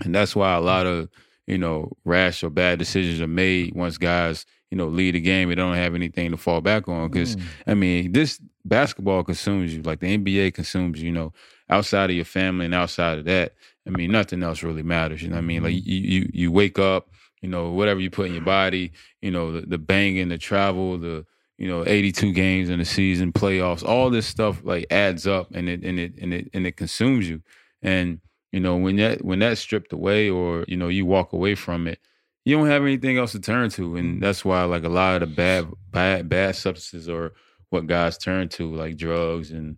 and 0.05 0.15
that's 0.15 0.35
why 0.35 0.55
a 0.55 0.61
lot 0.61 0.87
of 0.87 1.09
you 1.47 1.59
know 1.59 1.93
rash 2.05 2.43
or 2.43 2.51
bad 2.51 2.79
decisions 2.79 3.21
are 3.21 3.27
made 3.29 3.75
once 3.75 3.99
guys 3.99 4.47
you 4.71 4.77
know 4.79 4.87
lead 4.87 5.15
the 5.15 5.21
game 5.21 5.51
and 5.51 5.57
don't 5.57 5.75
have 5.75 5.95
anything 5.95 6.31
to 6.31 6.37
fall 6.37 6.61
back 6.61 6.89
on. 6.89 7.11
Because 7.11 7.37
Mm. 7.37 7.43
I 7.67 7.75
mean, 7.75 8.13
this 8.13 8.41
basketball 8.65 9.23
consumes 9.25 9.75
you, 9.75 9.83
like 9.83 10.01
the 10.01 10.17
NBA 10.17 10.55
consumes 10.55 11.01
you. 11.01 11.07
You 11.07 11.13
know, 11.13 11.33
outside 11.69 12.11
of 12.11 12.17
your 12.17 12.25
family 12.25 12.65
and 12.67 12.75
outside 12.75 13.19
of 13.19 13.25
that, 13.27 13.55
I 13.87 13.91
mean, 13.91 14.13
nothing 14.13 14.43
else 14.43 14.63
really 14.63 14.83
matters. 14.83 15.23
You 15.23 15.29
know 15.29 15.37
what 15.37 15.43
I 15.43 15.47
mean? 15.47 15.63
Like 15.63 15.75
you 15.75 15.81
you 15.83 16.31
you 16.33 16.53
wake 16.53 16.79
up, 16.79 17.09
you 17.41 17.49
know, 17.49 17.71
whatever 17.71 18.01
you 18.01 18.11
put 18.11 18.27
in 18.27 18.33
your 18.33 18.45
body, 18.45 18.93
you 19.21 19.31
know, 19.31 19.53
the, 19.53 19.63
the 19.63 19.79
banging, 19.79 20.29
the 20.29 20.39
travel, 20.39 20.99
the 20.99 21.27
you 21.59 21.69
know, 21.69 21.85
82 21.87 22.33
games 22.33 22.69
in 22.71 22.79
the 22.79 22.85
season, 22.85 23.33
playoffs, 23.33 23.85
all 23.87 24.11
this 24.11 24.27
stuff 24.27 24.63
like 24.65 24.87
adds 24.91 25.27
up 25.27 25.55
and 25.55 25.69
it 25.69 25.85
and 25.85 25.99
it 25.99 26.15
and 26.21 26.35
it 26.35 26.49
and 26.53 26.67
it 26.67 26.77
consumes 26.77 27.29
you. 27.29 27.43
And 27.83 28.21
you 28.53 28.61
know, 28.61 28.77
when 28.77 28.97
that 28.97 29.25
when 29.25 29.41
that's 29.41 29.61
stripped 29.61 29.93
away 29.93 30.29
or, 30.29 30.65
you 30.69 30.77
know, 30.77 30.89
you 30.89 31.07
walk 31.07 31.33
away 31.33 31.55
from 31.55 31.87
it, 31.87 31.99
you 32.45 32.57
don't 32.57 32.67
have 32.67 32.83
anything 32.83 33.19
else 33.19 33.33
to 33.33 33.41
turn 33.41 33.71
to. 33.71 33.97
And 33.97 34.23
that's 34.23 34.45
why 34.45 34.65
like 34.65 34.85
a 34.85 34.89
lot 34.89 35.23
of 35.23 35.29
the 35.29 35.35
bad 35.35 35.69
bad 35.91 36.29
bad 36.29 36.57
substances 36.57 37.09
are 37.09 37.33
what 37.71 37.87
guys 37.87 38.19
turn 38.19 38.49
to, 38.51 38.75
like 38.75 38.97
drugs 38.97 39.51
and 39.51 39.77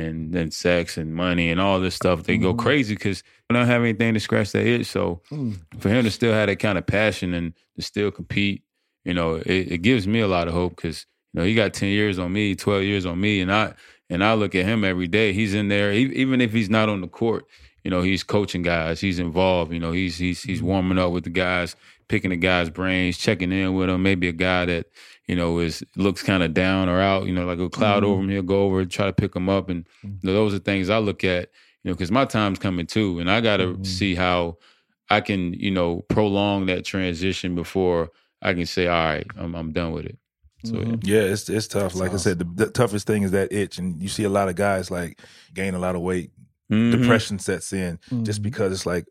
and 0.00 0.32
then 0.32 0.50
sex 0.50 0.96
and 0.98 1.14
money 1.14 1.48
and 1.50 1.60
all 1.60 1.80
this 1.80 1.94
stuff. 1.94 2.24
They 2.24 2.36
go 2.36 2.52
Mhm. 2.52 2.58
crazy 2.58 2.94
because 2.94 3.22
they 3.48 3.54
don't 3.54 3.66
have 3.66 3.82
anything 3.82 4.14
to 4.14 4.20
scratch 4.20 4.52
their 4.52 4.66
itch. 4.66 4.86
So 4.86 5.22
Mm. 5.32 5.56
for 5.78 5.88
him 5.88 6.04
to 6.04 6.10
still 6.10 6.32
have 6.32 6.48
that 6.48 6.58
kind 6.58 6.76
of 6.78 6.86
passion 6.86 7.32
and 7.34 7.54
to 7.76 7.82
still 7.82 8.10
compete, 8.10 8.62
you 9.04 9.14
know, 9.14 9.36
it, 9.36 9.72
it 9.72 9.82
gives 9.82 10.06
me 10.06 10.20
a 10.20 10.28
lot 10.28 10.48
of 10.48 10.54
hope 10.54 10.76
because 10.76 11.06
you 11.32 11.40
know 11.40 11.46
he 11.46 11.54
got 11.54 11.72
ten 11.74 11.88
years 11.88 12.18
on 12.18 12.32
me, 12.32 12.54
twelve 12.54 12.82
years 12.84 13.06
on 13.06 13.18
me, 13.20 13.40
and 13.40 13.50
I 13.52 13.74
and 14.10 14.22
I 14.22 14.34
look 14.34 14.54
at 14.54 14.64
him 14.66 14.84
every 14.84 15.08
day. 15.08 15.32
He's 15.32 15.54
in 15.54 15.68
there, 15.68 15.92
e- 15.92 16.12
even 16.14 16.40
if 16.40 16.52
he's 16.52 16.70
not 16.70 16.88
on 16.88 17.00
the 17.00 17.08
court. 17.08 17.44
You 17.86 17.90
know, 17.90 18.02
he's 18.02 18.24
coaching 18.24 18.62
guys. 18.62 19.00
He's 19.00 19.20
involved. 19.20 19.72
You 19.72 19.78
know, 19.78 19.92
he's 19.92 20.18
he's 20.18 20.42
he's 20.42 20.58
mm-hmm. 20.58 20.66
warming 20.66 20.98
up 20.98 21.12
with 21.12 21.22
the 21.22 21.30
guys, 21.30 21.76
picking 22.08 22.30
the 22.30 22.36
guys' 22.36 22.68
brains, 22.68 23.16
checking 23.16 23.52
in 23.52 23.76
with 23.76 23.86
them. 23.86 24.02
Maybe 24.02 24.26
a 24.26 24.32
guy 24.32 24.64
that 24.64 24.86
you 25.28 25.36
know 25.36 25.60
is 25.60 25.84
looks 25.94 26.20
kind 26.20 26.42
of 26.42 26.52
down 26.52 26.88
or 26.88 27.00
out. 27.00 27.26
You 27.26 27.32
know, 27.32 27.46
like 27.46 27.60
a 27.60 27.70
cloud 27.70 28.02
mm-hmm. 28.02 28.10
over 28.10 28.22
him, 28.22 28.28
he'll 28.28 28.42
go 28.42 28.64
over 28.64 28.80
and 28.80 28.90
try 28.90 29.06
to 29.06 29.12
pick 29.12 29.36
him 29.36 29.48
up. 29.48 29.68
And 29.68 29.84
mm-hmm. 30.04 30.08
you 30.08 30.18
know, 30.24 30.32
those 30.32 30.52
are 30.52 30.58
things 30.58 30.90
I 30.90 30.98
look 30.98 31.22
at. 31.22 31.48
You 31.84 31.92
know, 31.92 31.94
because 31.94 32.10
my 32.10 32.24
time's 32.24 32.58
coming 32.58 32.88
too, 32.88 33.20
and 33.20 33.30
I 33.30 33.40
got 33.40 33.58
to 33.58 33.78
see 33.84 34.16
how 34.16 34.58
I 35.08 35.20
can, 35.20 35.54
you 35.54 35.70
know, 35.70 36.04
prolong 36.08 36.66
that 36.66 36.84
transition 36.84 37.54
before 37.54 38.10
I 38.42 38.54
can 38.54 38.66
say, 38.66 38.88
all 38.88 39.04
right, 39.04 39.26
I'm, 39.38 39.54
I'm 39.54 39.70
done 39.70 39.92
with 39.92 40.06
it. 40.06 40.18
So 40.64 40.82
yeah. 40.82 40.96
Yeah, 41.02 41.20
it's 41.20 41.48
it's 41.48 41.68
tough. 41.68 41.94
like 41.94 42.12
I 42.12 42.16
said, 42.16 42.38
the, 42.38 42.44
the 42.44 42.66
toughest 42.70 43.06
thing 43.06 43.22
is 43.22 43.30
that 43.30 43.52
itch, 43.52 43.78
and 43.78 44.02
you 44.02 44.08
see 44.08 44.24
a 44.24 44.28
lot 44.28 44.48
of 44.48 44.56
guys 44.56 44.90
like 44.90 45.20
gain 45.54 45.74
a 45.74 45.78
lot 45.78 45.94
of 45.94 46.00
weight. 46.00 46.32
Mhm. 46.70 46.92
Depression 47.00 47.38
sets 47.38 47.72
in 47.72 47.98
just 48.22 48.40
Mhm. 48.40 48.44
because 48.44 48.72
it's 48.72 48.86
like 48.86 49.06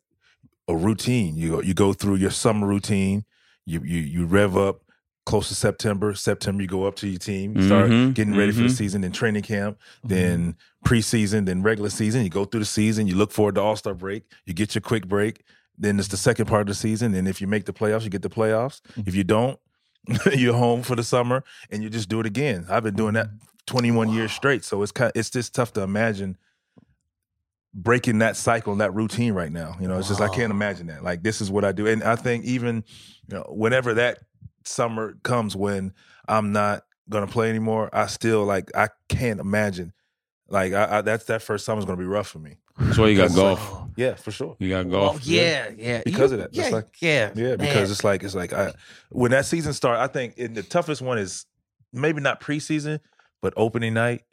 a 0.67 0.75
routine. 0.75 1.35
You 1.37 1.49
go 1.51 1.61
you 1.61 1.73
go 1.73 1.93
through 1.93 2.15
your 2.15 2.31
summer 2.31 2.67
routine. 2.67 3.23
You 3.65 3.81
you 3.83 3.99
you 3.99 4.25
rev 4.25 4.57
up 4.57 4.81
close 5.25 5.47
to 5.47 5.55
September. 5.55 6.13
September 6.13 6.61
you 6.61 6.67
go 6.67 6.85
up 6.85 6.95
to 6.97 7.07
your 7.07 7.17
team. 7.19 7.55
You 7.57 7.65
start 7.65 7.89
Mhm, 7.89 8.13
getting 8.13 8.35
ready 8.35 8.51
for 8.51 8.59
the 8.61 8.67
mhm. 8.67 8.77
season. 8.77 9.01
Then 9.01 9.11
training 9.11 9.43
camp. 9.43 9.77
Then 10.03 10.55
preseason. 10.85 11.45
Then 11.45 11.61
regular 11.63 11.89
season. 11.89 12.23
You 12.23 12.29
go 12.29 12.45
through 12.45 12.59
the 12.59 12.65
season. 12.65 13.07
You 13.07 13.15
look 13.15 13.31
forward 13.31 13.55
to 13.55 13.61
All 13.61 13.75
Star 13.75 13.93
break. 13.95 14.23
You 14.45 14.53
get 14.53 14.75
your 14.75 14.81
quick 14.81 15.07
break. 15.07 15.43
Then 15.77 15.97
it's 15.99 16.07
the 16.09 16.17
second 16.17 16.45
part 16.45 16.61
of 16.61 16.67
the 16.67 16.75
season. 16.75 17.13
And 17.15 17.27
if 17.27 17.41
you 17.41 17.47
make 17.47 17.65
the 17.65 17.73
playoffs, 17.73 18.03
you 18.03 18.09
get 18.09 18.21
the 18.21 18.29
playoffs. 18.29 18.81
If 19.05 19.15
you 19.15 19.23
don't, 19.23 19.59
you're 20.35 20.53
home 20.53 20.83
for 20.83 20.95
the 20.95 21.03
summer 21.03 21.43
and 21.71 21.81
you 21.83 21.89
just 21.89 22.07
do 22.09 22.19
it 22.19 22.25
again. 22.25 22.65
I've 22.69 22.83
been 22.83 22.95
doing 22.95 23.13
that 23.15 23.29
21 23.65 24.09
years 24.13 24.31
straight. 24.31 24.63
So 24.63 24.83
it's 24.83 24.91
kind 24.91 25.11
it's 25.15 25.29
just 25.31 25.53
tough 25.55 25.73
to 25.73 25.81
imagine 25.81 26.37
breaking 27.77 28.19
that 28.19 28.37
cycle 28.37 28.71
and 28.71 28.79
that 28.81 28.93
routine 28.95 29.33
right 29.33 29.51
now. 29.51 29.75
You 29.81 29.87
know, 29.87 29.99
it's 29.99 30.07
just 30.07 30.21
I 30.21 30.29
can't 30.29 30.49
imagine 30.51 30.87
that. 30.87 31.03
Like 31.03 31.21
this 31.23 31.41
is 31.41 31.51
what 31.51 31.65
I 31.65 31.71
do. 31.73 31.85
And 31.87 32.01
I 32.03 32.15
think 32.15 32.45
even 32.45 32.83
you 33.27 33.37
know, 33.37 33.45
whenever 33.49 33.93
that 33.95 34.19
summer 34.63 35.15
comes 35.23 35.55
when 35.55 35.93
I'm 36.27 36.51
not 36.53 36.83
gonna 37.09 37.27
play 37.27 37.49
anymore, 37.49 37.89
I 37.93 38.07
still 38.07 38.45
like 38.45 38.71
I 38.75 38.87
can't 39.09 39.39
imagine. 39.39 39.93
Like 40.47 40.73
I, 40.73 40.99
I 40.99 41.01
that's 41.01 41.25
that 41.25 41.41
first 41.41 41.65
summer's 41.65 41.85
gonna 41.85 41.97
be 41.97 42.05
rough 42.05 42.27
for 42.27 42.39
me. 42.39 42.57
That's 42.77 42.97
why 42.97 43.07
you 43.07 43.17
got 43.17 43.33
golf. 43.33 43.59
Oh, 43.73 43.89
Yeah, 43.95 44.15
for 44.15 44.31
sure. 44.31 44.55
You 44.59 44.69
got 44.69 44.85
oh, 44.87 44.89
golf. 44.89 45.25
yeah, 45.25 45.69
yeah. 45.77 46.01
Because 46.03 46.31
You- 46.31 46.39
of 46.41 46.51
that. 46.51 46.55
Yeah, 46.55 46.69
like- 46.69 46.95
yeah, 47.01 47.31
Yeah, 47.35 47.47
man. 47.49 47.57
because 47.57 47.89
it's 47.91 48.03
like 48.03 48.23
it's 48.23 48.35
like 48.35 48.53
I 48.53 48.73
when 49.09 49.31
that 49.31 49.45
season 49.45 49.73
starts, 49.73 49.99
I 50.01 50.07
think 50.11 50.37
in 50.37 50.53
the 50.53 50.63
toughest 50.63 51.01
one 51.01 51.17
is 51.17 51.45
maybe 51.93 52.21
not 52.21 52.41
preseason, 52.41 52.99
but 53.41 53.53
opening 53.57 53.93
night 53.93 54.23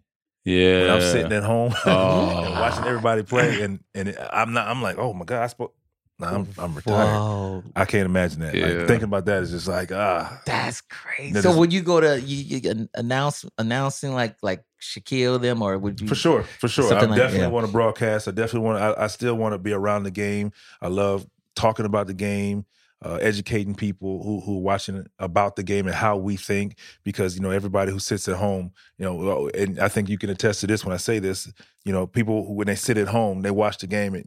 Yeah. 0.45 0.81
when 0.83 0.91
I'm 0.91 1.01
sitting 1.01 1.33
at 1.33 1.43
home 1.45 1.73
Oh. 1.87 2.43
and 2.45 2.55
watching 2.55 2.85
everybody 2.85 3.23
play, 3.23 3.63
and 3.63 3.81
and 3.95 4.09
it, 4.09 4.19
I'm 4.33 4.53
not. 4.53 4.69
I'm 4.69 4.83
like, 4.83 4.99
oh 4.99 5.13
my 5.13 5.25
god, 5.25 5.43
I 5.43 5.47
spoke. 5.47 5.75
Nah, 6.19 6.35
I'm 6.35 6.49
I'm 6.59 6.75
retired. 6.75 7.19
Whoa, 7.19 7.65
I 7.75 7.85
can't 7.85 8.07
imagine 8.07 8.41
that. 8.41 8.55
Yeah. 8.55 8.67
Like 8.67 8.87
thinking 8.87 9.05
about 9.05 9.25
that 9.27 9.43
is 9.43 9.51
just 9.51 9.67
like 9.67 9.91
ah. 9.93 10.41
that's 10.47 10.81
crazy. 10.83 11.33
That 11.33 11.43
so 11.43 11.51
is- 11.51 11.57
would 11.57 11.73
you 11.73 11.81
go 11.83 12.01
to 12.01 12.21
you, 12.21 12.61
you 12.61 12.89
announce 12.95 13.45
announcing 13.59 14.13
like 14.15 14.37
like 14.43 14.63
Shaquille 14.81 15.41
them 15.41 15.63
or 15.63 15.79
would 15.79 16.01
you 16.01 16.07
For 16.07 16.15
sure, 16.15 16.43
for 16.43 16.69
sure. 16.69 16.93
I 16.95 17.01
like- 17.07 17.17
definitely 17.17 17.41
yeah. 17.41 17.47
want 17.49 17.67
to 17.67 17.73
broadcast. 17.73 18.29
I 18.29 18.33
definitely 18.33 18.67
want. 18.69 18.83
I, 18.83 19.05
I 19.05 19.07
still 19.09 19.35
want 19.35 19.55
to 19.55 19.59
be 19.59 19.73
around 19.73 20.05
the 20.05 20.11
game. 20.11 20.53
I 20.81 20.89
love 20.89 21.27
talking 21.57 21.87
about 21.87 22.07
the 22.07 22.15
game, 22.15 22.67
uh, 23.05 23.19
educating 23.21 23.75
people 23.75 24.23
who 24.23 24.41
who 24.41 24.59
are 24.59 24.62
watching 24.62 25.07
about 25.19 25.57
the 25.57 25.62
game 25.62 25.87
and 25.87 25.95
how 25.95 26.17
we 26.17 26.37
think. 26.37 26.77
Because 27.05 27.35
you 27.37 27.43
know 27.43 27.51
everybody 27.51 27.91
who 27.93 27.99
sits 27.99 28.29
at 28.29 28.37
home, 28.37 28.73
you 28.99 29.05
know, 29.05 29.49
and 29.55 29.79
I 29.81 29.88
think 29.88 30.09
you 30.09 30.19
can 30.19 30.31
attest 30.31 30.61
to 30.61 30.67
this 30.67 30.85
when 30.85 30.95
I 30.95 30.99
say 30.99 31.19
this. 31.19 31.53
You 31.85 31.93
know, 31.93 32.07
people 32.07 32.47
who 32.47 32.55
when 32.55 32.67
they 32.67 32.77
sit 32.77 32.99
at 32.99 33.09
home, 33.09 33.43
they 33.43 33.51
watch 33.51 33.79
the 33.79 33.87
game 33.87 34.15
and 34.15 34.27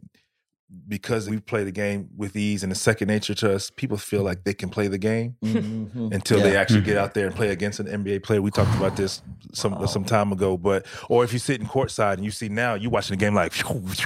because 0.88 1.30
we 1.30 1.38
play 1.38 1.62
the 1.62 1.70
game 1.70 2.08
with 2.16 2.34
ease 2.34 2.62
and 2.64 2.72
it's 2.72 2.80
second 2.80 3.06
nature 3.06 3.34
to 3.34 3.54
us, 3.54 3.70
people 3.70 3.96
feel 3.96 4.22
like 4.22 4.42
they 4.42 4.52
can 4.52 4.68
play 4.68 4.88
the 4.88 4.98
game 4.98 5.36
Mhm. 5.44 6.12
until 6.12 6.40
they 6.40 6.56
actually 6.56 6.80
get 6.80 6.96
out 6.98 7.14
there 7.14 7.26
and 7.28 7.36
play 7.36 7.50
against 7.50 7.78
an 7.78 7.86
NBA 7.86 8.18
player. 8.24 8.42
We 8.42 8.50
talked 8.50 8.74
about 8.76 8.96
this 8.96 9.22
some 9.52 9.86
some 9.86 10.04
time 10.04 10.32
ago, 10.32 10.56
but 10.56 10.84
or 11.08 11.22
if 11.22 11.32
you 11.32 11.38
sit 11.38 11.60
in 11.60 11.68
courtside 11.68 12.14
and 12.14 12.24
you 12.24 12.32
see 12.32 12.48
now 12.48 12.74
you 12.74 12.90
watching 12.90 13.16
the 13.16 13.24
game 13.24 13.32
like 13.34 13.52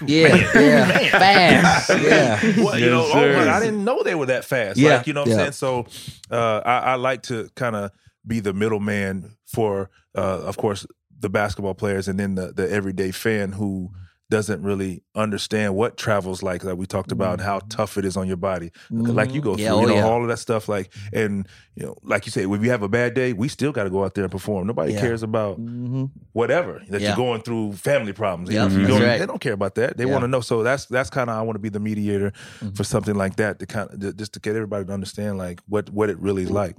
Yeah, 0.06 0.28
man, 0.28 0.38
yeah, 0.54 0.86
man, 0.86 1.62
fast, 1.62 1.90
yeah. 2.02 2.40
Well, 2.62 2.78
you 2.78 2.90
know, 2.90 3.08
oh, 3.10 3.14
man, 3.20 3.48
I 3.48 3.58
didn't 3.60 3.82
know 3.84 4.02
they 4.02 4.14
were 4.14 4.26
that 4.26 4.44
fast. 4.44 4.76
Yeah, 4.78 4.98
Like, 4.98 5.06
you 5.06 5.14
know 5.14 5.20
what 5.22 5.28
yeah. 5.30 5.34
I'm 5.36 5.40
saying? 5.40 5.52
So 5.52 5.86
uh, 6.30 6.60
I, 6.64 6.78
I 6.78 6.94
like 6.96 7.22
to 7.24 7.48
kind 7.56 7.74
of 7.74 7.90
be 8.26 8.40
the 8.40 8.52
middleman 8.52 9.34
for, 9.46 9.88
uh, 10.14 10.40
of 10.42 10.58
course, 10.58 10.86
the 11.18 11.30
basketball 11.30 11.74
players 11.74 12.06
and 12.06 12.20
then 12.20 12.34
the, 12.34 12.52
the 12.52 12.70
everyday 12.70 13.10
fan 13.12 13.52
who 13.52 13.90
doesn't 14.30 14.62
really 14.62 15.02
understand 15.14 15.74
what 15.74 15.96
travel's 15.98 16.42
like 16.42 16.62
that 16.62 16.76
we 16.78 16.86
talked 16.86 17.12
about 17.12 17.34
and 17.34 17.42
how 17.42 17.58
tough 17.68 17.98
it 17.98 18.04
is 18.04 18.16
on 18.16 18.26
your 18.28 18.36
body 18.36 18.70
like 18.90 19.34
you 19.34 19.40
go 19.42 19.54
through 19.56 19.64
Mm-hmm. 19.66 19.74
Yeah, 19.74 19.80
you 19.80 19.86
oh, 19.86 19.86
know 19.86 19.94
yeah. 19.96 20.04
all 20.06 20.22
of 20.22 20.28
that 20.28 20.38
stuff 20.38 20.68
like 20.68 20.90
and 21.12 21.46
you 21.74 21.84
know 21.84 21.96
like 22.02 22.24
you 22.26 22.32
say 22.32 22.46
when 22.46 22.62
you 22.64 22.70
have 22.70 22.82
a 22.82 22.88
bad 22.88 23.12
day 23.14 23.32
we 23.32 23.48
still 23.48 23.72
got 23.72 23.84
to 23.84 23.90
go 23.90 24.04
out 24.04 24.14
there 24.14 24.24
and 24.24 24.30
perform 24.30 24.66
nobody 24.66 24.92
Yeah. 24.94 25.00
cares 25.00 25.22
about 25.22 25.60
Mhm. 25.60 26.10
whatever 26.32 26.80
that 26.88 27.00
Yeah. 27.00 27.08
you're 27.08 27.16
going 27.16 27.42
through 27.42 27.72
family 27.72 28.12
problems. 28.12 28.50
Yep, 28.50 28.66
If 28.68 28.72
you 28.78 28.86
don't- 28.86 29.02
right. 29.02 29.18
They 29.18 29.26
don't 29.26 29.40
care 29.40 29.52
about 29.52 29.74
that. 29.74 29.96
They 29.96 30.04
Yeah. 30.06 30.12
want 30.12 30.22
to 30.22 30.28
know. 30.28 30.40
So 30.40 30.62
that's 30.62 30.86
that's 30.86 31.10
kind 31.10 31.28
of 31.28 31.36
I 31.36 31.42
want 31.42 31.56
to 31.56 31.60
be 31.60 31.68
the 31.68 31.80
mediator 31.80 32.30
Mm-hmm. 32.60 32.74
for 32.76 32.84
something 32.84 33.16
like 33.16 33.36
that 33.36 33.58
to 33.58 33.66
kind 33.66 33.90
of 33.92 34.16
just 34.16 34.32
to 34.34 34.40
get 34.40 34.54
everybody 34.56 34.84
to 34.86 34.92
understand 34.92 35.36
like 35.38 35.60
what 35.68 35.90
what 35.90 36.08
it 36.08 36.18
really 36.20 36.44
is 36.44 36.50
like. 36.50 36.76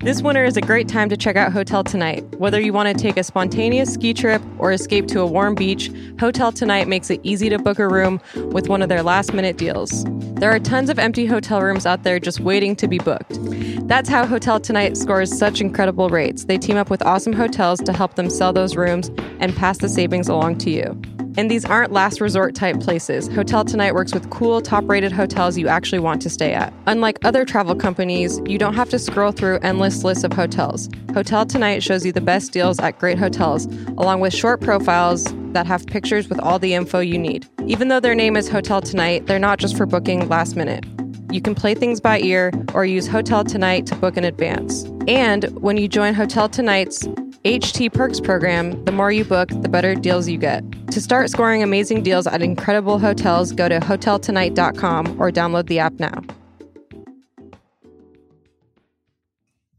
This 0.00 0.22
winter 0.22 0.44
is 0.44 0.56
a 0.56 0.60
great 0.60 0.86
time 0.86 1.08
to 1.08 1.16
check 1.16 1.34
out 1.34 1.52
Hotel 1.52 1.82
Tonight. 1.82 2.24
Whether 2.36 2.60
you 2.60 2.72
want 2.72 2.88
to 2.88 2.94
take 2.94 3.16
a 3.16 3.24
spontaneous 3.24 3.92
ski 3.92 4.14
trip 4.14 4.40
or 4.58 4.70
escape 4.70 5.08
to 5.08 5.20
a 5.20 5.26
warm 5.26 5.56
beach, 5.56 5.90
Hotel 6.20 6.52
Tonight 6.52 6.86
makes 6.86 7.10
it 7.10 7.18
easy 7.24 7.48
to 7.48 7.58
book 7.58 7.80
a 7.80 7.88
room 7.88 8.20
with 8.52 8.68
one 8.68 8.80
of 8.80 8.88
their 8.88 9.02
last 9.02 9.34
minute 9.34 9.58
deals. 9.58 10.04
There 10.36 10.52
are 10.52 10.60
tons 10.60 10.88
of 10.88 11.00
empty 11.00 11.26
hotel 11.26 11.62
rooms 11.62 11.84
out 11.84 12.04
there 12.04 12.20
just 12.20 12.38
waiting 12.38 12.76
to 12.76 12.86
be 12.86 12.98
booked. 12.98 13.40
That's 13.88 14.08
how 14.08 14.24
Hotel 14.24 14.60
Tonight 14.60 14.96
scores 14.96 15.36
such 15.36 15.60
incredible 15.60 16.10
rates. 16.10 16.44
They 16.44 16.58
team 16.58 16.76
up 16.76 16.90
with 16.90 17.02
awesome 17.02 17.32
hotels 17.32 17.80
to 17.80 17.92
help 17.92 18.14
them 18.14 18.30
sell 18.30 18.52
those 18.52 18.76
rooms 18.76 19.10
and 19.40 19.54
pass 19.56 19.78
the 19.78 19.88
savings 19.88 20.28
along 20.28 20.58
to 20.58 20.70
you. 20.70 21.17
And 21.36 21.50
these 21.50 21.64
aren't 21.64 21.92
last 21.92 22.20
resort 22.20 22.54
type 22.54 22.80
places. 22.80 23.28
Hotel 23.28 23.64
Tonight 23.64 23.94
works 23.94 24.12
with 24.12 24.30
cool, 24.30 24.60
top 24.60 24.88
rated 24.88 25.12
hotels 25.12 25.56
you 25.58 25.68
actually 25.68 25.98
want 25.98 26.22
to 26.22 26.30
stay 26.30 26.52
at. 26.54 26.72
Unlike 26.86 27.18
other 27.24 27.44
travel 27.44 27.74
companies, 27.74 28.40
you 28.46 28.58
don't 28.58 28.74
have 28.74 28.88
to 28.90 28.98
scroll 28.98 29.32
through 29.32 29.58
endless 29.58 30.04
lists 30.04 30.24
of 30.24 30.32
hotels. 30.32 30.88
Hotel 31.14 31.46
Tonight 31.46 31.82
shows 31.82 32.04
you 32.04 32.12
the 32.12 32.20
best 32.20 32.52
deals 32.52 32.78
at 32.80 32.98
great 32.98 33.18
hotels, 33.18 33.66
along 33.98 34.20
with 34.20 34.34
short 34.34 34.60
profiles 34.60 35.24
that 35.52 35.66
have 35.66 35.86
pictures 35.86 36.28
with 36.28 36.40
all 36.40 36.58
the 36.58 36.74
info 36.74 37.00
you 37.00 37.18
need. 37.18 37.46
Even 37.66 37.88
though 37.88 38.00
their 38.00 38.14
name 38.14 38.36
is 38.36 38.48
Hotel 38.48 38.80
Tonight, 38.80 39.26
they're 39.26 39.38
not 39.38 39.58
just 39.58 39.76
for 39.76 39.86
booking 39.86 40.28
last 40.28 40.56
minute. 40.56 40.84
You 41.30 41.42
can 41.42 41.54
play 41.54 41.74
things 41.74 42.00
by 42.00 42.20
ear 42.20 42.50
or 42.72 42.86
use 42.86 43.06
Hotel 43.06 43.44
Tonight 43.44 43.86
to 43.86 43.94
book 43.94 44.16
in 44.16 44.24
advance. 44.24 44.84
And 45.06 45.44
when 45.60 45.76
you 45.76 45.86
join 45.86 46.14
Hotel 46.14 46.48
Tonight's 46.48 47.06
HT 47.44 47.92
Perks 47.92 48.20
program, 48.20 48.84
the 48.84 48.92
more 48.92 49.12
you 49.12 49.24
book, 49.24 49.48
the 49.62 49.68
better 49.68 49.94
deals 49.94 50.28
you 50.28 50.38
get. 50.38 50.62
To 50.90 51.00
start 51.00 51.30
scoring 51.30 51.62
amazing 51.62 52.02
deals 52.02 52.26
at 52.26 52.42
incredible 52.42 52.98
hotels, 52.98 53.52
go 53.52 53.68
to 53.68 53.78
hoteltonight.com 53.80 55.20
or 55.20 55.30
download 55.30 55.66
the 55.66 55.78
app 55.78 55.94
now. 55.94 56.20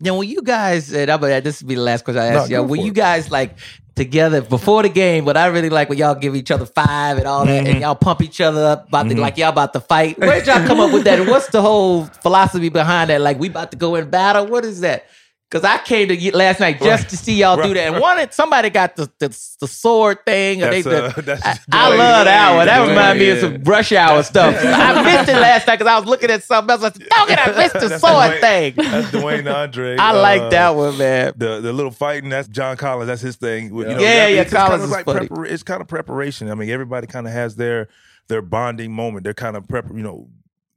Now, 0.01 0.17
when 0.17 0.29
you 0.29 0.41
guys, 0.41 0.93
and 0.93 1.11
I'm, 1.11 1.19
gonna- 1.19 1.41
this 1.41 1.61
will 1.61 1.67
be 1.67 1.75
the 1.75 1.81
last 1.81 2.05
question 2.05 2.21
I 2.23 2.29
No, 2.29 2.39
ask 2.39 2.49
y'all. 2.49 2.61
go 2.63 2.69
When 2.69 2.79
you 2.81 2.93
guys 2.93 3.29
like 3.29 3.57
together 3.95 4.41
before 4.41 4.81
the 4.81 4.87
game, 4.89 5.25
but 5.25 5.35
I 5.35 5.47
really 5.47 5.69
like 5.69 5.89
when 5.89 5.97
y'all 5.97 6.15
give 6.15 6.37
each 6.37 6.51
other 6.51 6.65
five 6.65 7.17
and 7.17 7.27
all 7.27 7.45
that, 7.45 7.63
Mm-hmm. 7.65 7.71
and 7.73 7.81
y'all 7.81 7.95
pump 7.95 8.21
each 8.21 8.39
other 8.39 8.63
up 8.63 8.87
about 8.87 9.09
the, 9.09 9.15
like 9.15 9.35
y'all 9.37 9.49
about 9.49 9.73
to 9.73 9.81
fight. 9.81 10.17
Where'd 10.17 10.47
y'all 10.47 10.65
come 10.65 10.79
up 10.79 10.93
with 10.93 11.03
that? 11.03 11.19
And 11.19 11.27
what's 11.27 11.47
the 11.49 11.61
whole 11.61 12.05
philosophy 12.05 12.69
behind 12.69 13.09
that? 13.09 13.19
Like 13.19 13.37
we 13.39 13.49
about 13.49 13.71
to 13.71 13.77
go 13.77 13.95
in 13.95 14.09
battle? 14.09 14.47
What 14.47 14.63
is 14.63 14.79
that? 14.79 15.03
Because 15.49 15.63
I 15.63 15.79
came 15.79 16.09
to 16.09 16.15
get 16.15 16.35
last 16.35 16.59
night 16.59 16.79
just 16.79 17.03
Right. 17.05 17.09
to 17.09 17.17
see 17.17 17.33
y'all 17.33 17.55
do 17.59 17.73
that. 17.73 17.85
And 17.87 17.93
right. 17.95 18.01
one, 18.19 18.31
somebody 18.31 18.69
got 18.69 18.95
the 18.95 19.11
the, 19.17 19.29
the 19.59 19.67
sword 19.67 20.23
thing. 20.23 20.61
Or 20.61 20.69
they, 20.69 20.83
That's, 20.83 21.15
the, 21.15 21.19
uh, 21.19 21.21
that's 21.25 21.43
I, 21.43 21.59
I 21.71 21.95
love 21.95 22.25
that 22.25 22.55
one. 22.55 22.65
That 22.67 22.87
reminded 22.87 23.19
me 23.23 23.29
of 23.31 23.39
some 23.39 23.63
rush 23.63 23.91
hour 23.91 24.21
stuff. 24.21 24.55
I 24.63 25.01
missed 25.01 25.27
it 25.27 25.33
last 25.39 25.65
night 25.65 25.79
because 25.79 25.91
I 25.91 25.97
was 25.97 26.07
looking 26.07 26.29
at 26.29 26.43
something 26.43 26.71
else. 26.71 26.83
I 26.83 26.91
said, 26.91 27.09
"Dog 27.09 27.31
it, 27.31 27.39
I 27.39 27.57
missed 27.57 27.73
the 27.79 27.87
That's 27.87 27.99
sword 28.01 28.13
Dwayne- 28.13 28.41
thing." 28.41 28.73
That's 28.75 29.07
Dwayne 29.07 29.51
Andre. 29.51 29.97
I 29.99 30.11
uh, 30.11 30.21
like 30.21 30.51
that 30.51 30.69
one, 30.75 30.95
man. 30.99 31.33
The 31.35 31.59
the 31.61 31.73
little 31.73 31.89
fighting 31.91 32.29
that's 32.29 32.47
John 32.47 32.77
Collins. 32.77 33.07
That's 33.07 33.21
his 33.21 33.35
thing. 33.37 33.75
You 33.75 33.85
know, 33.85 33.99
Yeah, 33.99 34.27
yeah, 34.27 34.41
it's 34.41 34.53
Collins 34.53 34.83
kinda 34.83 34.85
is 34.85 34.91
like 34.91 35.05
funny. 35.05 35.27
prepar- 35.27 35.49
it's 35.49 35.63
kind 35.63 35.81
of 35.81 35.87
preparation. 35.87 36.51
I 36.51 36.53
mean, 36.53 36.69
everybody 36.69 37.07
kind 37.07 37.25
of 37.25 37.33
has 37.33 37.55
their 37.55 37.87
their 38.27 38.43
bonding 38.43 38.91
moment. 38.91 39.23
They're 39.23 39.33
kind 39.33 39.57
of 39.57 39.67
prep. 39.67 39.87
You 39.87 40.03
know, 40.03 40.27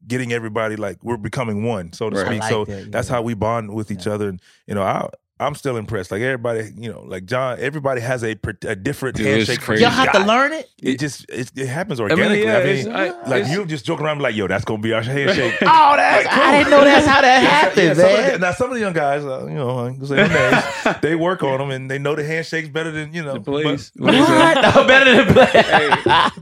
getting 0.06 0.32
everybody 0.32 0.76
like 0.76 1.02
we're 1.02 1.16
becoming 1.16 1.64
one, 1.64 1.92
so 1.92 2.10
to 2.10 2.16
Right. 2.16 2.26
Speak. 2.26 2.40
like 2.40 2.50
so 2.50 2.64
that, 2.64 2.92
that's 2.92 3.08
how 3.08 3.22
we 3.22 3.34
bond 3.34 3.74
with 3.74 3.90
each 3.90 4.06
other. 4.06 4.28
And 4.28 4.40
you 4.66 4.74
know, 4.74 4.82
I. 4.82 5.08
I'm 5.42 5.54
still 5.54 5.76
impressed. 5.76 6.10
Like 6.10 6.22
everybody, 6.22 6.70
you 6.76 6.90
know, 6.92 7.02
like 7.02 7.26
John. 7.26 7.58
Everybody 7.60 8.00
has 8.00 8.22
a, 8.24 8.36
a 8.66 8.74
different 8.76 9.16
Dude, 9.16 9.26
handshake. 9.26 9.60
for 9.60 9.66
crazy. 9.66 9.82
Y'all 9.82 9.90
have 9.90 10.12
to 10.12 10.20
learn 10.24 10.52
it. 10.52 10.68
It 10.82 10.98
just 10.98 11.28
it, 11.28 11.50
it 11.56 11.66
happens 11.68 12.00
I 12.00 12.04
mean, 12.04 12.10
organically. 12.12 12.44
yeah, 12.44 12.56
I 12.58 12.64
mean, 12.64 12.76
it's, 12.76 12.88
I, 12.88 13.06
like 13.28 13.40
it's- 13.42 13.52
you 13.52 13.66
just 13.66 13.84
joking 13.84 14.04
around, 14.06 14.20
like, 14.20 14.34
yo, 14.34 14.46
that's 14.48 14.64
gonna 14.64 14.82
be 14.82 14.92
our 14.92 15.02
handshake. 15.02 15.54
Oh, 15.62 15.96
that's 15.96 16.26
I 16.28 16.58
didn't 16.58 16.70
know 16.70 16.84
that's 16.84 17.06
how 17.06 17.20
that 17.20 17.42
Yeah, 17.42 17.48
happened, 17.48 17.96
some 17.96 18.06
of 18.10 18.16
the- 18.16 18.22
man. 18.32 18.40
now 18.40 18.52
some 18.52 18.68
of 18.68 18.74
the 18.74 18.80
young 18.80 18.92
guys, 18.92 19.24
uh, 19.24 19.46
you 19.46 19.54
know, 19.54 19.78
I 19.78 19.88
ain't 19.88 20.06
say 20.06 20.16
names, 20.16 20.96
they 21.02 21.14
work 21.14 21.42
on 21.42 21.58
them 21.58 21.70
and 21.70 21.90
they 21.90 21.98
know 21.98 22.14
the 22.14 22.24
handshakes 22.24 22.68
better 22.68 22.90
than 22.90 23.12
you 23.12 23.22
know. 23.22 23.34
the 23.34 23.40
police. 23.40 23.90
but- 23.96 24.06
What 24.06 24.14
is 24.14 24.26
that? 24.26 24.56
What? 24.56 24.62
No, 24.82 24.86
better 24.86 25.24
than 25.24 25.34
play. 25.34 25.46
Hey, 25.62 25.90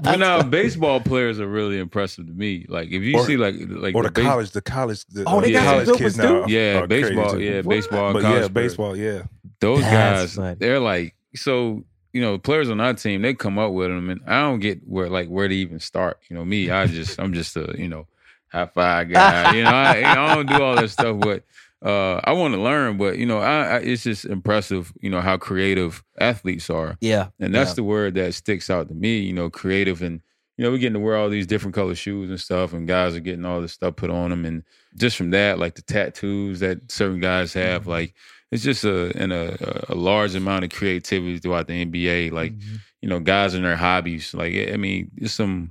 but 0.01 0.17
now 0.19 0.43
baseball 0.43 1.01
players 1.01 1.39
are 1.41 1.47
really 1.49 1.79
impressive 1.79 2.27
to 2.27 2.33
me. 2.33 2.65
Like 2.69 2.89
if 2.91 3.03
you 3.03 3.19
Or- 3.19 3.25
see 3.27 3.37
like 3.37 3.55
like 3.69 3.95
or 3.95 4.03
the, 4.05 4.11
base- 4.11 4.25
college, 4.25 4.51
the 4.53 4.63
college, 4.63 5.05
the, 5.07 5.25
Oh, 5.27 5.39
uh, 5.39 5.41
they 5.41 5.53
got 5.53 5.65
some 5.65 5.73
college 5.73 5.87
good 5.89 5.99
kids 5.99 6.17
now. 6.17 6.29
too? 6.29 6.43
are- 6.43 6.49
Yeah, 6.49 6.87
baseball. 6.87 7.41
Yeah, 7.41 7.63
baseball. 7.63 8.13
College 8.13 8.25
yeah, 8.25 8.49
players. 8.49 8.73
Baseball. 8.93 8.97
Yeah, 8.97 9.23
Those 9.61 9.83
That's 9.83 9.93
guys, 9.93 10.35
funny. 10.37 10.57
they're 10.59 10.81
like 10.81 11.15
so. 11.35 11.85
You 12.13 12.21
know, 12.21 12.39
players 12.39 12.69
on 12.71 12.81
our 12.81 12.93
team, 12.93 13.23
they 13.23 13.35
come 13.35 13.57
up 13.57 13.71
with 13.71 13.89
them, 13.89 14.11
and 14.11 14.21
I 14.27 14.41
don't 14.41 14.59
get 14.59 14.81
where 14.85 15.09
like 15.09 15.29
where 15.29 15.47
to 15.47 15.55
even 15.55 15.79
start. 15.79 16.19
You 16.29 16.35
know, 16.35 16.45
me, 16.45 16.69
I 16.69 16.87
just 16.89 17.21
I'm 17.21 17.33
just 17.33 17.57
a 17.57 17.73
you 17.79 17.87
know 17.89 18.09
high 18.49 18.67
five 18.67 19.09
guy. 19.13 19.55
You 19.55 19.63
know, 19.63 19.71
I, 19.71 20.03
I 20.13 20.35
don't 20.35 20.47
do 20.47 20.61
all 20.61 20.75
that 20.75 20.91
stuff, 20.91 21.21
but 21.21 21.45
uh, 21.87 22.21
I 22.25 22.33
want 22.33 22.55
to 22.55 22.61
learn. 22.61 22.97
But 22.97 23.19
you 23.19 23.27
know, 23.27 23.39
I, 23.39 23.63
I, 23.63 23.77
it's 23.79 24.03
just 24.03 24.25
impressive. 24.25 24.93
You 25.01 25.09
know 25.11 25.21
how 25.21 25.37
creative 25.37 26.03
athletes 26.19 26.69
are. 26.69 26.97
Yeah, 27.01 27.29
And 27.39 27.55
that's 27.55 27.71
Yeah. 27.71 27.75
the 27.77 27.85
word 27.85 28.15
that 28.17 28.35
sticks 28.35 28.71
out 28.71 28.89
to 28.89 28.95
me, 28.95 29.21
you 29.21 29.33
know, 29.33 29.49
creative. 29.49 30.03
And, 30.03 30.21
you 30.59 30.65
know, 30.65 30.73
we're 30.73 30.79
getting 30.79 30.95
to 30.95 30.99
wear 30.99 31.17
all 31.17 31.29
these 31.31 31.47
different 31.47 31.77
color 31.77 31.95
shoes 31.95 32.29
and 32.29 32.41
stuff, 32.41 32.73
and 32.73 32.89
guys 32.89 33.15
are 33.15 33.21
getting 33.21 33.45
all 33.45 33.61
this 33.61 33.73
stuff 33.75 33.95
put 33.95 34.11
on 34.11 34.31
them. 34.31 34.45
And 34.45 34.65
just 34.97 35.17
from 35.17 35.31
that, 35.31 35.61
like 35.61 35.77
the 35.77 35.83
tattoos 35.83 36.59
that 36.59 36.91
certain 36.91 37.21
guys 37.21 37.53
have, 37.55 37.87
like 37.87 38.15
it's 38.51 38.63
just 38.63 38.85
a, 38.85 39.17
in 39.23 39.33
a, 39.33 39.57
a 39.89 39.95
large 39.95 40.35
amount 40.35 40.65
of 40.65 40.71
creativity 40.71 41.39
throughout 41.39 41.69
the 41.69 41.85
NBA. 41.85 42.33
Like, 42.33 42.53
mm-hmm. 42.53 42.77
you 43.01 43.09
know, 43.09 43.21
guys 43.21 43.55
and 43.55 43.65
their 43.65 43.77
hobbies. 43.77 44.35
Like, 44.35 44.55
I 44.73 44.77
mean, 44.77 45.11
it's 45.17 45.35
some 45.35 45.71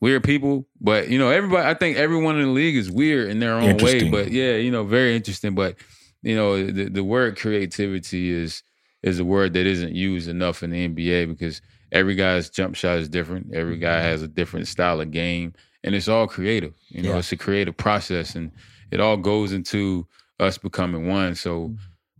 weird 0.00 0.24
people, 0.24 0.66
but, 0.80 1.08
you 1.08 1.18
know, 1.18 1.30
everybody, 1.30 1.68
I 1.68 1.74
think 1.74 1.96
everyone 1.96 2.36
in 2.36 2.46
the 2.46 2.52
league 2.52 2.76
is 2.76 2.90
weird 2.90 3.30
in 3.30 3.38
their 3.38 3.54
own 3.54 3.76
way. 3.78 4.08
But 4.08 4.30
yeah, 4.30 4.56
you 4.56 4.70
know, 4.70 4.84
very 4.84 5.14
interesting. 5.14 5.54
But, 5.54 5.76
you 6.22 6.34
know, 6.34 6.66
the, 6.66 6.88
the 6.88 7.04
word 7.04 7.38
creativity 7.38 8.30
is, 8.30 8.62
is 9.02 9.18
a 9.18 9.24
word 9.24 9.52
that 9.52 9.66
isn't 9.66 9.94
used 9.94 10.28
enough 10.28 10.62
in 10.62 10.70
the 10.70 10.88
NBA 10.88 11.28
because 11.28 11.60
every 11.92 12.14
guy's 12.14 12.50
jump 12.50 12.74
shot 12.76 12.98
is 12.98 13.08
different. 13.08 13.54
Every 13.54 13.76
guy 13.76 13.96
mm-hmm. 13.98 14.06
has 14.06 14.22
a 14.22 14.28
different 14.28 14.68
style 14.68 15.00
of 15.00 15.10
game, 15.10 15.54
and 15.84 15.94
it's 15.94 16.08
all 16.08 16.26
creative. 16.26 16.74
You 16.88 17.02
know, 17.02 17.10
Yeah. 17.10 17.18
it's 17.18 17.32
a 17.32 17.36
creative 17.36 17.76
process, 17.76 18.34
and 18.34 18.52
it 18.90 19.00
all 19.00 19.16
goes 19.16 19.52
into 19.52 20.06
us 20.40 20.58
becoming 20.58 21.06
one. 21.08 21.34
So 21.34 21.68
mm-hmm. 21.68 21.76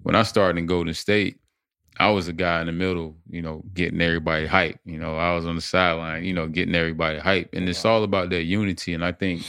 When 0.07 0.15
I 0.15 0.23
started 0.23 0.57
in 0.57 0.67
Golden 0.67 0.95
State, 0.95 1.41
I 1.99 2.11
was 2.11 2.29
a 2.29 2.33
guy 2.33 2.61
in 2.61 2.67
the 2.67 2.73
middle, 2.73 3.17
you 3.29 3.43
know, 3.43 3.65
getting 3.75 4.01
everybody 4.01 4.47
hype. 4.47 4.79
You 4.85 5.01
know, 5.01 5.17
I 5.17 5.35
was 5.35 5.47
on 5.47 5.57
the 5.57 5.61
sideline, 5.61 6.23
you 6.23 6.33
know, 6.33 6.47
getting 6.47 6.77
everybody 6.77 7.19
hype, 7.19 7.51
and 7.53 7.69
it's 7.69 7.85
all 7.85 8.05
about 8.05 8.31
that 8.31 8.45
unity. 8.45 8.95
And 8.95 9.05
I 9.05 9.11
think 9.11 9.43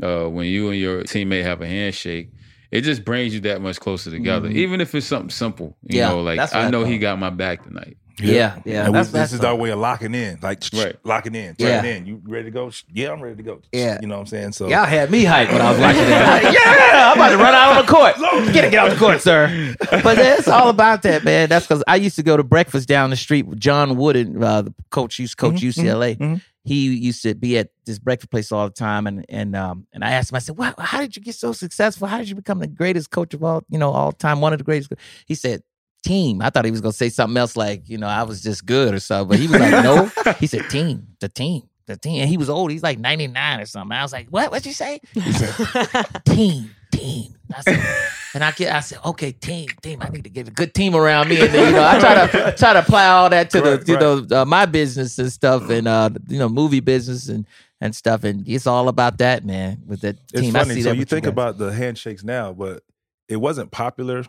uh, 0.00 0.26
when 0.28 0.46
you 0.46 0.70
and 0.70 0.78
your 0.78 1.02
teammate 1.02 1.42
have 1.42 1.60
a 1.60 1.66
handshake. 1.66 2.30
It 2.70 2.80
just 2.82 3.04
brings 3.04 3.32
you 3.32 3.40
that 3.40 3.62
much 3.62 3.80
closer 3.80 4.10
together, 4.10 4.48
even 4.48 4.80
if 4.80 4.94
it's 4.94 5.06
something 5.06 5.30
simple. 5.30 5.76
You 5.82 5.98
Yeah, 5.98 6.08
know, 6.10 6.20
like 6.20 6.36
that's 6.36 6.52
what 6.52 6.62
I 6.62 6.66
I 6.66 6.70
know 6.70 6.84
he 6.84 6.98
got 6.98 7.18
my 7.18 7.30
back 7.30 7.64
tonight. 7.64 7.96
Yeah, 8.18 8.56
yeah, 8.64 8.84
And 8.84 8.88
we- 8.88 8.92
that's- 8.92 9.06
this 9.06 9.12
that's 9.12 9.32
is 9.34 9.40
fun. 9.40 9.48
our 9.50 9.54
way 9.56 9.70
of 9.70 9.78
locking 9.78 10.14
in, 10.14 10.38
like 10.42 10.62
sh- 10.64 10.70
Right. 10.72 10.96
locking 11.04 11.34
in, 11.34 11.54
Yeah. 11.58 11.82
in. 11.84 12.06
You 12.06 12.22
ready 12.26 12.44
to 12.46 12.50
go? 12.50 12.70
Yeah, 12.92 13.12
I'm 13.12 13.20
ready 13.20 13.36
to 13.36 13.42
go. 13.42 13.60
Yeah. 13.72 13.98
you 14.00 14.06
know 14.08 14.14
what 14.14 14.20
I'm 14.22 14.26
saying. 14.26 14.52
So 14.52 14.68
Y'all 14.68 14.84
had 14.86 15.10
me 15.10 15.24
hyped 15.24 15.52
when 15.52 15.60
I 15.60 15.70
was 15.70 15.78
watching 15.80 16.00
that. 16.06 16.42
yeah, 16.94 17.10
I'm 17.12 17.18
about 17.18 17.30
to 17.30 17.36
run 17.36 17.54
out 17.54 17.76
on 17.76 17.84
the 17.86 17.92
court. 17.92 18.16
Get 18.54 18.64
it, 18.64 18.70
get 18.70 18.84
off 18.84 18.90
the 18.92 18.96
court, 18.98 19.20
sir. 19.20 19.74
But 20.02 20.18
it's 20.18 20.48
all 20.48 20.68
about 20.70 21.02
that, 21.02 21.24
man. 21.24 21.48
That's 21.48 21.66
because 21.66 21.84
I 21.86 21.96
used 21.96 22.16
to 22.16 22.22
go 22.22 22.36
to 22.36 22.42
breakfast 22.44 22.88
down 22.88 23.10
the 23.10 23.16
street 23.16 23.46
with 23.46 23.60
John 23.60 23.96
Wooden, 23.96 24.42
uh, 24.42 24.62
the 24.62 24.74
coach 24.90 25.18
used 25.18 25.38
to 25.38 25.40
coach 25.50 25.60
UCLA. 25.60 26.16
mhm. 26.16 26.40
He 26.64 26.88
used 26.96 27.22
to 27.22 27.32
be 27.36 27.58
at 27.58 27.68
this 27.84 28.00
breakfast 28.00 28.28
place 28.32 28.50
all 28.50 28.66
the 28.66 28.74
time, 28.74 29.06
and 29.06 29.24
and 29.28 29.54
um 29.54 29.86
and 29.92 30.02
I 30.02 30.10
asked 30.10 30.32
him, 30.32 30.36
I 30.36 30.40
said, 30.40 30.56
"Wow, 30.58 30.74
how 30.78 30.98
did 31.00 31.16
you 31.16 31.22
get 31.22 31.36
so 31.36 31.52
successful? 31.52 32.08
How 32.08 32.18
did 32.18 32.28
you 32.28 32.34
become 32.34 32.58
the 32.58 32.66
greatest 32.66 33.12
coach 33.12 33.34
of 33.34 33.44
all 33.44 33.62
you 33.68 33.78
know 33.78 33.92
all 33.92 34.10
time? 34.10 34.40
One 34.40 34.52
of 34.52 34.58
the 34.58 34.64
greatest." 34.64 34.92
He 35.26 35.36
said, 35.36 35.62
"Team." 36.06 36.40
I 36.40 36.50
thought 36.50 36.64
he 36.64 36.70
was 36.70 36.80
gonna 36.80 36.92
say 36.92 37.08
something 37.08 37.36
else 37.36 37.56
like 37.56 37.88
you 37.88 37.98
know 37.98 38.06
I 38.08 38.22
was 38.22 38.42
just 38.42 38.64
good 38.64 38.94
or 38.94 39.00
something, 39.00 39.28
but 39.28 39.38
he 39.38 39.48
was 39.48 39.60
like, 39.60 39.84
"No." 39.84 40.10
he 40.38 40.46
said, 40.46 40.68
"Team, 40.70 41.06
the 41.20 41.28
team." 41.28 41.68
the 41.86 41.96
team. 41.96 42.20
And 42.20 42.28
he 42.28 42.36
was 42.36 42.50
old. 42.50 42.70
He's 42.70 42.82
like 42.82 42.98
99 42.98 43.60
or 43.60 43.66
something. 43.66 43.96
I 43.96 44.02
was 44.02 44.12
like, 44.12 44.26
what? 44.28 44.50
What'd 44.50 44.66
you 44.66 44.72
say? 44.72 45.00
He 45.12 45.32
said, 45.32 46.04
team, 46.26 46.70
team. 46.90 47.34
I 47.56 47.60
said, 47.60 48.08
and 48.34 48.42
I 48.42 48.50
get, 48.50 48.74
I 48.74 48.80
said, 48.80 48.98
okay, 49.04 49.30
team, 49.30 49.68
team. 49.82 50.02
I 50.02 50.08
need 50.08 50.24
to 50.24 50.30
get 50.30 50.48
a 50.48 50.50
good 50.50 50.74
team 50.74 50.96
around 50.96 51.28
me. 51.28 51.40
And 51.40 51.54
then, 51.54 51.68
you 51.68 51.76
know, 51.76 51.86
I 51.86 52.00
try 52.00 52.26
to 52.26 52.52
try 52.58 52.72
to 52.72 52.80
apply 52.80 53.06
all 53.06 53.30
that 53.30 53.50
to 53.50 53.60
Right, 53.60 53.80
the, 53.80 53.92
you 53.92 53.98
know, 53.98 54.26
uh, 54.42 54.44
my 54.44 54.66
business 54.66 55.16
and 55.20 55.32
stuff, 55.32 55.70
and 55.70 55.86
uh, 55.86 56.10
you 56.28 56.40
know, 56.40 56.48
movie 56.48 56.80
business 56.80 57.28
and 57.28 57.46
and 57.80 57.94
stuff. 57.94 58.24
And 58.24 58.46
it's 58.48 58.66
all 58.66 58.88
about 58.88 59.18
that, 59.18 59.44
man. 59.44 59.82
With 59.86 60.00
that 60.00 60.16
It's 60.32 60.42
team, 60.42 60.56
I 60.56 60.64
funny. 60.64 60.82
So 60.82 60.90
you 60.90 61.04
think 61.04 61.22
guys. 61.24 61.30
about 61.32 61.58
the 61.58 61.72
handshakes 61.72 62.24
now, 62.24 62.52
but 62.52 62.82
it 63.28 63.36
wasn't 63.36 63.70
popular 63.70 64.24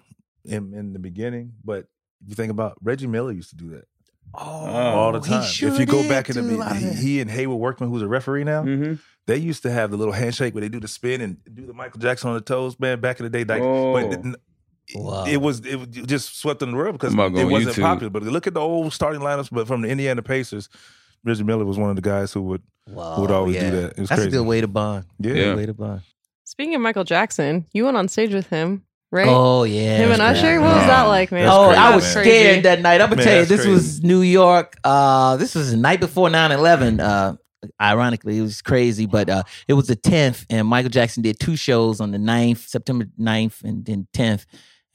in, 0.47 0.73
in 0.73 0.93
the 0.93 0.99
beginning. 0.99 1.53
But 1.63 1.85
you 2.25 2.35
think 2.35 2.51
about 2.51 2.77
Reggie 2.81 3.07
Miller 3.07 3.31
used 3.31 3.49
to 3.51 3.55
do 3.55 3.69
that 3.71 3.85
oh, 4.33 4.39
all 4.41 5.11
the 5.11 5.19
he 5.19 5.29
time. 5.33 5.43
sure 5.43 5.71
if 5.71 5.79
you 5.79 5.85
go 5.85 6.07
back 6.07 6.29
in 6.29 6.35
the 6.35 6.41
do 6.41 6.55
a 6.55 6.57
lot 6.57 6.71
of 6.71 6.77
he, 6.77 6.89
he 6.89 7.21
and 7.21 7.29
Haywoode 7.29 7.59
Workman, 7.59 7.89
who's 7.89 8.01
a 8.01 8.07
referee 8.07 8.43
now, 8.43 8.63
Mm-hmm. 8.63 8.93
they 9.27 9.37
used 9.37 9.63
to 9.63 9.71
have 9.71 9.91
the 9.91 9.97
little 9.97 10.13
handshake 10.13 10.53
where 10.53 10.61
they 10.61 10.69
do 10.69 10.79
the 10.79 10.87
spin 10.87 11.21
and 11.21 11.37
do 11.53 11.65
the 11.65 11.73
Michael 11.73 11.99
Jackson 11.99 12.29
on 12.29 12.35
the 12.35 12.41
toes, 12.41 12.79
man. 12.79 12.99
Back 12.99 13.19
in 13.19 13.25
the 13.25 13.29
day, 13.29 13.43
like, 13.43 13.61
Oh. 13.61 13.93
but 13.93 14.13
it, 14.13 14.35
Wow. 14.95 15.25
it 15.25 15.37
was 15.41 15.59
it 15.65 15.75
was 15.75 15.87
just 15.89 16.39
swept 16.39 16.61
in 16.61 16.71
the 16.71 16.77
world 16.77 16.93
because 16.93 17.11
I'm 17.13 17.19
about 17.19 17.35
to 17.35 17.41
it 17.41 17.45
wasn't 17.51 17.75
YouTube. 17.75 17.81
popular. 17.81 18.09
But 18.09 18.23
look 18.23 18.47
at 18.47 18.53
the 18.53 18.61
old 18.61 18.93
starting 18.93 19.21
lineups, 19.21 19.49
but 19.51 19.67
from 19.67 19.81
the 19.81 19.89
Indiana 19.89 20.21
Pacers, 20.23 20.69
Reggie 21.25 21.43
Miller 21.43 21.65
was 21.65 21.77
one 21.77 21.89
of 21.89 21.97
the 21.97 22.01
guys 22.01 22.31
who 22.31 22.41
would 22.43 22.61
Wow, 22.87 23.19
would 23.19 23.29
always 23.31 23.57
Oh, 23.57 23.59
yeah. 23.59 23.69
do 23.69 23.81
that. 23.81 23.91
It 23.91 23.99
was 23.99 24.09
That's 24.09 24.21
crazy. 24.21 24.29
a 24.37 24.39
good 24.39 24.47
way 24.47 24.61
to 24.61 24.67
bond. 24.69 25.03
Yeah. 25.19 25.33
Good 25.33 25.45
Yeah. 25.45 25.55
way 25.55 25.65
to 25.65 25.73
bond. 25.73 26.01
Speaking 26.45 26.73
of 26.75 26.79
Michael 26.79 27.03
Jackson, 27.03 27.65
you 27.73 27.83
went 27.83 27.97
on 27.97 28.07
stage 28.07 28.33
with 28.33 28.47
him, 28.47 28.83
right? 29.17 29.27
Oh 29.27 29.63
yeah, 29.63 29.97
him 29.97 30.11
and 30.11 30.21
that's 30.21 30.39
Usher. 30.39 30.47
great. 30.57 30.59
What 30.59 30.75
was 30.75 30.81
Wow. 30.83 30.87
that 30.87 31.03
like, 31.03 31.31
man? 31.31 31.45
That's 31.45 31.55
oh, 31.55 31.67
crazy, 31.67 31.79
I 31.81 31.95
was 31.95 32.15
man. 32.15 32.23
scared 32.23 32.63
that 32.65 32.81
night. 32.81 33.01
I'm 33.01 33.09
gonna 33.09 33.15
Man, 33.17 33.25
tell 33.25 33.33
you, 33.35 33.39
that's 33.41 33.49
this 33.49 33.59
crazy. 33.61 33.71
was 33.73 34.03
New 34.03 34.21
York. 34.21 34.75
Uh, 34.83 35.37
this 35.37 35.55
was 35.55 35.71
the 35.71 35.77
night 35.77 35.99
before 35.99 36.29
9-11. 36.29 36.99
Uh, 36.99 37.35
ironically, 37.81 38.37
it 38.37 38.41
was 38.41 38.61
crazy, 38.61 39.05
but 39.05 39.29
uh, 39.29 39.43
it 39.67 39.73
was 39.73 39.87
the 39.87 39.95
10th, 39.95 40.45
and 40.49 40.67
Michael 40.67 40.89
Jackson 40.91 41.23
did 41.23 41.39
two 41.39 41.55
shows 41.55 41.99
on 41.99 42.11
the 42.11 42.17
9th, 42.19 42.67
September 42.67 43.05
9th, 43.19 43.63
and 43.63 43.83
then 43.85 44.07
10th. 44.13 44.45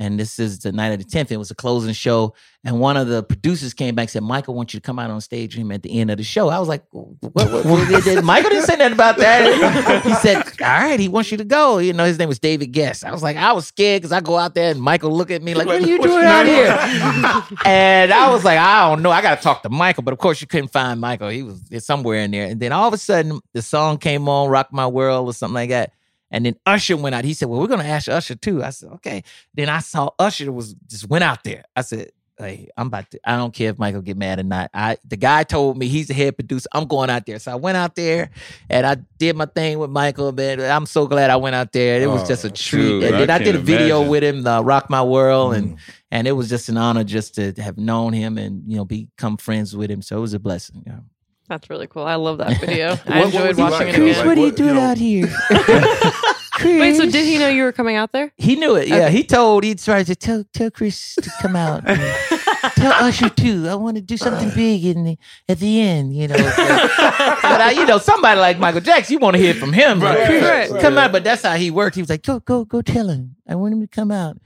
And 0.02 0.18
this 0.18 0.40
is 0.40 0.58
the 0.58 0.72
night 0.72 0.88
of 0.88 0.98
the 0.98 1.04
10th. 1.04 1.30
It 1.30 1.36
was 1.36 1.52
a 1.52 1.54
closing 1.54 1.92
show. 1.92 2.34
And 2.64 2.80
one 2.80 2.96
of 2.96 3.06
the 3.06 3.22
producers 3.22 3.72
came 3.72 3.94
back 3.94 4.04
and 4.04 4.10
said, 4.10 4.22
Michael 4.24 4.54
wants 4.54 4.74
you 4.74 4.80
to 4.80 4.84
come 4.84 4.98
out 4.98 5.10
on 5.10 5.20
stage 5.20 5.54
with 5.54 5.60
him 5.62 5.70
at 5.70 5.84
the 5.84 5.96
end 6.00 6.10
of 6.10 6.16
the 6.16 6.24
show. 6.24 6.48
I 6.48 6.58
was 6.58 6.66
like, 6.68 6.82
what, 6.90 7.32
what, 7.34 7.64
what 7.64 8.02
did- 8.02 8.24
Michael 8.24 8.50
didn't 8.50 8.66
say 8.66 8.74
nothing 8.74 8.94
about 8.94 9.16
that. 9.18 10.02
He 10.04 10.14
said, 10.14 10.38
all 10.60 10.66
right, 10.66 10.98
he 10.98 11.08
wants 11.08 11.30
you 11.30 11.36
to 11.36 11.44
go. 11.44 11.78
You 11.78 11.92
know, 11.92 12.04
his 12.04 12.18
name 12.18 12.28
was 12.28 12.40
David 12.40 12.72
Gest. 12.72 13.04
I 13.04 13.12
was 13.12 13.22
like, 13.22 13.36
I 13.36 13.52
was 13.52 13.66
scared 13.68 14.02
because 14.02 14.10
I 14.10 14.20
go 14.20 14.36
out 14.36 14.54
there 14.56 14.72
and 14.72 14.80
Michael 14.80 15.16
look 15.16 15.30
at 15.30 15.40
me 15.40 15.54
like, 15.54 15.68
what 15.68 15.80
are 15.80 15.86
you 15.86 16.02
doing 16.02 16.24
out 16.24 16.46
here? 16.46 16.66
and 17.64 18.12
I 18.12 18.28
was 18.32 18.44
like, 18.44 18.58
I 18.58 18.88
don't 18.88 19.02
know. 19.02 19.12
I 19.12 19.22
got 19.22 19.36
to 19.36 19.42
talk 19.42 19.62
to 19.62 19.70
Michael. 19.70 20.02
But 20.02 20.12
of 20.12 20.18
course, 20.18 20.40
you 20.40 20.48
couldn't 20.48 20.72
find 20.72 21.00
Michael. 21.00 21.28
He 21.28 21.44
was 21.44 21.62
somewhere 21.78 22.18
in 22.18 22.32
there. 22.32 22.46
And 22.46 22.58
then 22.60 22.72
all 22.72 22.88
of 22.88 22.94
a 22.94 22.98
sudden, 22.98 23.40
the 23.52 23.62
song 23.62 23.98
came 23.98 24.28
on, 24.28 24.48
Rock 24.50 24.72
My 24.72 24.86
World 24.88 25.28
or 25.28 25.32
something 25.32 25.54
like 25.54 25.70
that. 25.70 25.92
And 26.32 26.44
then 26.46 26.56
Usher 26.66 26.96
went 26.96 27.14
out. 27.14 27.24
He 27.24 27.34
said, 27.34 27.48
Well, 27.48 27.60
we're 27.60 27.68
going 27.68 27.80
to 27.80 27.86
ask 27.86 28.08
Usher 28.08 28.34
too. 28.34 28.64
I 28.64 28.70
said, 28.70 28.88
Okay. 28.94 29.22
Then 29.54 29.68
I 29.68 29.78
saw 29.80 30.10
Usher 30.18 30.50
was 30.50 30.74
just 30.88 31.08
went 31.08 31.22
out 31.22 31.44
there. 31.44 31.64
I 31.76 31.82
said, 31.82 32.10
Hey, 32.38 32.70
I'm 32.76 32.86
about 32.88 33.08
to, 33.10 33.20
I 33.24 33.36
don't 33.36 33.52
care 33.54 33.70
if 33.70 33.78
Michael 33.78 34.00
get 34.00 34.16
mad 34.16 34.40
or 34.40 34.42
not. 34.42 34.70
I 34.74 34.96
the 35.06 35.16
guy 35.18 35.44
told 35.44 35.76
me 35.76 35.86
he's 35.86 36.08
the 36.08 36.14
head 36.14 36.34
producer. 36.36 36.66
I'm 36.72 36.86
going 36.86 37.10
out 37.10 37.26
there. 37.26 37.38
So 37.38 37.52
I 37.52 37.54
went 37.56 37.76
out 37.76 37.94
there 37.94 38.30
and 38.70 38.86
I 38.86 38.96
did 39.18 39.36
my 39.36 39.44
thing 39.44 39.78
with 39.78 39.90
Michael, 39.90 40.32
man. 40.32 40.58
I'm 40.60 40.86
so 40.86 41.06
glad 41.06 41.30
I 41.30 41.36
went 41.36 41.54
out 41.54 41.72
there. 41.72 42.00
It 42.00 42.06
was 42.08 42.22
Oh, 42.22 42.26
just 42.26 42.44
a 42.46 42.50
treat. 42.50 42.82
dude, 42.82 43.04
and 43.04 43.14
I 43.16 43.18
then 43.26 43.30
I, 43.30 43.38
did 43.44 43.54
a 43.54 43.58
video 43.58 43.98
imagine. 43.98 44.10
with 44.10 44.24
him, 44.24 44.46
uh, 44.46 44.60
Rock 44.62 44.88
My 44.90 45.02
World, 45.02 45.54
and 45.54 45.76
Mm. 45.76 45.78
and 46.10 46.26
it 46.26 46.32
was 46.32 46.48
just 46.48 46.68
an 46.70 46.78
honor 46.78 47.04
just 47.04 47.34
to 47.36 47.52
have 47.58 47.76
known 47.76 48.14
him 48.14 48.38
and 48.38 48.62
you 48.66 48.76
know 48.78 48.86
become 48.86 49.36
friends 49.36 49.76
with 49.76 49.90
him. 49.90 50.00
So 50.02 50.16
it 50.16 50.20
was 50.22 50.32
a 50.34 50.40
blessing. 50.40 50.82
Yeah. 50.86 51.00
That's 51.48 51.68
really 51.68 51.86
cool. 51.86 52.04
I 52.04 52.14
love 52.14 52.38
that 52.38 52.60
video. 52.60 52.90
I 52.90 52.92
What- 52.92 53.06
what 53.06 53.24
enjoyed 53.26 53.48
was 53.48 53.56
he 53.56 53.62
watching 53.62 53.86
like, 53.88 53.88
it 53.88 53.98
though? 53.98 54.06
again. 54.06 54.26
What 54.26 54.38
are 54.38 54.40
you 54.40 54.46
what- 54.46 54.56
doing 54.56 54.68
you 54.68 54.74
know- 54.74 54.80
out 54.80 54.98
here? 54.98 55.26
Wait, 56.64 56.94
so 56.96 57.06
did 57.10 57.24
he 57.26 57.38
know 57.38 57.48
you 57.48 57.64
were 57.64 57.72
coming 57.72 57.96
out 57.96 58.12
there? 58.12 58.30
He 58.36 58.54
knew 58.54 58.76
it. 58.76 58.86
Yeah, 58.86 59.06
Okay. 59.06 59.12
he 59.12 59.24
told. 59.24 59.64
He 59.64 59.74
tried 59.74 60.06
to 60.06 60.14
tell 60.14 60.44
tell 60.52 60.70
Chris 60.70 61.16
to 61.16 61.28
come 61.40 61.56
out. 61.56 61.82
and 61.88 61.98
tell 62.76 62.92
Usher 62.92 63.30
too. 63.30 63.66
I 63.68 63.74
want 63.74 63.96
to 63.96 64.00
do 64.02 64.16
something 64.16 64.50
big 64.54 64.84
in 64.84 65.02
the 65.02 65.18
at 65.48 65.58
the 65.58 65.80
end. 65.80 66.14
You 66.14 66.28
know, 66.28 66.36
but, 66.36 66.56
but 66.56 67.60
I, 67.60 67.70
you 67.72 67.84
know, 67.84 67.98
somebody 67.98 68.38
like 68.38 68.58
Michael 68.60 68.80
Jackson, 68.80 69.14
you 69.14 69.18
want 69.18 69.34
to 69.34 69.42
hear 69.42 69.54
from 69.54 69.72
him. 69.72 69.98
Like, 69.98 70.24
Chris, 70.26 70.44
right, 70.44 70.70
right. 70.70 70.80
come 70.80 70.98
out. 70.98 71.10
But 71.10 71.24
that's 71.24 71.42
how 71.42 71.54
he 71.56 71.72
worked. 71.72 71.96
He 71.96 72.02
was 72.02 72.10
like, 72.10 72.22
go 72.22 72.38
go 72.38 72.64
go, 72.64 72.80
tell 72.80 73.08
him. 73.08 73.34
I 73.48 73.56
want 73.56 73.72
him 73.74 73.80
to 73.80 73.88
come 73.88 74.12
out. 74.12 74.36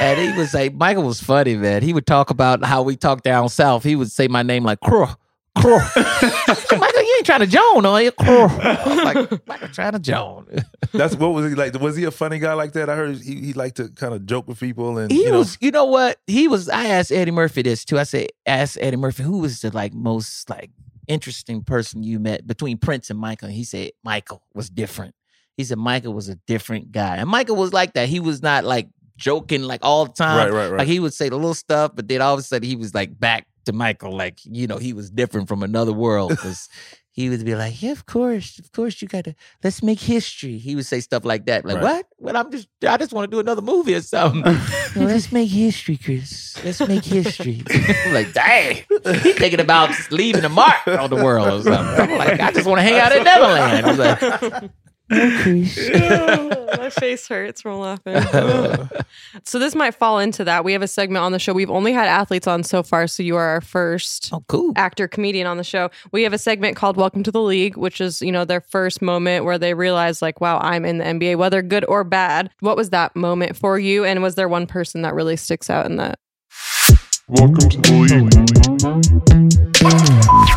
And 0.00 0.18
he 0.18 0.38
was 0.38 0.54
like, 0.54 0.72
Michael 0.72 1.02
was 1.02 1.20
funny, 1.20 1.56
man. 1.56 1.82
He 1.82 1.92
would 1.92 2.06
talk 2.06 2.30
about 2.30 2.64
how 2.64 2.80
we 2.82 2.96
talk 2.96 3.22
down 3.22 3.50
south. 3.50 3.84
He 3.84 3.96
would 3.96 4.10
say 4.10 4.28
my 4.28 4.42
name 4.42 4.64
like 4.64 4.80
Crow. 4.80 5.08
Crow. 5.56 5.78
Michael, 6.78 7.02
you 7.02 7.14
ain't 7.16 7.26
trying 7.26 7.40
to 7.40 7.46
Joan, 7.46 7.86
are 7.86 8.02
you? 8.02 8.12
Crow. 8.12 8.48
Like, 9.06 9.46
Michael 9.46 9.68
trying 9.68 9.92
to 9.92 9.98
Joan. 9.98 10.46
That's 10.92 11.14
what 11.14 11.28
was 11.28 11.48
he 11.48 11.54
like? 11.54 11.78
Was 11.80 11.96
he 11.96 12.04
a 12.04 12.10
funny 12.10 12.38
guy 12.38 12.54
like 12.54 12.72
that? 12.72 12.90
I 12.90 12.96
heard 12.96 13.18
he, 13.18 13.36
he 13.36 13.52
liked 13.52 13.76
to 13.76 13.88
kind 13.88 14.14
of 14.14 14.26
joke 14.26 14.48
with 14.48 14.58
people 14.58 14.98
and 14.98 15.10
he 15.10 15.24
you 15.24 15.30
know, 15.30 15.38
was 15.38 15.58
you 15.60 15.70
know 15.70 15.84
what 15.84 16.18
he 16.26 16.48
was 16.48 16.68
i 16.68 16.86
asked 16.86 17.12
eddie 17.12 17.30
murphy 17.30 17.62
this 17.62 17.84
too 17.84 17.98
i 17.98 18.02
said 18.02 18.28
ask 18.46 18.76
eddie 18.80 18.96
murphy 18.96 19.22
who 19.22 19.38
was 19.38 19.60
the 19.60 19.70
like 19.70 19.92
most 19.92 20.48
like 20.50 20.70
interesting 21.08 21.62
person 21.62 22.02
you 22.02 22.18
met 22.18 22.46
between 22.46 22.76
prince 22.76 23.10
and 23.10 23.18
michael 23.18 23.46
and 23.46 23.56
he 23.56 23.64
said 23.64 23.90
michael 24.04 24.42
was 24.54 24.68
different 24.68 25.14
he 25.56 25.64
said 25.64 25.78
michael 25.78 26.12
was 26.12 26.28
a 26.28 26.36
different 26.46 26.90
guy 26.90 27.16
and 27.16 27.28
michael 27.28 27.56
was 27.56 27.72
like 27.72 27.94
that 27.94 28.08
he 28.08 28.20
was 28.20 28.42
not 28.42 28.64
like 28.64 28.88
joking 29.16 29.62
like 29.62 29.80
all 29.82 30.04
the 30.06 30.12
time 30.12 30.36
right, 30.36 30.52
right, 30.52 30.70
right. 30.70 30.78
like 30.78 30.88
he 30.88 31.00
would 31.00 31.14
say 31.14 31.28
the 31.28 31.36
little 31.36 31.54
stuff 31.54 31.92
but 31.94 32.08
then 32.08 32.20
all 32.20 32.34
of 32.34 32.40
a 32.40 32.42
sudden 32.42 32.68
he 32.68 32.76
was 32.76 32.94
like 32.94 33.18
back 33.18 33.46
to 33.66 33.72
michael 33.72 34.12
like 34.16 34.38
you 34.44 34.66
know 34.66 34.78
he 34.78 34.92
was 34.92 35.10
different 35.10 35.46
from 35.48 35.62
another 35.62 35.92
world 35.92 36.30
because 36.36 36.68
he 37.10 37.28
would 37.30 37.44
be 37.44 37.54
like 37.54 37.80
yeah 37.82 37.92
of 37.92 38.04
course 38.06 38.58
of 38.58 38.70
course 38.72 39.00
you 39.02 39.08
gotta 39.08 39.34
let's 39.64 39.82
make 39.82 40.00
history 40.00 40.58
he 40.58 40.74
would 40.76 40.84
say 40.86 41.00
stuff 41.00 41.24
like 41.24 41.46
that 41.46 41.64
like 41.64 41.76
Right. 41.76 41.82
what 41.82 42.06
well 42.18 42.36
i'm 42.36 42.50
just 42.50 42.68
i 42.86 42.96
just 42.96 43.12
want 43.12 43.30
to 43.30 43.34
do 43.34 43.40
another 43.40 43.62
movie 43.62 43.94
or 43.94 44.00
something 44.02 44.42
no, 44.96 45.04
let's 45.06 45.30
make 45.32 45.50
history, 45.50 45.96
Chris. 45.98 46.56
Let's 46.64 46.80
make 46.88 47.04
history. 47.04 47.62
I'm 48.06 48.14
like, 48.18 48.32
dang, 48.32 48.76
he 49.22 49.32
thinking 49.34 49.60
about 49.60 49.90
leaving 50.10 50.42
a 50.44 50.48
mark 50.48 50.86
on 50.88 51.10
the 51.10 51.16
world 51.16 51.48
or 51.60 51.62
something. 51.62 52.00
I'm 52.10 52.16
like, 52.18 52.40
I 52.40 52.50
just 52.50 52.66
want 52.66 52.78
to 52.78 52.82
hang 52.82 52.98
out 52.98 53.12
at 53.12 53.22
Neverland. 53.22 54.70
I 55.10 55.14
was 55.14 55.46
like, 55.46 55.46
no, 55.46 56.56
Chris. 56.66 56.76
My 56.78 56.90
face 56.90 57.28
hurts 57.28 57.62
from 57.62 57.78
laughing. 57.78 58.20
so 59.44 59.58
this 59.58 59.74
might 59.74 59.94
fall 59.94 60.18
into 60.18 60.44
that. 60.44 60.64
We 60.64 60.72
have 60.72 60.82
a 60.82 60.88
segment 60.88 61.24
on 61.24 61.32
the 61.32 61.38
show. 61.38 61.52
We've 61.52 61.70
only 61.70 61.92
had 61.92 62.06
athletes 62.08 62.46
on 62.46 62.62
so 62.64 62.82
far, 62.82 63.06
so 63.06 63.22
you 63.22 63.36
are 63.36 63.46
our 63.46 63.60
first 63.60 64.30
Oh, 64.32 64.44
cool. 64.48 64.72
actor 64.76 65.06
comedian 65.08 65.46
on 65.46 65.56
the 65.58 65.64
show. 65.64 65.90
We 66.12 66.22
have 66.24 66.32
a 66.32 66.38
segment 66.38 66.76
called 66.76 66.96
Welcome 66.96 67.22
to 67.24 67.30
the 67.30 67.40
League, 67.40 67.76
which 67.76 68.00
is, 68.00 68.20
you 68.20 68.32
know, 68.32 68.44
their 68.44 68.60
first 68.60 69.00
moment 69.00 69.44
where 69.44 69.58
they 69.58 69.74
realize 69.74 70.22
like, 70.22 70.40
wow, 70.40 70.58
I'm 70.58 70.84
in 70.84 70.98
the 70.98 71.04
NBA, 71.04 71.36
whether 71.36 71.62
good 71.62 71.84
or 71.86 72.02
bad. 72.04 72.50
What 72.60 72.76
was 72.76 72.90
that 72.90 73.14
moment 73.16 73.56
for 73.56 73.78
you 73.78 74.04
and 74.04 74.22
was 74.22 74.34
there 74.34 74.48
one 74.48 74.66
person 74.66 75.02
that 75.02 75.14
really 75.14 75.36
sticks 75.36 75.70
out 75.70 75.86
in 75.86 75.96
that? 75.96 76.18
Welcome 77.28 77.68
to 77.70 77.78
the 77.80 77.92
league. 80.46 80.55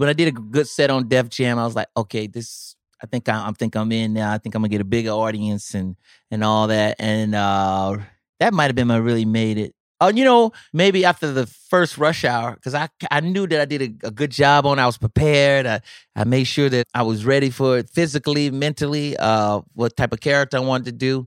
When 0.00 0.08
I 0.08 0.14
did 0.14 0.28
a 0.28 0.32
good 0.32 0.66
set 0.66 0.88
on 0.88 1.08
Def 1.08 1.28
Jam, 1.28 1.58
I 1.58 1.66
was 1.66 1.76
like, 1.76 1.88
okay, 1.94 2.26
this. 2.26 2.74
I 3.02 3.06
think 3.06 3.28
I, 3.28 3.48
I 3.48 3.52
think 3.52 3.76
I'm 3.76 3.92
in 3.92 4.14
now. 4.14 4.32
I 4.32 4.38
think 4.38 4.54
I'm 4.54 4.62
gonna 4.62 4.70
get 4.70 4.80
a 4.80 4.84
bigger 4.84 5.10
audience 5.10 5.74
and 5.74 5.94
and 6.30 6.42
all 6.42 6.68
that. 6.68 6.96
And 6.98 7.34
uh 7.34 7.98
that 8.38 8.54
might 8.54 8.68
have 8.68 8.74
been 8.74 8.88
my 8.88 8.96
really 8.96 9.26
made 9.26 9.58
it. 9.58 9.74
Oh, 10.00 10.08
you 10.08 10.24
know, 10.24 10.52
maybe 10.72 11.04
after 11.04 11.30
the 11.30 11.46
first 11.46 11.98
rush 11.98 12.24
hour, 12.24 12.54
because 12.54 12.74
I 12.74 12.88
I 13.10 13.20
knew 13.20 13.46
that 13.46 13.60
I 13.60 13.66
did 13.66 13.82
a, 13.82 14.08
a 14.08 14.10
good 14.10 14.30
job 14.30 14.64
on. 14.64 14.78
I 14.78 14.86
was 14.86 14.96
prepared. 14.96 15.66
I, 15.66 15.82
I 16.16 16.24
made 16.24 16.44
sure 16.44 16.70
that 16.70 16.86
I 16.94 17.02
was 17.02 17.26
ready 17.26 17.50
for 17.50 17.76
it 17.76 17.90
physically, 17.90 18.50
mentally. 18.50 19.18
Uh, 19.18 19.60
what 19.74 19.98
type 19.98 20.14
of 20.14 20.20
character 20.20 20.56
I 20.56 20.60
wanted 20.60 20.86
to 20.86 20.92
do. 20.92 21.26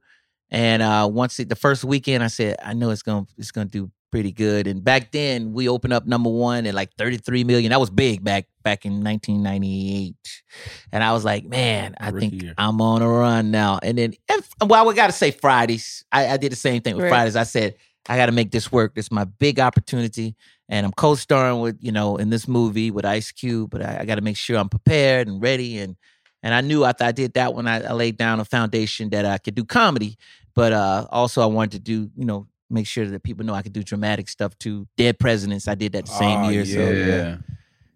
And 0.49 0.81
uh, 0.81 1.07
once 1.11 1.39
it, 1.39 1.47
the 1.47 1.55
first 1.55 1.83
weekend, 1.83 2.23
I 2.23 2.27
said 2.27 2.55
I 2.63 2.73
know 2.73 2.89
it's 2.89 3.03
gonna 3.03 3.27
it's 3.37 3.51
gonna 3.51 3.69
do 3.69 3.91
pretty 4.13 4.31
good. 4.31 4.67
And 4.67 4.83
back 4.83 5.11
then, 5.11 5.53
we 5.53 5.67
opened 5.67 5.91
up 5.91 6.05
number 6.05 6.29
one 6.29 6.67
at 6.67 6.75
like 6.75 6.93
33 6.99 7.45
million. 7.45 7.71
That 7.71 7.79
was 7.79 7.89
big 7.89 8.23
back 8.23 8.45
back 8.61 8.85
in 8.85 9.03
1998. 9.03 10.13
And 10.91 11.03
I 11.03 11.13
was 11.13 11.25
like, 11.25 11.45
man, 11.45 11.95
I 11.99 12.09
Rookie 12.09 12.29
think 12.29 12.43
year. 12.43 12.53
I'm 12.59 12.79
on 12.79 13.01
a 13.01 13.09
run 13.09 13.49
now. 13.49 13.79
And 13.81 13.97
then, 13.97 14.13
if, 14.29 14.47
well, 14.63 14.85
we 14.85 14.93
got 14.93 15.07
to 15.07 15.13
say 15.13 15.31
Fridays. 15.31 16.05
I, 16.11 16.27
I 16.27 16.37
did 16.37 16.51
the 16.51 16.55
same 16.55 16.83
thing 16.83 16.95
with 16.95 17.05
Right. 17.05 17.09
Fridays. 17.09 17.35
I 17.35 17.41
said 17.41 17.73
I 18.07 18.15
got 18.15 18.27
to 18.27 18.31
make 18.31 18.51
this 18.51 18.71
work. 18.71 18.93
This 18.93 19.05
is 19.05 19.11
my 19.11 19.23
big 19.23 19.59
opportunity. 19.59 20.35
And 20.69 20.85
I'm 20.85 20.91
co-starring 20.91 21.61
with, 21.61 21.79
you 21.81 21.91
know, 21.91 22.17
in 22.17 22.29
this 22.29 22.47
movie 22.47 22.91
with 22.91 23.05
Ice 23.05 23.31
Cube, 23.31 23.71
but 23.71 23.81
I, 23.83 24.01
I 24.01 24.05
got 24.05 24.15
to 24.15 24.21
make 24.21 24.37
sure 24.37 24.59
I'm 24.59 24.69
prepared 24.69 25.27
and 25.27 25.41
ready. 25.41 25.79
And 25.79 25.95
and 26.43 26.53
I 26.53 26.61
knew 26.61 26.83
after 26.85 27.03
I 27.05 27.13
did 27.13 27.33
that 27.33 27.55
one, 27.55 27.67
I, 27.67 27.81
I 27.81 27.93
laid 27.93 28.17
down 28.17 28.39
a 28.39 28.45
foundation 28.45 29.09
that 29.09 29.25
I 29.25 29.39
could 29.39 29.55
do 29.55 29.65
comedy, 29.65 30.17
but 30.53 30.71
uh, 30.71 31.07
also 31.09 31.41
I 31.41 31.47
wanted 31.47 31.71
to 31.71 31.79
do, 31.79 32.11
you 32.15 32.25
know, 32.25 32.45
make 32.73 32.87
sure 32.87 33.05
that 33.07 33.23
people 33.23 33.45
know 33.45 33.53
I 33.53 33.61
could 33.61 33.73
do 33.73 33.83
dramatic 33.83 34.27
stuff 34.29 34.57
too. 34.59 34.87
Dead 34.97 35.19
Presidents, 35.19 35.67
I 35.67 35.75
did 35.75 35.91
that 35.93 36.05
the 36.07 36.11
same 36.11 36.39
Oh, 36.39 36.49
year. 36.49 36.63
yeah. 36.63 36.73
So 36.75 36.91
yeah. 36.91 37.37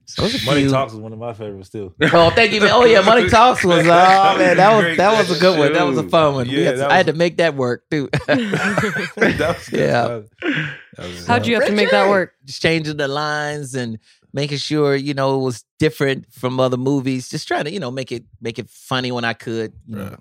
so 0.06 0.24
it 0.24 0.34
was 0.34 0.44
a 0.44 0.46
Money 0.46 0.62
few. 0.62 0.70
Talks 0.70 0.94
is 0.94 1.00
one 1.00 1.12
of 1.14 1.20
my 1.20 1.34
favorites 1.34 1.70
too. 1.70 1.94
Oh, 2.14 2.30
thank 2.30 2.54
you, 2.54 2.62
man. 2.62 2.70
Oh 2.74 2.86
yeah, 2.86 3.02
Money 3.02 3.28
Talks 3.28 3.64
was. 3.66 3.86
Uh, 3.88 4.34
oh 4.36 4.38
man, 4.38 4.58
that 4.58 4.76
was 4.88 4.98
that 4.98 5.18
was 5.18 5.38
a 5.38 5.40
good 5.42 5.58
one. 5.60 5.74
That 5.74 5.84
was 5.84 5.98
a 5.98 6.08
fun 6.08 6.34
one. 6.36 6.48
Yeah, 6.50 6.64
had 6.66 6.72
to- 6.72 6.78
that 6.78 6.92
I 6.92 6.98
had 6.98 7.06
to 7.08 7.14
make 7.14 7.38
that 7.38 7.56
work 7.56 7.84
too. 7.92 8.08
that 8.28 9.56
was 9.58 9.70
good. 9.70 9.80
Yeah. 9.80 10.08
That 10.08 11.06
was- 11.06 11.28
How'd 11.28 11.46
you 11.48 11.56
have 11.56 11.66
to 11.68 11.74
make 11.74 11.92
that 11.92 12.10
work? 12.10 12.34
Just 12.46 12.62
changing 12.62 12.98
the 12.98 13.08
lines 13.08 13.76
and 13.76 14.00
making 14.34 14.58
sure 14.58 14.96
you 14.96 15.14
know 15.14 15.40
it 15.40 15.44
was 15.44 15.64
different 15.80 16.32
from 16.32 16.60
other 16.60 16.78
movies. 16.78 17.30
Just 17.30 17.48
trying 17.48 17.66
to 17.66 17.72
you 17.72 17.80
know 17.80 17.92
make 17.92 18.12
it 18.12 18.24
make 18.42 18.58
it 18.60 18.70
funny 18.70 19.12
when 19.12 19.26
I 19.26 19.34
could. 19.34 19.74
You 19.88 19.96
know. 19.96 20.18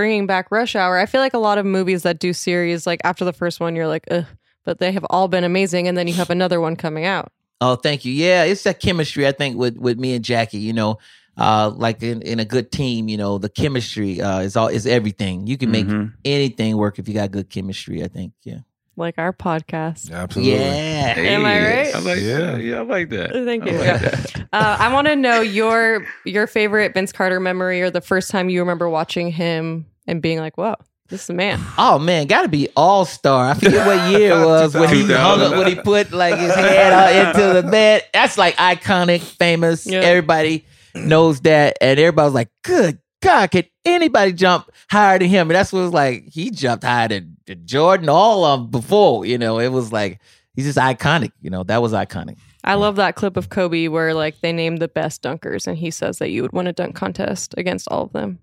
Right. 0.00 0.06
Bringing 0.08 0.26
back 0.26 0.50
Rush 0.50 0.74
Hour. 0.76 0.98
I 0.98 1.06
feel 1.06 1.20
like 1.20 1.34
a 1.34 1.38
lot 1.38 1.58
of 1.58 1.66
movies 1.66 2.02
that 2.04 2.18
do 2.18 2.32
series, 2.32 2.86
like 2.86 3.00
after 3.04 3.24
the 3.24 3.32
first 3.32 3.60
one, 3.60 3.76
you're 3.76 3.86
like, 3.88 4.04
ugh, 4.10 4.24
but 4.64 4.78
they 4.78 4.92
have 4.92 5.04
all 5.10 5.28
been 5.28 5.44
amazing, 5.44 5.88
and 5.88 5.96
then 5.96 6.08
you 6.08 6.14
have 6.14 6.30
another 6.30 6.60
one 6.60 6.76
coming 6.76 7.04
out. 7.04 7.32
Oh, 7.60 7.76
thank 7.76 8.04
you. 8.04 8.12
Yeah, 8.12 8.44
it's 8.44 8.62
that 8.64 8.80
chemistry 8.80 9.26
I 9.26 9.32
think 9.32 9.56
with 9.56 9.76
with 9.76 9.98
me 9.98 10.14
and 10.14 10.24
Jackie. 10.24 10.58
You 10.58 10.72
know, 10.72 10.98
uh, 11.36 11.70
like 11.74 12.02
in, 12.02 12.22
in 12.22 12.40
a 12.40 12.44
good 12.44 12.72
team, 12.72 13.08
you 13.08 13.16
know, 13.18 13.36
the 13.38 13.50
chemistry 13.50 14.20
uh, 14.20 14.40
is 14.40 14.56
all 14.56 14.68
is 14.68 14.86
everything. 14.86 15.46
You 15.46 15.58
can 15.58 15.70
make 15.70 15.86
Mhm. 15.86 16.12
anything 16.24 16.76
work 16.78 16.98
if 16.98 17.06
you 17.08 17.14
got 17.14 17.30
good 17.30 17.50
chemistry. 17.50 18.02
I 18.02 18.08
think. 18.08 18.32
Yeah. 18.42 18.60
Like 18.96 19.14
our 19.18 19.32
podcast. 19.32 20.10
Absolutely. 20.12 20.54
Yeah. 20.56 21.14
Am 21.16 21.44
I 21.44 21.58
right? 21.64 21.94
I 21.94 21.98
like 22.00 22.20
Yeah. 22.20 22.38
that. 22.38 22.60
Yeah, 22.62 22.78
I 22.78 22.82
like 22.82 23.08
that. 23.10 23.32
Thank 23.32 23.64
I 23.64 23.70
you. 23.70 23.78
like 23.78 24.02
Yeah. 24.02 24.24
Uh, 24.52 24.76
I 24.80 24.92
want 24.92 25.06
to 25.06 25.14
know 25.14 25.42
your 25.42 26.04
your 26.24 26.46
favorite 26.48 26.92
Vince 26.92 27.12
Carter 27.12 27.38
memory, 27.38 27.82
or 27.82 27.90
the 27.90 28.00
first 28.00 28.30
time 28.32 28.48
you 28.48 28.58
remember 28.60 28.88
watching 28.88 29.30
him 29.30 29.86
and 30.10 30.20
being 30.20 30.38
like, 30.38 30.58
"Whoa, 30.58 30.74
this 31.08 31.24
is 31.24 31.30
a 31.30 31.34
man." 31.34 31.60
Oh 31.78 31.98
man, 31.98 32.26
got 32.26 32.42
to 32.42 32.48
be 32.48 32.68
All 32.76 33.04
Star. 33.04 33.50
I 33.50 33.54
forget 33.54 33.86
what 33.86 34.10
year 34.10 34.32
it 34.32 34.44
was 34.44 34.74
when 34.74 34.88
he 34.94 35.04
hung 35.06 35.40
up, 35.40 35.52
when 35.52 35.66
he 35.68 35.76
put 35.76 36.12
like 36.12 36.38
his 36.38 36.54
head 36.54 36.92
out 36.92 37.36
into 37.36 37.62
the 37.62 37.70
bed. 37.70 38.02
That's 38.12 38.36
like 38.36 38.56
iconic, 38.56 39.20
famous. 39.20 39.86
Yeah. 39.86 40.00
Everybody 40.00 40.66
knows 40.94 41.40
that, 41.42 41.78
and 41.80 41.98
everybody 41.98 42.26
was 42.26 42.34
like, 42.34 42.50
"Good 42.62 42.98
God, 43.22 43.50
can 43.50 43.64
anybody 43.84 44.32
jump 44.32 44.70
higher 44.90 45.18
than 45.18 45.28
him?" 45.28 45.48
And 45.48 45.56
that's 45.56 45.72
what 45.72 45.80
it 45.80 45.84
was 45.84 45.92
like. 45.92 46.28
He 46.28 46.50
jumped 46.50 46.84
higher 46.84 47.08
than, 47.08 47.36
than 47.46 47.66
Jordan, 47.66 48.08
all 48.08 48.44
of 48.44 48.60
'em 48.60 48.66
before. 48.70 49.24
You 49.24 49.38
know, 49.38 49.58
it 49.58 49.68
was 49.68 49.92
like 49.92 50.20
he's 50.54 50.66
just 50.66 50.78
iconic. 50.78 51.32
You 51.40 51.50
know, 51.50 51.62
that 51.64 51.80
was 51.80 51.92
iconic. 51.92 52.36
I 52.62 52.74
love 52.74 52.96
that 52.96 53.14
clip 53.14 53.38
of 53.38 53.48
Kobe 53.48 53.88
where 53.88 54.12
like 54.12 54.40
they 54.42 54.52
named 54.52 54.80
the 54.80 54.88
best 54.88 55.22
dunkers, 55.22 55.66
and 55.66 55.78
he 55.78 55.90
says 55.90 56.18
that 56.18 56.30
you 56.30 56.42
would 56.42 56.52
win 56.52 56.66
a 56.66 56.72
dunk 56.72 56.94
contest 56.94 57.54
against 57.56 57.88
all 57.88 58.02
of 58.02 58.12
them. 58.12 58.40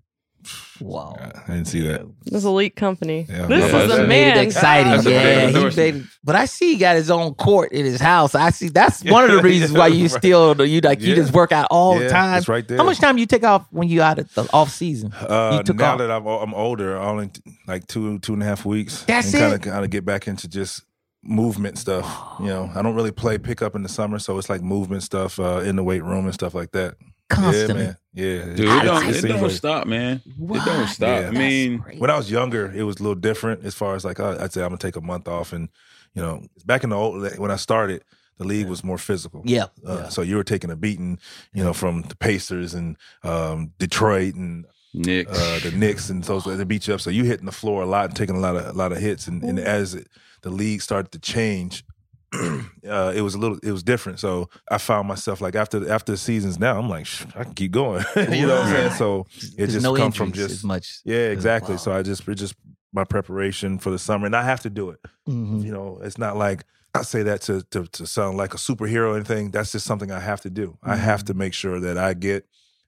Wow. 0.80 1.16
I 1.18 1.52
didn't 1.54 1.66
see 1.66 1.80
that. 1.82 2.06
This 2.24 2.44
elite 2.44 2.76
company. 2.76 3.26
Yeah. 3.28 3.46
this 3.46 3.70
Yeah, 3.72 3.82
is 3.82 3.90
a 3.92 4.04
a- 4.04 4.06
Made 4.06 4.28
it 4.28 4.34
man. 4.36 4.44
exciting, 4.46 4.92
That's 4.92 5.06
yeah. 5.06 5.48
he 5.48 5.76
made 5.92 6.04
but 6.22 6.36
I 6.36 6.44
see 6.44 6.72
he 6.74 6.78
got 6.78 6.96
his 6.96 7.10
own 7.10 7.34
court 7.34 7.72
in 7.72 7.84
his 7.84 8.00
house. 8.00 8.34
I 8.34 8.50
see 8.50 8.68
that's 8.68 9.02
one 9.10 9.24
of 9.24 9.30
the 9.32 9.42
reasons 9.42 9.72
why 9.72 9.88
you 9.88 10.02
Right. 10.08 10.10
still 10.10 10.66
you 10.66 10.80
like 10.80 11.00
you 11.00 11.14
just 11.14 11.32
work 11.32 11.50
out 11.52 11.66
all 11.70 11.94
yeah, 11.96 12.04
the 12.04 12.08
time. 12.10 12.38
It's 12.38 12.48
right 12.48 12.66
there. 12.66 12.78
How 12.78 12.84
much 12.84 12.98
time 12.98 13.18
you 13.18 13.26
take 13.26 13.44
off 13.44 13.66
when 13.70 13.88
you 13.88 14.00
out 14.02 14.18
at 14.18 14.30
the 14.34 14.48
off 14.52 14.70
season? 14.70 15.12
Uh, 15.12 15.56
you 15.58 15.62
took 15.64 15.76
now 15.76 15.92
off? 15.94 15.98
that 15.98 16.10
I'm 16.10 16.26
I'm 16.26 16.54
older, 16.54 16.96
only 16.96 17.30
like 17.66 17.86
two 17.88 18.18
two 18.20 18.34
and 18.34 18.42
a 18.42 18.46
half 18.46 18.64
weeks. 18.64 19.02
That's 19.04 19.32
and 19.34 19.40
Kind 19.40 19.52
it? 19.54 19.56
of 19.66 19.72
kind 19.72 19.84
of 19.84 19.90
get 19.90 20.04
back 20.04 20.28
into 20.28 20.48
just 20.48 20.82
movement 21.22 21.78
stuff. 21.78 22.06
You 22.40 22.46
know, 22.46 22.70
I 22.74 22.82
don't 22.82 22.94
really 22.94 23.12
play 23.12 23.38
pickup 23.38 23.74
in 23.74 23.82
the 23.82 23.88
summer, 23.88 24.18
so 24.18 24.38
it's 24.38 24.48
like 24.48 24.62
movement 24.62 25.02
stuff 25.02 25.38
uh, 25.38 25.60
in 25.64 25.76
the 25.76 25.84
weight 25.84 26.02
room 26.04 26.24
and 26.24 26.34
stuff 26.34 26.54
like 26.54 26.72
that. 26.72 26.94
Constantly. 27.28 27.82
Yeah, 27.82 27.86
man. 27.88 27.96
Yeah, 28.14 28.44
Dude, 28.54 28.60
It- 28.60 28.62
it 28.82 28.84
don't, 28.84 29.06
it 29.06 29.24
it 29.24 29.28
don't 29.28 29.50
stop, 29.50 29.86
man. 29.86 30.22
It 30.26 30.64
don't 30.64 30.88
stop. 30.88 31.22
Yeah. 31.22 31.28
I 31.28 31.30
mean, 31.30 31.78
when 31.98 32.10
I 32.10 32.16
was 32.16 32.30
younger, 32.30 32.72
it 32.74 32.82
was 32.84 32.96
a 33.00 33.02
little 33.02 33.14
different 33.14 33.64
as 33.64 33.74
far 33.74 33.94
as 33.94 34.04
like 34.04 34.18
uh, 34.18 34.38
I'd 34.40 34.52
say 34.52 34.62
I'm 34.62 34.68
gonna 34.68 34.78
take 34.78 34.96
a 34.96 35.00
month 35.02 35.28
off, 35.28 35.52
and 35.52 35.68
you 36.14 36.22
know, 36.22 36.42
back 36.64 36.84
in 36.84 36.90
the 36.90 36.96
old 36.96 37.36
when 37.38 37.50
I 37.50 37.56
started, 37.56 38.02
the 38.38 38.44
league 38.44 38.66
was 38.68 38.82
more 38.82 38.96
physical. 38.98 39.42
yeah. 39.44 39.64
Uh, 39.86 40.02
yeah. 40.04 40.08
So 40.08 40.22
you 40.22 40.36
were 40.36 40.44
taking 40.44 40.70
a 40.70 40.76
beating, 40.76 41.18
you 41.52 41.62
know, 41.62 41.74
from 41.74 42.02
the 42.02 42.16
Pacers 42.16 42.72
and 42.72 42.96
um, 43.24 43.72
Detroit 43.78 44.34
and 44.34 44.64
Nick. 44.94 45.28
uh, 45.28 45.58
the 45.58 45.72
Knicks 45.76 46.08
and 46.08 46.24
those 46.24 46.44
they 46.44 46.64
beat 46.64 46.88
you 46.88 46.94
up. 46.94 47.00
So 47.02 47.10
you 47.10 47.24
hitting 47.24 47.46
the 47.46 47.52
floor 47.52 47.82
a 47.82 47.86
lot 47.86 48.06
and 48.06 48.16
taking 48.16 48.36
a 48.36 48.40
lot 48.40 48.56
of 48.56 48.64
a 48.66 48.72
lot 48.72 48.90
of 48.92 48.98
hits. 48.98 49.26
And, 49.28 49.42
and 49.44 49.58
as 49.58 49.94
it, 49.94 50.08
the 50.42 50.50
league 50.50 50.82
started 50.82 51.12
to 51.12 51.18
change, 51.18 51.84
uh, 52.34 53.12
it 53.14 53.22
was 53.22 53.34
a 53.34 53.38
little 53.38 53.58
it 53.62 53.72
was 53.72 53.82
different. 53.82 54.20
So 54.20 54.48
I 54.70 54.78
found 54.78 55.08
myself 55.08 55.40
like 55.40 55.54
after 55.54 55.90
after 55.90 56.12
the 56.12 56.18
seasons 56.18 56.58
now, 56.58 56.78
I'm 56.78 56.88
like 56.88 57.06
"Shh, 57.06 57.24
I 57.34 57.44
can 57.44 57.54
keep 57.54 57.72
going. 57.72 58.04
you 58.16 58.46
know 58.46 58.56
what 58.56 58.64
I'm 58.66 58.72
saying? 58.74 58.90
So 58.92 59.26
it 59.56 59.68
just 59.68 59.82
no 59.82 59.94
come 59.96 60.12
from 60.12 60.32
just 60.32 60.50
as 60.50 60.64
much. 60.64 61.00
yeah 61.04 61.28
exactly. 61.30 61.74
Wow. 61.74 61.78
So 61.78 61.92
I 61.92 62.02
just 62.02 62.26
it 62.28 62.34
just 62.34 62.54
my 62.92 63.04
preparation 63.04 63.78
for 63.78 63.90
the 63.90 63.98
summer, 63.98 64.26
and 64.26 64.36
I 64.36 64.42
have 64.42 64.60
to 64.60 64.70
do 64.70 64.90
it. 64.90 65.00
Mhm. 65.28 65.62
You 65.64 65.72
know, 65.72 66.00
it's 66.02 66.18
not 66.18 66.36
like 66.36 66.64
I 66.94 67.02
say 67.02 67.22
that 67.24 67.42
to, 67.42 67.62
to 67.70 67.86
to 67.86 68.06
sound 68.06 68.36
like 68.36 68.54
a 68.54 68.58
superhero 68.58 69.12
or 69.12 69.16
anything. 69.16 69.50
That's 69.50 69.72
just 69.72 69.86
something 69.86 70.10
I 70.10 70.20
have 70.20 70.40
to 70.42 70.50
do. 70.50 70.78
I 70.82 70.96
have 70.96 71.20
Mm-hmm. 71.20 71.26
to 71.26 71.34
make 71.34 71.54
sure 71.54 71.80
that 71.80 71.98
I 71.98 72.14
get 72.14 72.46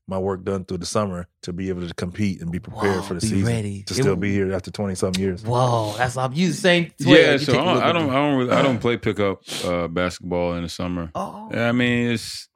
my 0.08 0.18
work 0.18 0.44
done 0.44 0.64
through 0.64 0.78
the 0.78 0.86
summer 0.86 1.28
to 1.42 1.52
be 1.52 1.68
able 1.68 1.86
to 1.86 1.94
compete 1.94 2.40
and 2.40 2.50
be 2.50 2.58
prepared 2.58 2.96
Wow, 2.96 3.02
for 3.02 3.14
the 3.14 3.20
be 3.20 3.26
season. 3.28 3.46
ready. 3.46 3.82
To 3.84 3.92
It 3.92 3.94
still 3.94 4.04
w- 4.16 4.20
be 4.20 4.32
here 4.32 4.52
after 4.52 4.70
twenty 4.70 4.94
some 4.96 5.12
years. 5.18 5.44
Whoa, 5.44 5.94
that's 5.96 6.16
all 6.16 6.32
you 6.32 6.48
the 6.48 6.54
same. 6.54 6.92
yeah, 6.98 7.32
you 7.32 7.38
so 7.38 7.52
take 7.52 7.60
a 7.60 7.64
I 7.64 7.64
don't, 7.64 7.82
I 7.82 7.92
don't, 7.92 8.10
I 8.10 8.14
don't, 8.14 8.38
really, 8.38 8.52
I 8.52 8.62
don't 8.62 8.78
play 8.80 8.96
pickup 8.96 9.42
uh, 9.64 9.88
basketball 9.88 10.54
in 10.54 10.62
the 10.64 10.68
summer. 10.68 11.10
Oh, 11.14 11.48
Yeah, 11.52 11.68
I 11.68 11.72
mean, 11.72 12.10
it's 12.10 12.48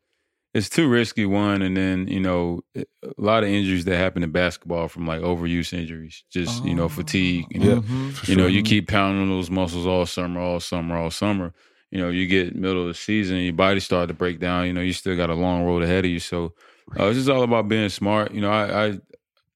it's 0.52 0.68
too 0.68 0.88
risky. 0.88 1.26
One, 1.26 1.62
and 1.62 1.76
then 1.76 2.08
you 2.08 2.20
know, 2.20 2.60
a 2.76 2.84
lot 3.18 3.42
of 3.44 3.48
injuries 3.50 3.84
that 3.86 3.96
happen 3.96 4.22
in 4.22 4.30
basketball 4.30 4.88
from 4.88 5.06
like 5.06 5.20
overuse 5.20 5.72
injuries, 5.72 6.24
just 6.32 6.64
you 6.64 6.74
know, 6.74 6.88
fatigue. 6.88 7.46
You 7.50 7.60
know, 7.60 7.80
Mhm. 7.82 8.12
For 8.14 8.30
you 8.30 8.36
know, 8.36 8.44
sure. 8.44 8.50
you 8.50 8.62
keep 8.62 8.88
pounding 8.88 9.28
those 9.28 9.50
muscles 9.50 9.86
all 9.86 10.06
summer, 10.06 10.40
all 10.40 10.60
summer, 10.60 10.96
all 10.96 11.10
summer. 11.10 11.52
You 11.90 12.00
know, 12.00 12.08
you 12.08 12.26
get 12.26 12.56
middle 12.56 12.82
of 12.82 12.88
the 12.88 12.94
season, 12.94 13.36
your 13.38 13.52
body 13.52 13.78
start 13.78 14.08
to 14.08 14.14
break 14.14 14.40
down. 14.40 14.66
You 14.66 14.72
know, 14.72 14.80
you 14.80 14.92
still 14.92 15.16
got 15.16 15.30
a 15.30 15.34
long 15.34 15.64
road 15.64 15.82
ahead 15.84 16.04
of 16.04 16.10
you. 16.10 16.18
So 16.18 16.52
uh, 16.98 17.06
it's 17.06 17.18
just 17.18 17.28
all 17.28 17.42
about 17.42 17.68
being 17.68 17.88
smart. 17.88 18.32
You 18.32 18.40
know, 18.40 18.50
I 18.50 18.86
I, 18.86 19.00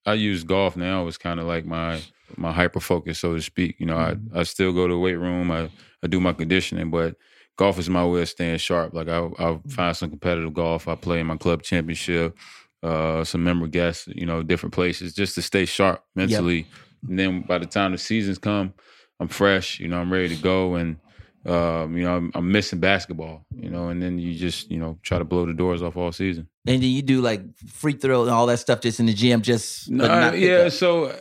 I 0.06 0.14
use 0.14 0.44
golf 0.44 0.76
now 0.76 1.06
It's 1.06 1.18
kind 1.18 1.40
of 1.40 1.46
like 1.46 1.66
my 1.66 2.00
my 2.36 2.52
hyper 2.52 2.80
focus, 2.80 3.18
so 3.20 3.34
to 3.34 3.42
speak. 3.42 3.76
You 3.78 3.86
know, 3.86 3.96
I 3.96 4.16
I 4.34 4.42
still 4.44 4.72
go 4.72 4.86
to 4.86 4.94
the 4.94 4.98
weight 4.98 5.16
room. 5.16 5.50
I 5.50 5.70
I 6.02 6.06
do 6.08 6.20
my 6.20 6.32
conditioning, 6.32 6.90
but 6.90 7.16
golf 7.56 7.78
is 7.78 7.88
my 7.90 8.04
way 8.04 8.22
of 8.22 8.28
staying 8.28 8.58
sharp. 8.58 8.94
Like 8.94 9.08
I 9.08 9.28
I 9.38 9.58
find 9.68 9.96
some 9.96 10.10
competitive 10.10 10.54
golf. 10.54 10.88
I 10.88 10.94
play 10.94 11.20
in 11.20 11.26
my 11.26 11.36
club 11.36 11.62
championship. 11.62 12.36
Uh, 12.80 13.24
some 13.24 13.42
member 13.42 13.66
guests, 13.66 14.06
you 14.14 14.24
know, 14.24 14.40
different 14.40 14.72
places, 14.72 15.12
just 15.12 15.34
to 15.34 15.42
stay 15.42 15.64
sharp 15.64 16.04
mentally. 16.14 16.68
And 17.08 17.18
then 17.18 17.42
by 17.42 17.58
the 17.58 17.66
time 17.66 17.90
the 17.90 17.98
seasons 17.98 18.38
come, 18.38 18.72
I'm 19.18 19.26
fresh. 19.26 19.80
You 19.80 19.88
know, 19.88 19.98
I'm 20.00 20.12
ready 20.12 20.28
to 20.28 20.36
go, 20.36 20.76
and 20.76 20.96
um, 21.44 21.96
you 21.96 22.04
know, 22.04 22.16
I'm, 22.16 22.30
I'm 22.34 22.52
missing 22.52 22.78
basketball. 22.78 23.44
You 23.54 23.70
know, 23.70 23.88
and 23.88 24.00
then 24.00 24.18
you 24.18 24.34
just 24.34 24.70
you 24.70 24.78
know 24.78 24.98
try 25.02 25.18
to 25.18 25.24
blow 25.24 25.44
the 25.44 25.54
doors 25.54 25.82
off 25.82 25.96
all 25.96 26.12
season. 26.12 26.48
And 26.68 26.82
then 26.82 26.90
you 26.90 27.00
do 27.00 27.22
like 27.22 27.40
free 27.66 27.94
throw 27.94 28.22
and 28.22 28.30
all 28.30 28.46
that 28.46 28.58
stuff 28.58 28.82
just 28.82 29.00
in 29.00 29.06
the 29.06 29.14
gym, 29.14 29.40
just 29.40 29.88
but 29.88 30.08
Nah, 30.08 30.20
not 30.20 30.32
pick 30.34 30.42
yeah. 30.42 30.56
up. 30.66 30.72
So, 30.72 31.18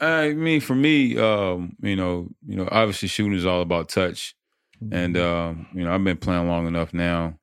I 0.00 0.32
mean, 0.32 0.60
for 0.60 0.74
me, 0.74 1.16
um, 1.16 1.76
you 1.80 1.94
know, 1.94 2.28
you 2.46 2.56
know, 2.56 2.68
obviously 2.70 3.08
shooting 3.08 3.34
is 3.34 3.46
all 3.46 3.62
about 3.62 3.88
touch, 3.88 4.34
and 4.90 5.16
um, 5.16 5.68
you 5.72 5.84
know, 5.84 5.92
I've 5.92 6.02
been 6.02 6.16
playing 6.16 6.48
long 6.48 6.66
enough 6.66 6.92
now 6.92 7.38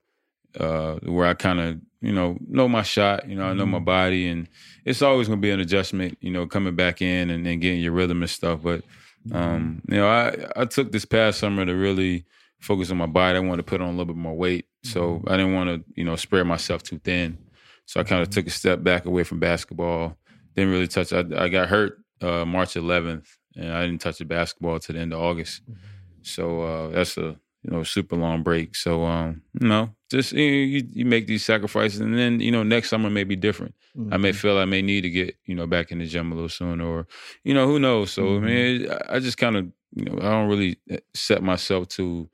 uh, 0.59 0.95
where 1.03 1.27
I 1.27 1.33
kind 1.33 1.59
of, 1.59 1.79
you 2.01 2.13
know, 2.13 2.37
know 2.47 2.67
my 2.67 2.81
shot. 2.81 3.27
You 3.29 3.35
know, 3.35 3.45
I 3.45 3.53
know 3.53 3.65
my 3.65 3.79
body, 3.79 4.27
and 4.27 4.47
it's 4.83 5.01
always 5.01 5.27
going 5.27 5.39
to 5.39 5.41
be 5.41 5.51
an 5.51 5.59
adjustment. 5.59 6.17
You 6.21 6.31
know, 6.31 6.47
coming 6.47 6.75
back 6.75 7.01
in 7.01 7.29
and 7.29 7.45
then 7.45 7.59
getting 7.59 7.79
your 7.79 7.93
rhythm 7.93 8.21
and 8.21 8.29
stuff. 8.29 8.61
But 8.63 8.83
um, 9.31 9.81
you 9.89 9.97
know, 9.97 10.07
I 10.07 10.35
I 10.55 10.65
took 10.65 10.91
this 10.91 11.05
past 11.05 11.39
summer 11.39 11.65
to 11.65 11.73
really 11.73 12.25
focus 12.66 12.91
on 12.91 12.97
my 12.97 13.05
body. 13.05 13.38
I 13.38 13.39
wanted 13.41 13.57
to 13.66 13.70
put 13.70 13.82
on 13.82 13.88
a 13.88 13.91
little 13.91 14.05
bit 14.05 14.16
more 14.18 14.36
weight, 14.36 14.66
so 14.84 15.24
I 15.28 15.38
didn't 15.38 15.53
want 15.53 15.70
to, 15.70 15.84
you 15.95 16.03
know, 16.03 16.16
spread 16.16 16.45
myself 16.47 16.84
too 16.84 16.99
thin. 16.99 17.38
So 17.86 17.99
I 17.99 18.03
kind 18.03 18.22
of 18.22 18.30
took 18.30 18.47
a 18.47 18.49
step 18.49 18.84
back 18.84 19.05
away 19.05 19.24
from 19.24 19.39
basketball. 19.39 20.18
Didn't 20.55 20.72
really 20.72 20.88
touch. 20.88 21.13
I, 21.13 21.24
I 21.38 21.49
got 21.49 21.70
hurt 21.70 21.99
uh, 22.22 22.45
March 22.45 22.74
11th, 22.74 23.28
and 23.55 23.72
I 23.72 23.86
didn't 23.86 24.01
touch 24.01 24.18
the 24.18 24.26
basketball 24.26 24.80
to 24.80 24.93
the 24.93 24.99
end 24.99 25.13
of 25.13 25.20
August. 25.22 25.61
So 26.24 26.61
uh, 26.61 26.89
that's 26.89 27.18
a 27.18 27.38
you 27.63 27.72
know 27.72 27.84
super 27.84 28.16
long 28.16 28.41
break. 28.43 28.76
So 28.76 29.03
um, 29.03 29.41
you 29.59 29.68
know, 29.68 29.89
just 30.09 30.32
you, 30.34 30.43
you, 30.43 30.84
you 30.91 31.05
make 31.05 31.28
these 31.28 31.45
sacrifices, 31.45 31.99
and 31.99 32.18
then 32.18 32.39
you 32.39 32.51
know 32.51 32.63
next 32.63 32.89
summer 32.89 33.09
may 33.09 33.24
be 33.24 33.36
different. 33.36 33.76
I 34.11 34.18
may 34.18 34.32
feel 34.34 34.57
I 34.57 34.66
may 34.66 34.82
need 34.82 35.01
to 35.01 35.09
get 35.09 35.36
you 35.45 35.55
know 35.55 35.68
back 35.68 35.91
in 35.91 35.99
the 35.99 36.05
gym 36.05 36.32
a 36.32 36.36
little 36.36 36.49
sooner, 36.49 36.84
or 36.86 37.07
you 37.43 37.53
know 37.53 37.68
who 37.68 37.80
knows. 37.80 38.11
So 38.11 38.38
I 38.38 38.39
mean, 38.39 38.89
I- 39.09 39.20
just 39.20 39.38
kind 39.38 39.55
of 39.55 39.68
you 39.95 40.05
know 40.05 40.18
I 40.18 40.30
don't 40.32 40.49
really 40.49 40.78
uh, 40.91 40.97
set 41.13 41.41
myself 41.43 41.88
to 41.89 42.30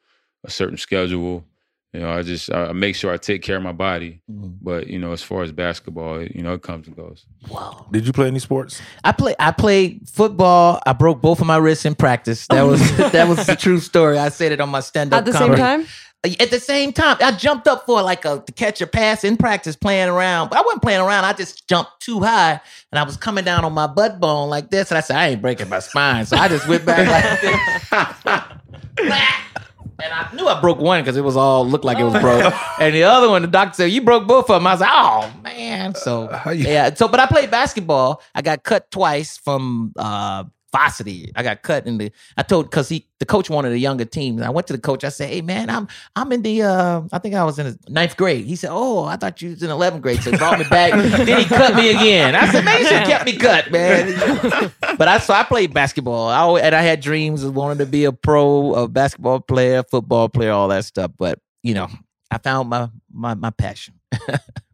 a 0.46 0.50
certain 0.52 0.78
schedule. 0.78 1.46
You 1.94 2.00
know, 2.00 2.10
I 2.10 2.22
just 2.22 2.50
I 2.54 2.72
make 2.72 2.96
sure 2.96 3.12
I 3.12 3.18
take 3.18 3.42
care 3.42 3.58
of 3.58 3.64
my 3.64 3.74
body. 3.74 4.22
Mhm. 4.32 4.60
But 4.62 4.88
you 4.88 4.98
know, 4.98 5.12
as 5.12 5.22
far 5.22 5.44
as 5.44 5.52
basketball, 5.52 6.22
you 6.22 6.42
know, 6.42 6.54
it 6.54 6.62
comes 6.62 6.88
and 6.88 6.96
goes. 6.96 7.26
Wow. 7.50 7.86
Did 7.92 8.08
you 8.08 8.14
play 8.14 8.28
any 8.28 8.40
sports? 8.40 8.82
I 9.04 9.12
play. 9.12 9.36
I 9.40 9.52
played 9.52 10.08
football. 10.08 10.82
I 10.86 10.94
broke 10.94 11.22
both 11.22 11.42
of 11.42 11.48
my 11.48 11.58
wrists 11.58 11.86
in 11.86 11.96
practice. 11.96 12.48
That 12.48 12.62
was 12.62 12.80
that 13.12 13.28
was 13.28 13.46
the 13.46 13.58
true 13.58 13.80
story. 13.80 14.18
I 14.18 14.30
said 14.30 14.54
it 14.54 14.62
on 14.62 14.70
my 14.70 14.80
stand 14.80 15.14
up. 15.14 15.20
At 15.20 15.26
the 15.26 15.34
same 15.34 15.54
time, 15.56 15.86
At 16.40 16.50
the 16.52 16.60
same 16.62 16.94
time, 16.94 17.18
I 17.20 17.32
jumped 17.34 17.68
up 17.68 17.86
for 17.86 18.02
like 18.02 18.24
a 18.24 18.42
to 18.46 18.52
catch 18.54 18.80
a 18.80 18.88
pass 18.88 19.26
in 19.26 19.36
practice, 19.36 19.76
playing 19.76 20.08
around. 20.08 20.48
But 20.50 20.60
I 20.60 20.62
wasn't 20.62 20.84
playing 20.84 21.02
around. 21.02 21.26
I 21.26 21.34
just 21.34 21.68
jumped 21.68 22.00
too 22.00 22.22
high, 22.22 22.62
and 22.94 23.00
I 23.00 23.04
was 23.04 23.18
coming 23.18 23.44
down 23.44 23.66
on 23.66 23.74
my 23.74 23.88
butt 23.88 24.18
bone 24.22 24.50
like 24.50 24.70
this. 24.70 24.92
And 24.92 24.98
I 24.98 25.02
said, 25.02 25.18
I 25.18 25.28
ain't 25.30 25.42
breaking 25.42 25.68
my 25.68 25.80
spine, 25.80 26.26
so 26.26 26.38
I 26.38 26.48
just 26.48 26.70
went 26.70 26.86
back 26.86 27.06
like 27.06 27.42
this. 27.42 29.12
And 30.04 30.14
I 30.14 30.32
knew 30.34 30.48
I 30.48 30.60
broke 30.60 30.80
one 30.80 31.02
because 31.02 31.18
it 31.18 31.24
was 31.24 31.38
all 31.38 31.68
looked 31.68 31.86
like 31.86 32.00
it 32.00 32.04
was 32.04 32.20
broke. 32.20 32.54
and 32.80 32.94
the 32.96 33.04
other 33.04 33.30
one, 33.30 33.42
the 33.42 33.48
doctor 33.48 33.76
said, 33.76 33.92
You 33.92 34.02
broke 34.02 34.28
both 34.28 34.50
of 34.50 34.56
them. 34.56 34.68
I 34.68 34.74
was 34.74 34.82
like, 34.82 34.90
Oh 34.92 35.34
man. 35.44 35.96
So 35.96 36.30
yeah. 36.54 36.94
So 36.94 37.08
but 37.08 37.20
I 37.20 37.26
played 37.26 37.52
basketball. 37.52 38.22
I 38.34 38.42
got 38.42 38.64
cut 38.64 38.90
twice 38.92 39.38
from 39.38 39.94
uh 39.98 40.46
varsity. 40.72 41.32
I 41.36 41.44
got 41.44 41.62
cut 41.64 41.86
in 41.88 41.98
the. 41.98 42.12
I 42.38 42.44
told 42.44 42.70
because 42.70 42.90
he 42.90 43.08
the 43.20 43.26
coach 43.26 43.50
wanted 43.50 43.72
a 43.72 43.78
younger 43.78 44.06
team. 44.06 44.38
And 44.38 44.46
I 44.46 44.50
went 44.50 44.68
to 44.68 44.74
the 44.74 44.80
coach. 44.80 45.04
I 45.04 45.10
said, 45.10 45.30
"Hey 45.30 45.42
man, 45.42 45.70
I'm 45.70 45.88
I'm 46.16 46.32
in 46.32 46.42
the. 46.42 46.64
uh 46.64 47.02
I 47.12 47.20
think 47.20 47.36
I 47.36 47.44
was 47.44 47.60
in 47.60 47.68
the 47.68 47.80
ninth 47.90 48.18
grade." 48.18 48.46
He 48.46 48.56
said, 48.56 48.70
"Oh, 48.72 49.04
I 49.04 49.16
thought 49.18 49.42
you 49.42 49.52
was 49.52 49.64
in 49.64 49.70
eleventh 49.70 50.02
grade." 50.02 50.22
So 50.24 50.32
he 50.32 50.38
brought 50.38 50.60
me 50.60 50.66
back. 50.70 50.92
then 51.26 51.40
he 51.40 51.46
cut 51.46 51.76
me 51.76 51.90
again. 51.90 52.36
I 52.36 52.52
said, 52.52 52.64
"Man, 52.66 52.80
you 52.80 52.86
should 52.86 52.98
have 52.98 53.08
kept 53.08 53.26
me 53.26 53.38
cut, 53.38 53.72
man." 53.72 54.72
but 54.98 55.08
I 55.08 55.20
so 55.20 55.34
I 55.34 55.44
played 55.44 55.74
basketball. 55.74 56.28
I 56.30 56.40
always, 56.40 56.64
and 56.64 56.74
I 56.76 56.82
had 56.82 57.02
dreams 57.02 57.44
of 57.44 57.56
wanting 57.56 57.80
to 57.80 57.86
be 57.86 58.06
a 58.06 58.12
pro, 58.12 58.74
a 58.76 58.88
basketball 58.88 59.40
player, 59.40 59.84
football 59.84 60.30
player, 60.30 60.52
all 60.52 60.68
that 60.70 60.86
stuff. 60.86 61.12
But 61.18 61.40
you 61.64 61.74
know, 61.74 61.88
I 62.32 62.38
found 62.38 62.70
my 62.70 62.90
my 63.12 63.34
my 63.36 63.50
passion. 63.52 63.96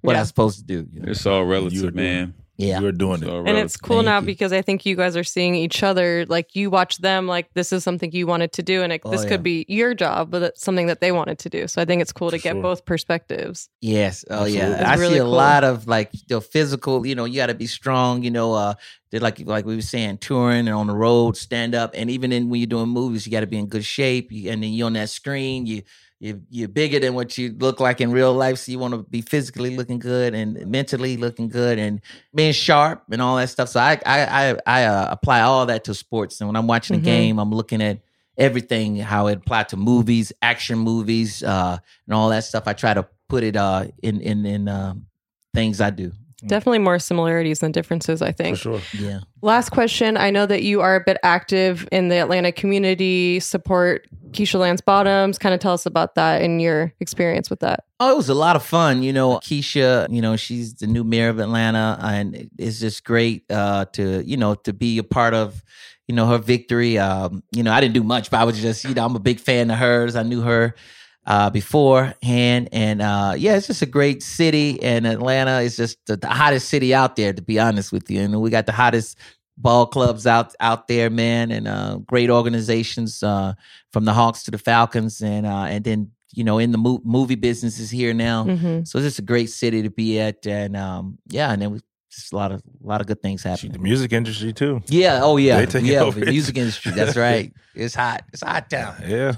what 0.01 0.13
Yeah. 0.13 0.17
I 0.17 0.19
was 0.21 0.27
supposed 0.29 0.59
to 0.59 0.65
do. 0.65 0.87
You 0.91 1.01
know? 1.01 1.11
It's 1.11 1.25
all 1.25 1.39
You 1.39 1.45
were 1.45 1.51
relative, 1.51 1.81
doing- 1.81 1.95
man. 1.95 2.33
Yeah. 2.57 2.79
You're 2.81 2.91
doing 2.91 3.21
It's 3.21 3.23
it. 3.23 3.29
And 3.47 3.57
it's 3.57 3.77
cool 3.77 3.97
Thank 3.97 4.05
now 4.05 4.19
you. 4.19 4.25
because 4.25 4.51
I 4.51 4.63
think 4.63 4.83
you 4.85 4.95
guys 4.95 5.15
are 5.15 5.23
seeing 5.23 5.53
each 5.53 5.83
other. 5.83 6.25
Like 6.27 6.55
you 6.55 6.69
watch 6.71 6.97
them, 6.97 7.27
like 7.27 7.53
this 7.53 7.71
is 7.71 7.83
something 7.83 8.11
you 8.11 8.25
wanted 8.25 8.51
to 8.53 8.63
do, 8.63 8.81
and 8.81 8.91
it, 8.91 9.01
Oh, 9.05 9.11
this 9.11 9.23
yeah. 9.23 9.29
could 9.29 9.43
be 9.43 9.65
your 9.67 9.93
job, 9.93 10.31
but 10.31 10.41
it's 10.41 10.63
something 10.63 10.87
that 10.87 10.99
they 10.99 11.11
wanted 11.11 11.37
to 11.39 11.49
do. 11.49 11.67
So 11.67 11.81
I 11.81 11.85
think 11.85 12.01
it's 12.01 12.11
cool 12.11 12.31
to 12.31 12.37
For 12.37 12.41
get 12.43 12.53
sure. 12.53 12.61
both 12.63 12.85
perspectives. 12.85 13.69
Yes. 13.81 14.25
Oh 14.29 14.45
yeah. 14.45 14.71
It's 14.79 14.83
I 14.89 14.95
really 14.95 15.13
see 15.15 15.19
a 15.19 15.23
cool. 15.23 15.31
lot 15.31 15.63
of 15.63 15.87
like 15.87 16.11
the 16.27 16.41
physical, 16.41 17.05
you 17.05 17.13
know, 17.15 17.25
you 17.25 17.35
gotta 17.35 17.53
be 17.53 17.67
strong, 17.67 18.23
you 18.23 18.31
know, 18.31 18.53
uh 18.53 18.73
did 19.11 19.21
like 19.21 19.39
like 19.45 19.65
we 19.65 19.75
were 19.75 19.81
saying, 19.81 20.17
touring 20.17 20.67
and 20.67 20.75
on 20.75 20.87
the 20.87 20.95
road, 20.95 21.37
stand 21.37 21.75
up. 21.75 21.91
And 21.93 22.09
even 22.09 22.31
in 22.31 22.49
when 22.49 22.59
you're 22.59 22.67
doing 22.67 22.89
movies, 22.89 23.25
you 23.27 23.31
gotta 23.31 23.47
be 23.47 23.57
in 23.59 23.67
good 23.67 23.85
shape. 23.85 24.31
You, 24.31 24.51
and 24.51 24.63
then 24.63 24.71
you're 24.73 24.87
on 24.87 24.93
that 24.93 25.09
screen, 25.09 25.65
you 25.67 25.83
you 26.19 26.41
you're 26.49 26.67
bigger 26.67 26.99
than 26.99 27.13
what 27.13 27.37
you 27.37 27.55
look 27.59 27.79
like 27.79 28.01
in 28.01 28.11
real 28.11 28.33
life. 28.33 28.57
So 28.57 28.71
you 28.71 28.79
want 28.79 28.93
to 28.93 29.03
be 29.03 29.21
physically 29.21 29.75
looking 29.75 29.99
good 29.99 30.33
and 30.33 30.65
mentally 30.67 31.15
looking 31.17 31.47
good 31.47 31.77
and 31.77 32.01
being 32.33 32.53
sharp 32.53 33.03
and 33.11 33.21
all 33.21 33.37
that 33.37 33.49
stuff. 33.49 33.69
So 33.69 33.79
I 33.79 33.99
I 34.05 34.49
I, 34.49 34.57
I 34.65 34.83
uh, 34.85 35.07
apply 35.11 35.41
all 35.41 35.65
that 35.67 35.83
to 35.85 35.93
sports. 35.93 36.41
And 36.41 36.47
when 36.47 36.55
I'm 36.55 36.67
watching 36.67 36.95
a 36.95 36.99
Mhm. 36.99 37.03
game, 37.03 37.39
I'm 37.39 37.51
looking 37.51 37.81
at 37.81 37.99
everything 38.37 38.95
how 38.97 39.27
it 39.27 39.37
applied 39.37 39.69
to 39.69 39.77
movies, 39.77 40.31
action 40.41 40.77
movies, 40.79 41.43
uh, 41.43 41.77
and 42.07 42.13
all 42.15 42.29
that 42.29 42.43
stuff. 42.43 42.63
I 42.67 42.73
try 42.73 42.93
to 42.93 43.07
put 43.29 43.43
it 43.43 43.55
uh 43.55 43.85
in 44.01 44.21
in 44.21 44.45
in 44.45 44.67
uh, 44.67 44.95
things 45.53 45.81
I 45.81 45.89
do. 45.91 46.11
Definitely 46.47 46.79
more 46.79 46.99
similarities 46.99 47.59
than 47.59 47.71
differences. 47.71 48.21
I 48.21 48.31
For 48.31 48.37
think. 48.37 48.57
sure. 48.57 48.81
Yeah. 48.97 49.19
Last 49.41 49.69
question. 49.69 50.17
I 50.17 50.31
know 50.31 50.45
that 50.45 50.63
you 50.63 50.81
are 50.81 50.95
a 50.95 51.03
bit 51.03 51.17
active 51.23 51.87
in 51.91 52.07
the 52.09 52.15
Atlanta 52.17 52.51
community, 52.51 53.39
support 53.39 54.07
Keisha 54.31 54.59
Lance 54.59 54.81
Bottoms. 54.81 55.37
Kind 55.37 55.53
of 55.53 55.59
tell 55.59 55.73
us 55.73 55.85
about 55.85 56.15
that 56.15 56.41
and 56.41 56.61
your 56.61 56.93
experience 56.99 57.49
with 57.49 57.59
that. 57.59 57.85
Oh, 57.99 58.13
it 58.13 58.17
was 58.17 58.29
a 58.29 58.33
lot 58.33 58.55
of 58.55 58.63
fun. 58.63 59.03
You 59.03 59.13
know, 59.13 59.37
Keisha, 59.37 60.07
you 60.09 60.21
know, 60.21 60.35
she's 60.35 60.75
the 60.75 60.87
new 60.87 61.03
mayor 61.03 61.29
of 61.29 61.39
Atlanta, 61.39 61.97
and 62.01 62.49
it's 62.57 62.79
just 62.79 63.03
great 63.03 63.49
uh, 63.51 63.85
to, 63.93 64.23
you 64.25 64.37
know, 64.37 64.55
to 64.55 64.73
be 64.73 64.97
a 64.97 65.03
part 65.03 65.33
of, 65.33 65.63
you 66.07 66.15
know, 66.15 66.27
her 66.27 66.37
victory. 66.37 66.97
Um, 66.97 67.43
you 67.51 67.63
know, 67.63 67.71
I 67.71 67.81
didn't 67.81 67.95
do 67.95 68.03
much, 68.03 68.29
but 68.31 68.39
I 68.39 68.43
was 68.43 68.59
just, 68.59 68.83
you 68.83 68.93
know, 68.93 69.05
I'm 69.05 69.15
a 69.15 69.19
big 69.19 69.39
fan 69.39 69.69
of 69.71 69.77
hers. 69.77 70.15
I 70.15 70.23
knew 70.23 70.41
her 70.41 70.75
uh, 71.27 71.49
beforehand, 71.49 72.69
and 72.71 73.01
uh, 73.01 73.33
yeah, 73.37 73.57
it's 73.57 73.67
just 73.67 73.81
a 73.81 73.85
great 73.85 74.23
city. 74.23 74.81
And 74.81 75.05
Atlanta 75.05 75.59
is 75.59 75.75
just 75.75 75.97
the, 76.07 76.15
the 76.15 76.27
hottest 76.27 76.69
city 76.69 76.95
out 76.95 77.17
there, 77.17 77.33
to 77.33 77.41
be 77.41 77.59
honest 77.59 77.91
with 77.91 78.09
you. 78.09 78.21
And 78.21 78.41
we 78.41 78.49
got 78.49 78.65
the 78.65 78.71
hottest 78.71 79.17
ball 79.57 79.85
clubs 79.85 80.25
out 80.25 80.55
out 80.61 80.87
there, 80.87 81.09
man, 81.09 81.51
and 81.51 81.67
uh, 81.67 81.97
great 81.97 82.29
organizations 82.29 83.21
uh, 83.23 83.53
from 83.91 84.05
the 84.05 84.13
Hawks 84.13 84.43
to 84.43 84.51
the 84.51 84.57
Falcons, 84.57 85.21
and 85.21 85.45
uh, 85.45 85.65
and 85.65 85.83
then 85.83 86.11
you 86.33 86.45
know 86.45 86.59
in 86.59 86.71
the 86.71 86.77
mo- 86.77 87.01
movie 87.03 87.35
business 87.35 87.77
is 87.77 87.91
here 87.91 88.13
now. 88.13 88.45
hmm 88.45 88.83
So 88.85 88.97
it's 88.97 89.07
just 89.07 89.19
a 89.19 89.23
great 89.23 89.49
city 89.49 89.83
to 89.83 89.89
be 89.89 90.19
at, 90.21 90.47
and 90.47 90.77
um, 90.77 91.17
yeah, 91.27 91.51
and 91.51 91.61
then 91.61 91.71
we 91.71 91.81
just 92.09 92.31
a 92.31 92.37
lot 92.37 92.53
of 92.53 92.61
a 92.83 92.87
lot 92.87 93.01
of 93.01 93.07
good 93.07 93.21
things 93.21 93.41
Shoot, 93.41 93.49
happening. 93.49 93.73
The 93.73 93.79
music 93.79 94.13
industry 94.13 94.53
too. 94.53 94.81
Yeah, 94.87 95.19
oh 95.23 95.35
yeah, 95.35 95.57
They 95.57 95.65
take 95.65 95.83
it 95.83 95.87
yeah, 95.87 96.09
the 96.09 96.25
music 96.25 96.55
industry. 96.55 96.93
That's 96.93 97.17
right. 97.17 97.51
It's 97.75 97.95
hot. 97.95 98.23
It's 98.31 98.43
hot 98.43 98.69
town. 98.69 98.95
Yeah. 99.05 99.33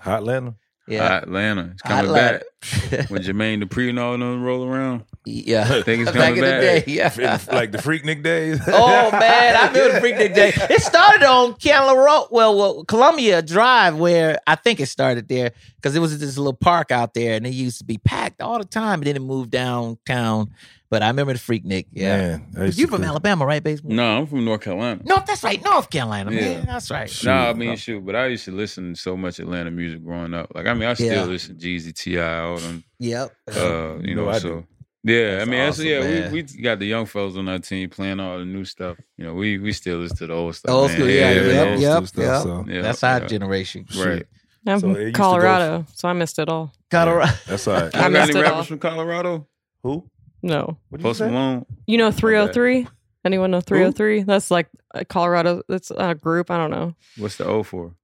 Hot 0.00 0.18
Atlanta. 0.18 0.54
Yeah, 0.90 1.18
Atlanta. 1.18 1.70
It's 1.72 1.82
coming 1.82 2.06
Atlanta. 2.06 2.38
back. 2.38 3.10
When 3.10 3.22
Jermaine 3.22 3.62
Dupri 3.62 3.88
and 3.88 3.98
all 3.98 4.12
them 4.18 4.42
roll 4.42 4.64
around. 4.66 5.04
yeah. 5.24 5.62
I 5.62 5.82
Think 5.82 6.02
it's 6.02 6.12
Back 6.12 6.34
coming 6.34 6.38
in 6.38 6.44
the 6.44 6.50
back. 6.50 6.84
day, 6.84 6.92
yeah. 6.92 7.38
like 7.52 7.72
the 7.72 7.78
Freaknik 7.78 8.22
days. 8.22 8.60
Oh 8.68 9.10
man, 9.12 9.56
I 9.56 9.68
remember 9.68 10.00
the 10.00 10.06
Freaknik 10.06 10.34
Day. 10.34 10.52
It 10.54 10.82
started 10.82 11.22
on 11.26 11.54
Candler 11.54 11.96
Road, 11.96 12.28
well, 12.30 12.56
well, 12.56 12.84
Columbia 12.84 13.40
Drive, 13.40 13.96
where 13.96 14.38
I 14.46 14.56
think 14.56 14.80
it 14.80 14.86
started 14.86 15.28
there 15.28 15.52
because 15.76 15.96
it 15.96 16.00
was 16.00 16.18
this 16.18 16.36
little 16.36 16.52
park 16.52 16.90
out 16.90 17.14
there, 17.14 17.34
and 17.34 17.46
it 17.46 17.54
used 17.54 17.78
to 17.78 17.84
be 17.84 17.96
packed 17.98 18.42
all 18.42 18.58
the 18.58 18.64
time. 18.64 19.00
And 19.00 19.04
then 19.06 19.16
it 19.16 19.22
moved 19.22 19.50
downtown. 19.50 20.50
But 20.90 21.02
I 21.04 21.08
remember 21.08 21.32
the 21.32 21.38
Freaknik. 21.38 21.86
Yeah, 21.92 22.16
Man, 22.16 22.46
that 22.52 22.66
used 22.66 22.78
you 22.78 22.86
to 22.86 22.92
from 22.92 23.02
be- 23.02 23.06
Alabama, 23.06 23.46
right, 23.46 23.62
baseball? 23.62 23.92
No, 23.92 24.18
I'm 24.18 24.26
from 24.26 24.44
North 24.44 24.60
Carolina. 24.62 25.00
No, 25.04 25.22
that's 25.24 25.44
right, 25.44 25.62
North 25.64 25.88
Carolina, 25.88 26.32
Yeah. 26.32 26.40
man. 26.40 26.66
That's 26.66 26.90
right. 26.90 27.08
Shoot. 27.08 27.26
No, 27.26 27.32
I 27.32 27.52
mean 27.52 27.76
shoot, 27.76 28.04
but 28.04 28.16
I 28.16 28.26
used 28.26 28.44
to 28.46 28.50
listen 28.52 28.94
to 28.94 29.00
so 29.00 29.16
much 29.16 29.38
Atlanta 29.38 29.70
music 29.70 30.04
growing 30.04 30.34
up. 30.34 30.50
Like 30.54 30.66
I 30.66 30.74
mean, 30.74 30.88
I 30.88 30.94
still 30.94 31.06
Yeah. 31.06 31.24
listen 31.24 31.56
to 31.56 31.64
Jeezy, 31.64 31.94
T.I., 31.94 32.40
all 32.40 32.56
them. 32.58 32.82
Yep. 32.98 33.30
Uh, 33.56 33.98
you 34.02 34.16
No, 34.16 34.24
know, 34.24 34.30
I 34.30 34.38
so 34.40 34.48
do. 34.48 34.66
yeah. 35.04 35.30
That's 35.36 35.42
I 35.46 35.50
mean, 35.50 35.60
that's, 35.60 35.78
awesome, 35.78 35.86
yeah. 35.88 36.00
man. 36.00 36.32
We, 36.32 36.42
we 36.42 36.60
got 36.60 36.78
the 36.80 36.86
young 36.86 37.06
fellas 37.06 37.36
on 37.36 37.48
our 37.48 37.58
team 37.60 37.88
playing 37.88 38.18
all 38.18 38.38
the 38.40 38.44
new 38.44 38.64
stuff. 38.64 38.96
You 39.16 39.26
know, 39.26 39.34
we 39.34 39.58
we 39.58 39.72
still 39.72 39.98
listen 39.98 40.16
to 40.16 40.26
the 40.26 40.34
old 40.34 40.56
stuff. 40.56 40.72
Old 40.72 40.90
school, 40.90 41.08
yeah, 41.08 41.30
yeah, 41.30 41.40
yep, 41.42 41.68
old 41.68 41.80
yep, 41.80 41.92
school 41.94 42.06
stuff, 42.08 42.24
yep. 42.24 42.42
so- 42.42 42.64
Yeah, 42.68 42.82
That's 42.82 43.04
our 43.04 43.20
yeah. 43.20 43.26
generation. 43.28 43.86
Right. 43.96 44.26
I'm 44.66 44.80
So 44.80 44.90
it 44.90 44.92
from 44.94 45.00
used 45.02 45.14
go- 45.14 45.22
Colorado, 45.22 45.86
so 45.94 46.08
I 46.08 46.12
missed 46.14 46.38
it 46.40 46.48
all. 46.48 46.72
Colorado. 46.90 47.32
That's 47.46 47.66
all 47.68 47.74
right. 47.74 47.94
I 47.94 47.98
You 47.98 48.02
got 48.02 48.10
missed 48.12 48.30
any 48.32 48.40
it 48.40 48.42
rappers 48.42 48.56
all. 48.56 48.64
from 48.64 48.78
Colorado? 48.80 49.46
Who? 49.84 50.04
No, 50.42 50.78
What 50.88 50.98
did 50.98 51.00
you 51.00 51.02
Post 51.10 51.18
say? 51.18 51.28
Malone. 51.28 51.66
you 51.86 51.98
know 51.98 52.10
303. 52.10 52.88
Anyone 53.24 53.50
know 53.50 53.60
303? 53.60 54.22
That's 54.22 54.50
like 54.50 54.68
a 54.94 55.04
Colorado. 55.04 55.62
That's 55.68 55.90
a 55.90 56.14
group. 56.14 56.50
I 56.50 56.56
don't 56.56 56.70
know. 56.70 56.94
What's 57.18 57.36
the 57.36 57.44
O 57.44 57.62
for? 57.62 57.94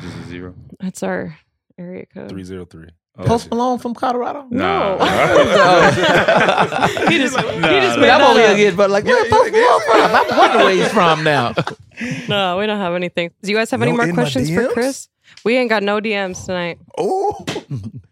Just 0.00 0.16
a 0.16 0.22
zero. 0.24 0.54
That's 0.80 1.02
our 1.02 1.36
area 1.78 2.06
code. 2.06 2.30
303. 2.30 2.88
Oh, 3.18 3.24
Post 3.24 3.50
Malone 3.50 3.78
from 3.78 3.94
Colorado. 3.94 4.46
No. 4.50 4.98
he 7.08 7.18
just 7.18 7.38
he 7.38 7.42
just 7.42 7.96
nah. 7.96 8.00
made 8.00 8.10
I'm 8.10 8.20
that 8.20 8.30
over 8.30 8.38
here 8.40 8.48
up. 8.48 8.54
again, 8.54 8.76
but 8.76 8.90
like, 8.90 9.04
where 9.04 9.24
Post 9.30 9.52
Malone 9.52 9.80
from? 9.86 10.14
I'm 10.14 10.38
wondering 10.38 10.64
where 10.64 10.74
he's 10.74 10.88
from 10.92 11.24
now. 11.24 11.54
No, 12.28 12.58
we 12.58 12.66
don't 12.66 12.78
have 12.78 12.92
anything. 12.92 13.30
Do 13.42 13.50
you 13.50 13.56
guys 13.56 13.70
have 13.70 13.80
any 13.80 13.92
more 13.92 14.12
questions 14.12 14.50
for 14.50 14.68
Chris? 14.68 15.08
We 15.46 15.56
ain't 15.56 15.70
got 15.70 15.82
no 15.82 15.98
DMs 15.98 16.44
tonight. 16.44 16.78
Oh, 16.98 17.42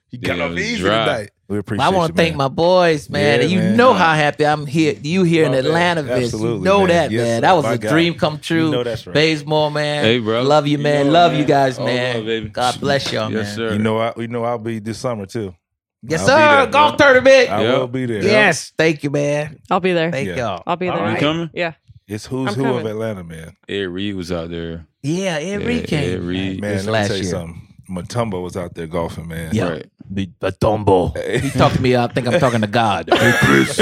he 0.08 0.16
got 0.16 0.38
Yeah, 0.38 0.44
off 0.46 0.52
it 0.52 0.58
easy 0.60 0.82
tonight. 0.84 1.30
We 1.46 1.58
appreciate 1.58 1.84
I 1.84 1.90
want 1.90 2.12
to 2.12 2.16
thank 2.16 2.32
man. 2.32 2.38
my 2.38 2.48
boys, 2.48 3.10
man. 3.10 3.38
Yeah, 3.38 3.42
and 3.42 3.52
you 3.52 3.58
man. 3.58 3.76
know 3.76 3.92
how 3.92 4.14
happy 4.14 4.46
I'm 4.46 4.64
here. 4.66 4.94
You 5.02 5.24
here 5.24 5.44
in 5.44 5.52
Love 5.52 5.62
that. 5.62 5.68
Atlanta, 5.68 6.02
Vince. 6.02 6.32
You 6.32 6.58
know 6.60 6.78
man. 6.80 6.88
that, 6.88 7.10
Yes, 7.10 7.22
man. 7.22 7.40
That 7.42 7.52
was 7.52 7.64
My 7.64 7.72
a 7.74 7.78
God. 7.78 7.88
dream 7.90 8.14
come 8.14 8.38
true. 8.38 8.66
You 8.66 8.70
know 8.70 8.82
that's 8.82 9.06
right. 9.06 9.12
Bazemore, 9.14 9.70
man. 9.70 10.04
Hey, 10.04 10.18
bro. 10.20 10.42
Love 10.42 10.66
you, 10.66 10.78
You 10.78 10.82
man. 10.84 11.06
know, 11.06 11.12
love 11.12 11.32
man. 11.32 11.40
you 11.40 11.46
guys, 11.46 11.78
All 11.78 11.84
man. 11.84 12.16
love, 12.16 12.24
baby. 12.26 12.48
God 12.48 12.80
bless 12.80 13.12
y'all, 13.12 13.30
Yes, 13.30 13.46
man. 13.48 13.56
sir. 13.56 13.72
You 13.74 13.78
know, 13.78 13.98
I, 13.98 14.12
you 14.16 14.28
know, 14.28 14.42
I'll 14.44 14.58
be 14.58 14.78
this 14.78 14.98
summer 14.98 15.26
too. 15.26 15.54
Yes, 16.02 16.20
I'll 16.22 16.26
sir. 16.28 16.56
there, 16.62 16.66
Golf 16.68 16.96
bro. 16.96 17.06
tournament. 17.06 17.50
I 17.50 17.62
Yep. 17.62 17.78
will 17.78 17.88
be 17.88 18.06
there. 18.06 18.22
Yes. 18.22 18.72
Thank 18.78 19.02
you, 19.04 19.10
man. 19.10 19.58
I'll 19.70 19.80
be 19.80 19.92
there. 19.92 20.10
Thank 20.10 20.28
Yeah. 20.28 20.36
y'all. 20.36 20.62
I'll 20.66 20.76
be 20.76 20.88
All 20.88 20.96
there. 20.96 21.06
You 21.08 21.12
right. 21.12 21.20
coming? 21.20 21.50
Yeah. 21.52 21.72
It's 22.08 22.24
who's 22.26 22.56
I'm 22.56 22.64
who 22.64 22.74
of. 22.74 22.86
Atlanta, 22.86 23.22
man. 23.24 23.54
Ed 23.68 23.88
Reed 23.88 24.14
was 24.14 24.32
out 24.32 24.50
there. 24.50 24.86
Yeah, 25.02 25.36
Ed 25.36 25.60
Yeah, 25.60 25.66
Reed 25.66 25.86
came. 25.86 26.14
Ed 26.14 26.20
Reed. 26.22 26.60
Man, 26.60 26.76
let 26.76 26.84
me 26.86 26.90
last 26.92 27.06
tell 27.08 27.16
you 27.18 27.22
year. 27.22 27.30
something. 27.32 27.63
Mutombo 27.88 28.42
was 28.42 28.56
out 28.56 28.74
there 28.74 28.86
golfing, 28.86 29.28
man. 29.28 29.54
Yeah. 29.54 29.68
Right. 29.68 29.86
The, 30.10 30.30
the 30.40 30.52
Dumbo. 30.52 31.16
He 31.40 31.50
talked 31.50 31.76
to 31.76 31.82
me. 31.82 31.96
I 31.96 32.06
think 32.08 32.26
I'm 32.26 32.38
talking 32.40 32.60
to 32.60 32.66
God. 32.66 33.08
Hey, 33.12 33.32
Chris, 33.40 33.78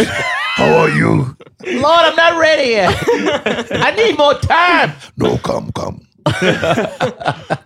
how 0.55 0.75
are 0.77 0.89
you? 0.91 1.37
Lord, 1.65 2.05
I'm 2.05 2.17
not 2.17 2.39
ready 2.39 2.71
yet. 2.71 2.97
I 3.73 3.93
need 3.97 4.19
more 4.19 4.35
time. 4.35 4.93
No, 5.17 5.37
come, 5.39 5.71
come. 5.73 6.07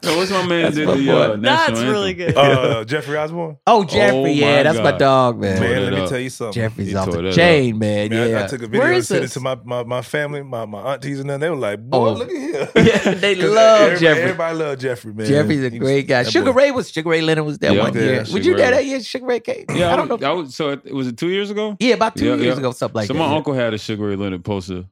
So 0.03 0.17
what's 0.17 0.31
my 0.31 0.47
man 0.47 0.73
did 0.73 0.87
my 0.87 0.95
the 0.97 1.11
uh, 1.11 1.37
national 1.37 1.41
That's 1.43 1.71
anthem? 1.71 1.89
really 1.91 2.15
good. 2.15 2.37
Uh, 2.37 2.85
Jeffrey 2.85 3.17
Osborne. 3.17 3.57
Oh, 3.67 3.85
Jeffrey. 3.85 4.19
Oh, 4.19 4.25
yeah, 4.27 4.57
my 4.59 4.63
that's 4.63 4.79
my 4.79 4.93
dog, 4.93 5.41
man. 5.41 5.61
Man, 5.61 5.83
let 5.85 5.93
me 5.93 6.01
up. 6.01 6.09
tell 6.09 6.19
you 6.21 6.31
something. 6.31 6.53
Jeffrey's 6.63 6.89
He 6.89 6.95
off 6.95 7.11
the 7.11 7.23
that 7.23 7.35
chain, 7.35 7.79
man. 7.79 8.11
Man, 8.11 8.21
I- 8.23 8.27
yeah. 8.31 8.45
I, 8.45 8.47
took 8.47 8.63
a 8.63 8.67
video 8.69 8.87
and 8.87 9.05
sent 9.05 9.25
it 9.25 9.29
to 9.29 9.41
my, 9.41 9.57
my, 9.65 9.83
my 9.83 10.03
family, 10.03 10.43
my, 10.43 10.65
my 10.65 10.93
aunties, 10.95 11.19
and 11.21 11.29
them. 11.29 11.41
They 11.41 11.51
were 11.51 11.57
like, 11.57 11.81
boy, 11.81 12.09
Oh. 12.09 12.13
look 12.13 12.31
at 12.31 12.37
him." 12.37 12.47
Yeah, 12.87 13.15
they 13.15 13.35
'Cause 13.41 13.51
love 13.51 13.81
everybody, 13.81 14.01
Jeffrey. 14.01 14.23
Everybody 14.23 14.59
love 14.59 14.79
Jeffrey, 14.79 15.13
man. 15.15 15.27
Jeffrey's 15.27 15.63
a 15.65 15.71
great 15.79 16.07
guy. 16.07 16.23
Sugar 16.23 16.53
Ray 16.53 16.71
was 16.71 16.91
Sugar 16.91 17.11
Ray 17.11 17.21
Leonard 17.21 17.45
was 17.47 17.59
there 17.59 17.73
Yeah. 17.75 17.83
one 17.83 17.95
Yeah, 17.95 18.01
year. 18.01 18.25
Would 18.33 18.45
you 18.47 18.53
Ray. 18.53 18.59
there 18.63 18.71
that 18.73 18.85
year? 18.87 19.01
Sugar 19.03 19.27
Ray 19.27 19.41
came. 19.41 19.65
Yeah, 19.75 19.93
I 19.93 19.97
don't 19.97 20.21
know. 20.21 20.45
So 20.47 20.81
was 20.93 21.09
it 21.09 21.17
two 21.17 21.29
years 21.31 21.51
ago? 21.51 21.77
yeah, 21.81 21.95
about 21.95 22.17
two 22.17 22.27
years 22.27 22.41
yeah. 22.43 22.53
ago, 22.53 22.71
something 22.71 22.95
like 22.95 23.09
that. 23.09 23.15
so 23.15 23.19
my 23.19 23.35
uncle 23.35 23.53
had 23.55 23.75
a 23.75 23.79
Sugar 23.79 24.07
Ray 24.07 24.17
Leonard 24.17 24.45
poster 24.45 24.85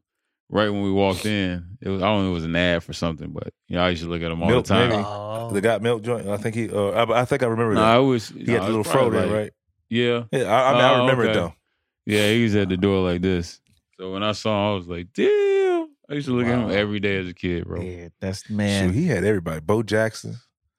right 0.51 0.68
when 0.70 0.82
we 0.82 0.90
walked 0.92 1.26
in. 1.26 1.76
It 1.80 1.88
was 1.88 2.03
I 2.03 2.07
don't 2.07 2.22
know 2.22 2.28
if 2.28 2.30
it 2.30 2.34
was 2.34 2.45
an 2.45 2.57
ad 2.57 2.82
for 2.82 2.92
something, 2.92 3.30
but 3.32 3.53
you 3.68 3.76
know 3.76 3.84
I 3.84 3.90
used 3.90 4.03
to 4.03 4.09
look 4.09 4.22
at 4.22 4.30
him 4.30 4.42
all 4.42 4.49
Milk, 4.49 4.64
the 4.66 4.74
time. 4.74 4.88
maybe. 4.90 5.03
Oh. 5.07 5.51
The 5.53 5.61
got 5.61 5.82
milk 5.82 6.03
joint. 6.03 6.26
I 6.28 6.36
think 6.38 6.55
he. 6.55 6.70
Uh, 6.70 6.88
I, 6.90 7.20
I 7.20 7.24
think 7.26 7.42
I 7.42 7.47
remember 7.47 7.74
No, 7.74 7.80
that. 7.80 7.95
I 7.97 7.99
was. 7.99 8.28
he 8.28 8.51
had 8.51 8.62
the 8.62 8.66
little 8.66 8.84
fro 8.84 9.11
there, 9.11 9.26
right? 9.28 9.53
Yeah, 9.90 10.24
Yeah, 10.32 10.45
I, 10.45 10.70
I, 10.70 10.72
mean, 10.72 10.80
I 10.84 10.95
Oh, 10.95 11.01
remember 11.03 11.24
it 11.26 11.34
though. 11.34 11.53
yeah. 12.07 12.30
He 12.32 12.42
was 12.45 12.55
at 12.57 12.68
the 12.70 12.76
door 12.78 13.09
like 13.09 13.20
this. 13.20 13.61
So 14.01 14.12
when 14.12 14.22
I 14.22 14.32
saw 14.32 14.51
him, 14.70 14.72
I 14.72 14.76
was 14.76 14.88
like, 14.88 15.09
"Damn!" 15.14 15.88
I 16.11 16.14
used 16.14 16.26
to 16.28 16.34
look 16.34 16.47
at 16.47 16.59
him 16.59 16.70
every 16.70 16.99
day 17.01 17.18
as 17.18 17.28
a 17.28 17.34
kid, 17.34 17.66
bro. 17.66 17.80
Yeah, 17.80 18.09
that's 18.20 18.45
Shoot, 18.47 18.57
man. 18.57 18.92
he 18.92 19.07
had 19.07 19.22
everybody. 19.24 19.61
Bo 19.61 19.82
Jackson 19.82 20.36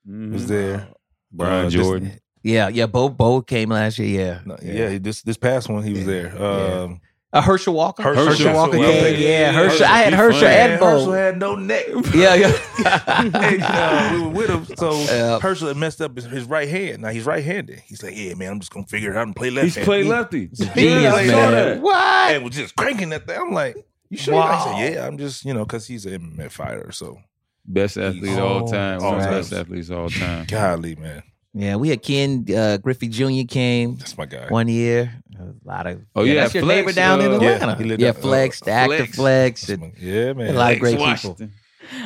Mhm. 0.09 0.33
was 0.33 0.47
there. 0.47 0.87
Brian 1.31 1.65
Uh, 1.65 1.69
this- 1.69 1.73
Jordan. 1.75 2.11
Yeah, 2.43 2.67
yeah. 2.69 2.85
Bo 2.87 3.09
Bo 3.09 3.41
came 3.41 3.69
last 3.69 3.97
year. 3.99 4.19
Yeah, 4.19 4.39
No, 4.45 4.57
yeah, 4.61 4.89
he- 4.89 4.97
this 4.97 5.21
this 5.21 5.37
past 5.37 5.69
one 5.69 5.83
he 5.83 5.91
was 5.91 5.99
Yeah, 6.01 6.05
there. 6.05 6.33
yeah. 6.37 6.95
Uh, 7.35 7.41
Herschel 7.41 7.73
Walker. 7.73 8.01
Herschel, 8.01 8.25
Herschel 8.27 8.53
Walker 8.53 8.77
what 8.77 8.87
I'm 8.87 8.93
came. 8.93 9.03
thinking. 9.03 9.23
Yeah, 9.23 9.29
Yeah, 9.29 9.51
Herschel. 9.51 9.69
Herschel, 9.69 9.87
I 9.87 9.97
had 9.99 10.13
Herschel 10.13 10.41
funny. 10.41 10.55
and 10.55 10.69
Man, 10.69 10.79
Herschel 10.79 11.11
had 11.11 11.37
no 11.39 11.55
neck. 11.55 11.85
Yeah, 12.15 12.35
yeah. 12.35 13.03
and, 13.35 13.61
uh, 13.63 14.09
we 14.13 14.21
were 14.21 14.29
with 14.29 14.49
him, 14.49 14.75
so 14.77 14.91
Yeah. 15.09 15.39
Herschel 15.39 15.67
had 15.67 15.77
messed 15.77 16.01
up 16.01 16.15
his, 16.15 16.25
his 16.25 16.45
right 16.45 16.69
hand. 16.69 17.01
Now 17.01 17.09
he's 17.09 17.25
right-handed. 17.25 17.81
He's 17.85 18.01
like, 18.01 18.13
"Yeah, 18.15 18.33
man, 18.35 18.51
I'm 18.53 18.59
just 18.59 18.71
gonna 18.71 18.85
figure 18.87 19.11
it 19.11 19.17
out 19.17 19.27
and 19.27 19.35
play 19.35 19.49
left." 19.49 19.75
He's 19.75 19.83
played 19.85 20.05
lefty. 20.05 20.47
Genius, 20.47 20.75
Yeah, 20.77 21.13
I 21.13 21.25
man. 21.27 21.81
What? 21.81 22.31
and 22.35 22.43
was 22.45 22.55
just 22.55 22.75
cranking 22.75 23.09
that 23.09 23.27
thing. 23.27 23.37
I'm 23.39 23.51
like, 23.51 23.75
"You 24.09 24.17
sure?" 24.17 24.35
I 24.41 24.63
said, 24.63 24.93
"Yeah, 24.93 25.05
I'm 25.05 25.17
just, 25.17 25.43
you 25.45 25.53
know, 25.53 25.65
because 25.65 25.85
he's 25.87 26.05
an 26.05 26.13
MMA 26.37 26.49
fighter." 26.51 26.91
So, 26.93 27.19
Best 27.67 27.97
athlete 27.97 28.31
of 28.37 28.39
all 28.39 28.67
Oh, 28.67 28.71
time. 28.71 29.01
all 29.01 29.11
One 29.13 29.21
time. 29.21 29.31
best 29.31 29.51
athletes 29.51 29.89
of 29.89 29.97
all 29.97 30.09
time. 30.09 30.45
golly, 30.45 30.95
man, 30.95 31.23
Yeah, 31.57 31.77
we 31.77 31.87
had 31.89 32.03
Ken 32.03 32.45
uh, 32.53 32.77
Griffey 32.77 33.07
Jr. 33.07 33.47
came 33.47 33.95
that's 33.95 34.17
my 34.17 34.25
guy. 34.25 34.47
one 34.49 34.67
year. 34.67 35.13
A 35.39 35.67
lot 35.67 35.87
of. 35.87 36.01
Oh, 36.15 36.23
yeah, 36.23 36.41
that's 36.41 36.53
your 36.53 36.65
neighbor 36.65 36.91
down 36.91 37.21
in 37.21 37.31
uh, 37.31 37.39
Yeah, 37.39 37.49
Atlanta. 37.51 37.75
he 37.75 37.83
Yeah, 37.83 37.89
lived 37.89 38.01
down- 38.01 38.13
Flex, 38.21 38.61
uh, 38.61 38.65
the 38.65 38.71
actor 38.71 38.97
Flex. 39.05 39.15
Flex. 39.15 39.69
And 39.69 39.81
my- 39.81 39.91
yeah, 39.99 40.33
man. 40.33 40.49
a 40.55 40.57
lot 40.57 40.73
of 40.73 40.79
great 40.79 40.97
Flex 40.97 41.21
people. 41.21 41.37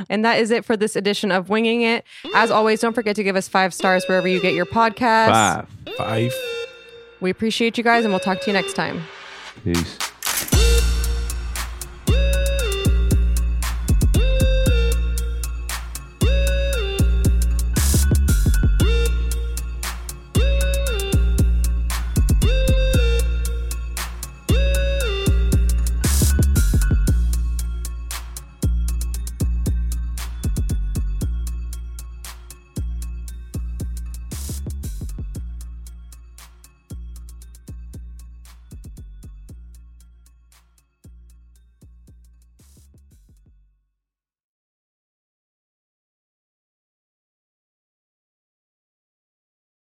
And 0.10 0.24
that 0.26 0.39
is 0.39 0.52
it 0.52 0.66
for 0.66 0.76
this 0.78 0.95
edition 0.95 1.32
of 1.32 1.50
Winging 1.50 1.82
It. 1.82 2.04
As 2.36 2.52
always, 2.52 2.80
don't 2.82 2.93
forget 2.93 3.16
to 3.16 3.24
give 3.24 3.36
us 3.36 3.47
five 3.47 3.74
stars 3.74 4.06
wherever 4.08 4.28
you 4.28 4.39
get 4.41 4.54
your 4.54 4.66
podcast. 4.68 5.30
Five. 5.30 5.68
Five. 5.97 6.34
We 7.22 7.30
appreciate 7.32 7.78
you 7.78 7.84
guys, 7.84 8.04
and 8.06 8.14
we'll 8.14 8.20
talk 8.20 8.41
to 8.41 8.47
you 8.47 8.54
next 8.54 8.74
time. 8.74 9.02
Peace. 9.64 9.97